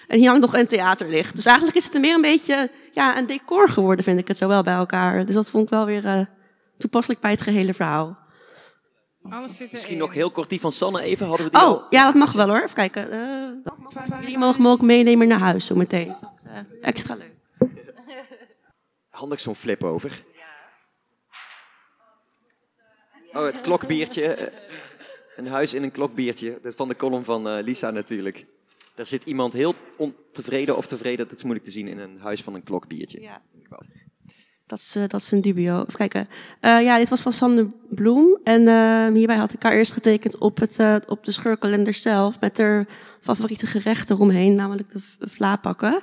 En 0.09 0.19
hier 0.19 0.29
hangt 0.29 0.43
nog 0.43 0.57
een 0.57 0.67
theaterlicht. 0.67 1.37
Dus 1.37 1.47
eigenlijk 1.47 1.77
is 1.77 1.85
het 1.85 2.01
meer 2.01 2.15
een 2.15 2.21
beetje 2.21 2.71
ja, 2.93 3.19
een 3.19 3.27
decor 3.27 3.69
geworden, 3.69 4.05
vind 4.05 4.19
ik 4.19 4.29
het 4.29 4.37
zo 4.37 4.49
wel 4.49 4.63
bij 4.63 4.75
elkaar. 4.75 5.27
Dus 5.27 5.35
dat 5.35 5.51
vond 5.51 5.65
ik 5.65 5.71
wel 5.71 5.87
weer 5.87 6.07
eh, 6.07 6.21
toepasselijk 6.79 7.21
bij 7.21 7.31
het 7.31 7.41
gehele 7.41 7.75
verhaal. 7.75 8.19
Alles 9.31 9.57
zit 9.57 9.73
Misschien 9.73 9.99
nog 9.99 10.13
heel 10.13 10.31
kort 10.31 10.49
die 10.49 10.61
van 10.61 10.73
Sanne 10.73 11.03
even. 11.03 11.27
Hadden 11.27 11.47
we 11.47 11.53
die 11.53 11.61
Oh, 11.61 11.67
al? 11.67 11.87
ja, 11.91 12.05
dat 12.05 12.15
mag 12.15 12.33
wel 12.33 12.49
hoor. 12.49 12.63
Even 12.63 12.75
kijken. 12.75 13.11
Eh, 13.11 14.21
jullie 14.21 14.39
mogen 14.39 14.63
me 14.63 14.69
ook 14.69 14.81
meenemen 14.81 15.29
naar 15.29 15.39
huis 15.39 15.67
zo 15.67 15.75
meteen. 15.75 16.09
Dus 16.09 16.21
dat 16.21 16.33
is 16.37 16.43
eh, 16.45 16.59
extra 16.81 17.15
leuk. 17.15 17.35
Handig 19.11 19.41
zo'n 19.41 19.55
flip 19.55 19.85
over. 19.85 20.23
Oh, 23.33 23.45
het 23.45 23.61
klokbiertje. 23.61 24.53
Een 25.37 25.47
huis 25.49 25.75
in 25.75 25.83
een 25.83 25.91
klokbiertje. 25.91 26.59
Dat 26.63 26.75
van 26.75 26.89
de 26.89 26.97
column 26.97 27.25
van 27.25 27.49
eh, 27.49 27.63
Lisa 27.63 27.91
natuurlijk. 27.91 28.47
Daar 29.01 29.09
zit 29.09 29.25
iemand 29.25 29.53
heel 29.53 29.75
ontevreden 29.97 30.77
of 30.77 30.87
tevreden, 30.87 31.29
dat 31.29 31.37
is 31.37 31.43
moeilijk 31.43 31.67
te 31.67 31.73
zien, 31.73 31.89
in 31.89 31.99
een 31.99 32.19
huis 32.19 32.43
van 32.43 32.55
een 32.55 32.63
klokbiertje. 32.63 33.21
Ja. 33.21 33.43
Dat 34.67 34.79
is, 34.79 34.97
eh, 34.97 35.03
dat 35.07 35.21
is 35.21 35.31
een 35.31 35.41
dubio. 35.41 35.81
Even 35.81 35.95
kijken. 35.95 36.29
Eh, 36.61 36.83
ja, 36.83 36.99
dit 36.99 37.09
was 37.09 37.21
van 37.21 37.33
Sander 37.33 37.67
Bloem. 37.91 38.39
En 38.45 38.69
eh, 38.69 39.07
hierbij 39.15 39.37
had 39.37 39.53
ik 39.53 39.63
haar 39.63 39.73
eerst 39.73 39.93
getekend 39.93 40.39
op, 40.39 40.59
het, 40.59 41.07
op 41.07 41.25
de 41.25 41.33
scheurkalender 41.33 41.95
zelf. 41.95 42.41
Met 42.41 42.59
haar 42.59 42.87
favoriete 43.21 43.67
gerechten 43.67 44.15
eromheen, 44.15 44.55
namelijk 44.55 44.91
de 44.91 45.01
vlaapakken. 45.19 46.03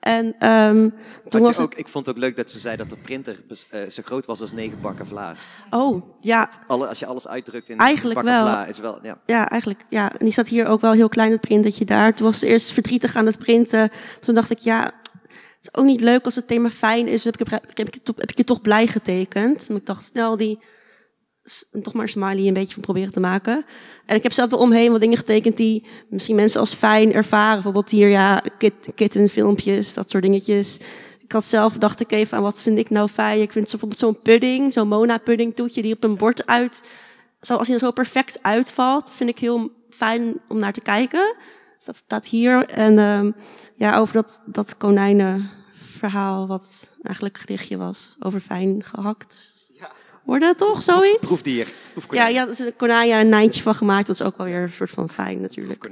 En 0.00 0.34
ehm, 0.38 0.88
toen 1.28 1.40
was 1.42 1.56
het... 1.56 1.66
ook, 1.66 1.74
ik 1.74 1.88
vond 1.88 2.06
het 2.06 2.14
ook 2.14 2.20
leuk 2.20 2.36
dat 2.36 2.50
ze 2.50 2.58
zei 2.58 2.76
dat 2.76 2.90
de 2.90 2.96
printer 2.96 3.36
eh, 3.70 3.88
zo 3.90 4.02
groot 4.04 4.26
was 4.26 4.40
als 4.40 4.52
negen 4.52 4.80
bakken 4.80 5.06
vla. 5.06 5.34
Oh, 5.70 6.02
ja, 6.20 6.50
Alle, 6.66 6.86
als 6.86 6.98
je 6.98 7.06
alles 7.06 7.28
uitdrukt 7.28 7.68
in 7.68 7.78
Eigenlijk 7.78 8.14
bakken 8.14 8.34
wel. 8.34 8.42
vla, 8.46 8.66
is 8.66 8.78
wel... 8.78 8.98
Ja. 9.02 9.18
Ja, 9.26 9.48
eigenlijk. 9.48 9.80
Ja. 9.88 10.10
En 10.12 10.18
die 10.24 10.32
zat 10.32 10.48
hier 10.48 10.66
ook 10.66 10.80
wel 10.80 10.92
heel 10.92 11.08
klein, 11.08 11.30
het 11.30 11.40
printertje 11.40 11.84
daar. 11.84 12.14
Toen 12.14 12.26
was 12.26 12.38
ze 12.38 12.46
eerst 12.46 12.72
verdrietig 12.72 13.16
aan 13.16 13.26
het 13.26 13.38
printen. 13.38 13.90
Toen 14.20 14.34
dacht 14.34 14.50
ik, 14.50 14.58
ja, 14.58 14.82
het 14.82 14.92
is 15.62 15.74
ook 15.74 15.84
niet 15.84 16.00
leuk 16.00 16.24
als 16.24 16.34
het 16.34 16.46
thema 16.46 16.70
fijn 16.70 17.06
is. 17.06 17.22
Dus 17.22 17.24
heb 17.24 17.40
ik, 17.40 17.76
heb, 17.76 17.88
toch- 18.02 18.16
heb 18.16 18.30
ik 18.30 18.36
je 18.36 18.44
toch 18.44 18.60
blij 18.60 18.86
getekend. 18.86 19.66
En 19.68 19.76
ik 19.76 19.86
dacht 19.86 20.04
snel 20.04 20.36
die, 20.36 20.58
toch 21.82 21.92
maar 21.92 22.08
smiley 22.08 22.46
een 22.46 22.54
beetje 22.54 22.74
van 22.74 22.82
proberen 22.82 23.12
te 23.12 23.20
maken. 23.20 23.64
En 24.06 24.16
ik 24.16 24.22
heb 24.22 24.32
zelf 24.32 24.52
eromheen 24.52 24.90
wat 24.90 25.00
dingen 25.00 25.16
getekend 25.16 25.56
die 25.56 25.84
misschien 26.08 26.36
mensen 26.36 26.60
als 26.60 26.74
fijn 26.74 27.12
ervaren. 27.12 27.54
Bijvoorbeeld 27.54 27.90
hier, 27.90 28.08
ja, 28.08 28.42
kit, 28.58 28.92
kittenfilmpjes, 28.94 29.94
dat 29.94 30.10
soort 30.10 30.22
dingetjes. 30.22 30.78
Ik 31.20 31.32
had 31.32 31.44
zelf, 31.44 31.78
dacht 31.78 32.00
ik 32.00 32.12
even 32.12 32.36
aan 32.36 32.42
wat 32.42 32.62
vind 32.62 32.78
ik 32.78 32.90
nou 32.90 33.08
fijn. 33.08 33.40
Ik 33.40 33.52
vind 33.52 33.70
bijvoorbeeld 33.70 34.00
zo'n 34.00 34.22
pudding, 34.22 34.72
zo'n 34.72 34.88
Mona 34.88 35.18
pudding 35.18 35.56
toetje 35.56 35.82
die 35.82 35.94
op 35.94 36.04
een 36.04 36.16
bord 36.16 36.46
uit 36.46 36.82
zo, 37.40 37.56
als 37.56 37.66
hij 37.66 37.76
er 37.76 37.82
zo 37.82 37.90
perfect 37.90 38.38
uitvalt, 38.42 39.10
vind 39.10 39.30
ik 39.30 39.38
heel 39.38 39.70
fijn 39.90 40.40
om 40.48 40.58
naar 40.58 40.72
te 40.72 40.80
kijken. 40.80 41.34
Dus 41.76 41.84
dat 41.84 41.96
staat 41.96 42.26
hier. 42.26 42.68
En 42.68 42.98
ehm, 42.98 43.30
ja, 43.74 43.98
over 43.98 44.14
dat, 44.14 44.42
dat 44.46 44.76
konijnenverhaal, 44.76 46.46
wat 46.46 46.92
eigenlijk 47.02 47.44
een 47.46 47.78
was, 47.78 48.16
over 48.18 48.40
fijn 48.40 48.84
gehakt. 48.84 49.59
Hoorde 50.30 50.46
het 50.46 50.58
toch, 50.58 50.82
zoiets? 50.82 51.26
Proefdier. 51.26 51.66
Ja, 51.66 51.72
Proefkonijn. 51.92 52.32
ja, 52.32 52.42
er 52.42 52.50
is 52.50 52.58
een 52.58 52.76
konijn 52.76 53.08
ja, 53.08 53.20
een 53.20 53.28
nijntje 53.28 53.62
van 53.62 53.74
gemaakt. 53.74 54.06
Dat 54.06 54.20
is 54.20 54.26
ook 54.26 54.36
wel 54.36 54.46
weer 54.46 54.62
een 54.62 54.72
soort 54.72 54.90
van 54.90 55.08
fijn 55.08 55.40
natuurlijk. 55.40 55.84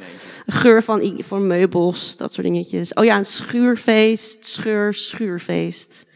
Een 0.46 0.52
geur 0.52 0.82
van, 0.82 1.22
van 1.26 1.46
meubels, 1.46 2.16
dat 2.16 2.32
soort 2.32 2.46
dingetjes. 2.46 2.92
Oh 2.94 3.04
ja, 3.04 3.16
een 3.16 3.26
schuurfeest, 3.26 4.46
scheur, 4.46 4.94
schuurfeest. 4.94 6.06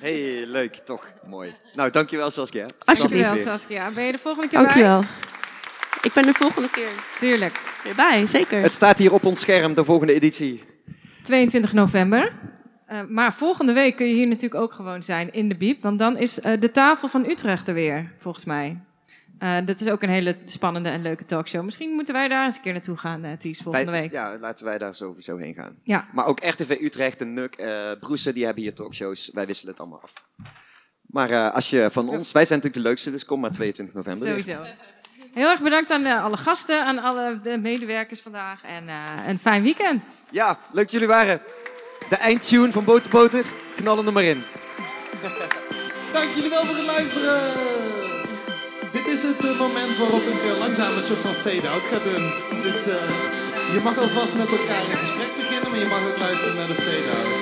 hey, 0.00 0.44
leuk. 0.46 0.74
Toch 0.74 1.08
mooi. 1.26 1.54
Nou, 1.74 1.90
dankjewel 1.90 2.30
Saskia. 2.30 2.66
Alsjeblieft. 2.84 3.24
Dankjewel. 3.24 3.58
Saskia. 3.58 3.90
Ben 3.90 4.04
je 4.04 4.12
de 4.12 4.18
volgende 4.18 4.48
keer 4.48 4.58
bij? 4.58 4.66
Dankjewel. 4.66 5.02
Ik 6.02 6.12
ben 6.12 6.22
de 6.22 6.32
volgende 6.32 6.70
keer 6.70 6.90
Tuurlijk. 7.18 7.60
weer 7.84 7.94
bij, 7.94 8.26
zeker. 8.26 8.62
Het 8.62 8.74
staat 8.74 8.98
hier 8.98 9.12
op 9.12 9.26
ons 9.26 9.40
scherm, 9.40 9.74
de 9.74 9.84
volgende 9.84 10.12
editie. 10.12 10.62
22 11.22 11.72
november. 11.72 12.32
Eh, 12.92 13.00
maar 13.08 13.34
volgende 13.34 13.72
week 13.72 13.96
kun 13.96 14.06
je 14.06 14.14
hier 14.14 14.26
natuurlijk 14.26 14.62
ook 14.62 14.72
gewoon 14.72 15.02
zijn 15.02 15.32
in 15.32 15.48
de 15.48 15.56
Biep. 15.56 15.82
Want 15.82 15.98
dan 15.98 16.16
is 16.16 16.40
eh, 16.40 16.60
de 16.60 16.70
tafel 16.70 17.08
van 17.08 17.24
Utrecht 17.24 17.68
er 17.68 17.74
weer, 17.74 18.12
volgens 18.18 18.44
mij. 18.44 18.80
Eh, 19.38 19.56
dat 19.64 19.80
is 19.80 19.88
ook 19.88 20.02
een 20.02 20.08
hele 20.08 20.36
spannende 20.44 20.88
en 20.88 21.02
leuke 21.02 21.24
talkshow. 21.24 21.64
Misschien 21.64 21.90
moeten 21.90 22.14
wij 22.14 22.28
daar 22.28 22.44
eens 22.44 22.56
een 22.56 22.62
keer 22.62 22.72
naartoe 22.72 22.96
gaan, 22.96 23.24
uh, 23.24 23.32
Ties, 23.32 23.60
volgende 23.60 23.90
week. 23.90 24.12
Ja, 24.12 24.38
laten 24.38 24.64
wij 24.64 24.78
daar 24.78 24.94
sowieso 24.94 25.36
heen 25.36 25.54
gaan. 25.54 25.76
Ja. 25.82 26.08
Maar 26.12 26.26
ook 26.26 26.44
RTV 26.44 26.76
Utrecht, 26.80 27.18
de 27.18 27.24
NUK, 27.24 27.54
eh 27.54 27.90
Broesen, 28.00 28.34
die 28.34 28.44
hebben 28.44 28.62
hier 28.62 28.74
talkshows. 28.74 29.30
Wij 29.32 29.46
wisselen 29.46 29.72
het 29.72 29.80
allemaal 29.80 30.00
af. 30.02 30.12
Maar 31.02 31.50
als 31.50 31.70
je 31.70 31.88
van 31.90 32.08
ons, 32.08 32.32
wij 32.32 32.44
zijn 32.44 32.58
natuurlijk 32.58 32.84
de 32.84 32.88
leukste, 32.88 33.10
dus 33.10 33.24
kom 33.24 33.40
maar 33.40 33.52
22 33.52 33.94
november. 33.94 34.34
weer. 34.34 34.44
Sowieso. 34.44 34.70
Heel 35.32 35.50
erg 35.50 35.60
bedankt 35.60 35.90
aan 35.90 36.06
alle 36.06 36.36
gasten, 36.36 36.84
aan 36.84 36.98
alle 36.98 37.40
de 37.42 37.58
medewerkers 37.58 38.20
vandaag. 38.20 38.62
En 38.64 38.88
een 39.26 39.38
fijn 39.38 39.62
weekend. 39.62 40.04
Ja, 40.30 40.58
leuk 40.72 40.84
dat 40.84 40.92
jullie 40.92 41.08
waren. 41.08 41.40
De 42.08 42.16
eindtune 42.16 42.72
van 42.72 42.84
Boter 42.84 43.10
Boter, 43.10 43.44
knallen 43.76 44.06
er 44.06 44.12
maar 44.12 44.24
in. 44.24 44.44
Dank 46.12 46.34
jullie 46.34 46.50
wel 46.50 46.64
voor 46.64 46.76
het 46.76 46.86
luisteren. 46.86 47.40
Dit 48.92 49.06
is 49.06 49.22
het 49.22 49.38
eh, 49.38 49.58
moment 49.58 49.96
waarop 49.98 50.22
ik 50.22 50.52
eh, 50.52 50.58
langzaam 50.58 50.96
een 50.96 51.02
soort 51.02 51.18
van 51.18 51.34
fade-out 51.34 51.82
ga 51.82 51.98
doen. 52.10 52.32
Dus 52.62 52.86
eh, 52.88 53.08
je 53.74 53.80
mag 53.84 53.98
alvast 53.98 54.34
met 54.34 54.50
elkaar 54.50 54.84
in 54.90 54.96
gesprek 54.96 55.36
beginnen, 55.36 55.70
maar 55.70 55.78
je 55.78 55.86
mag 55.86 56.02
ook 56.10 56.18
luisteren 56.18 56.54
naar 56.54 56.66
de 56.66 56.74
fade-out. 56.74 57.41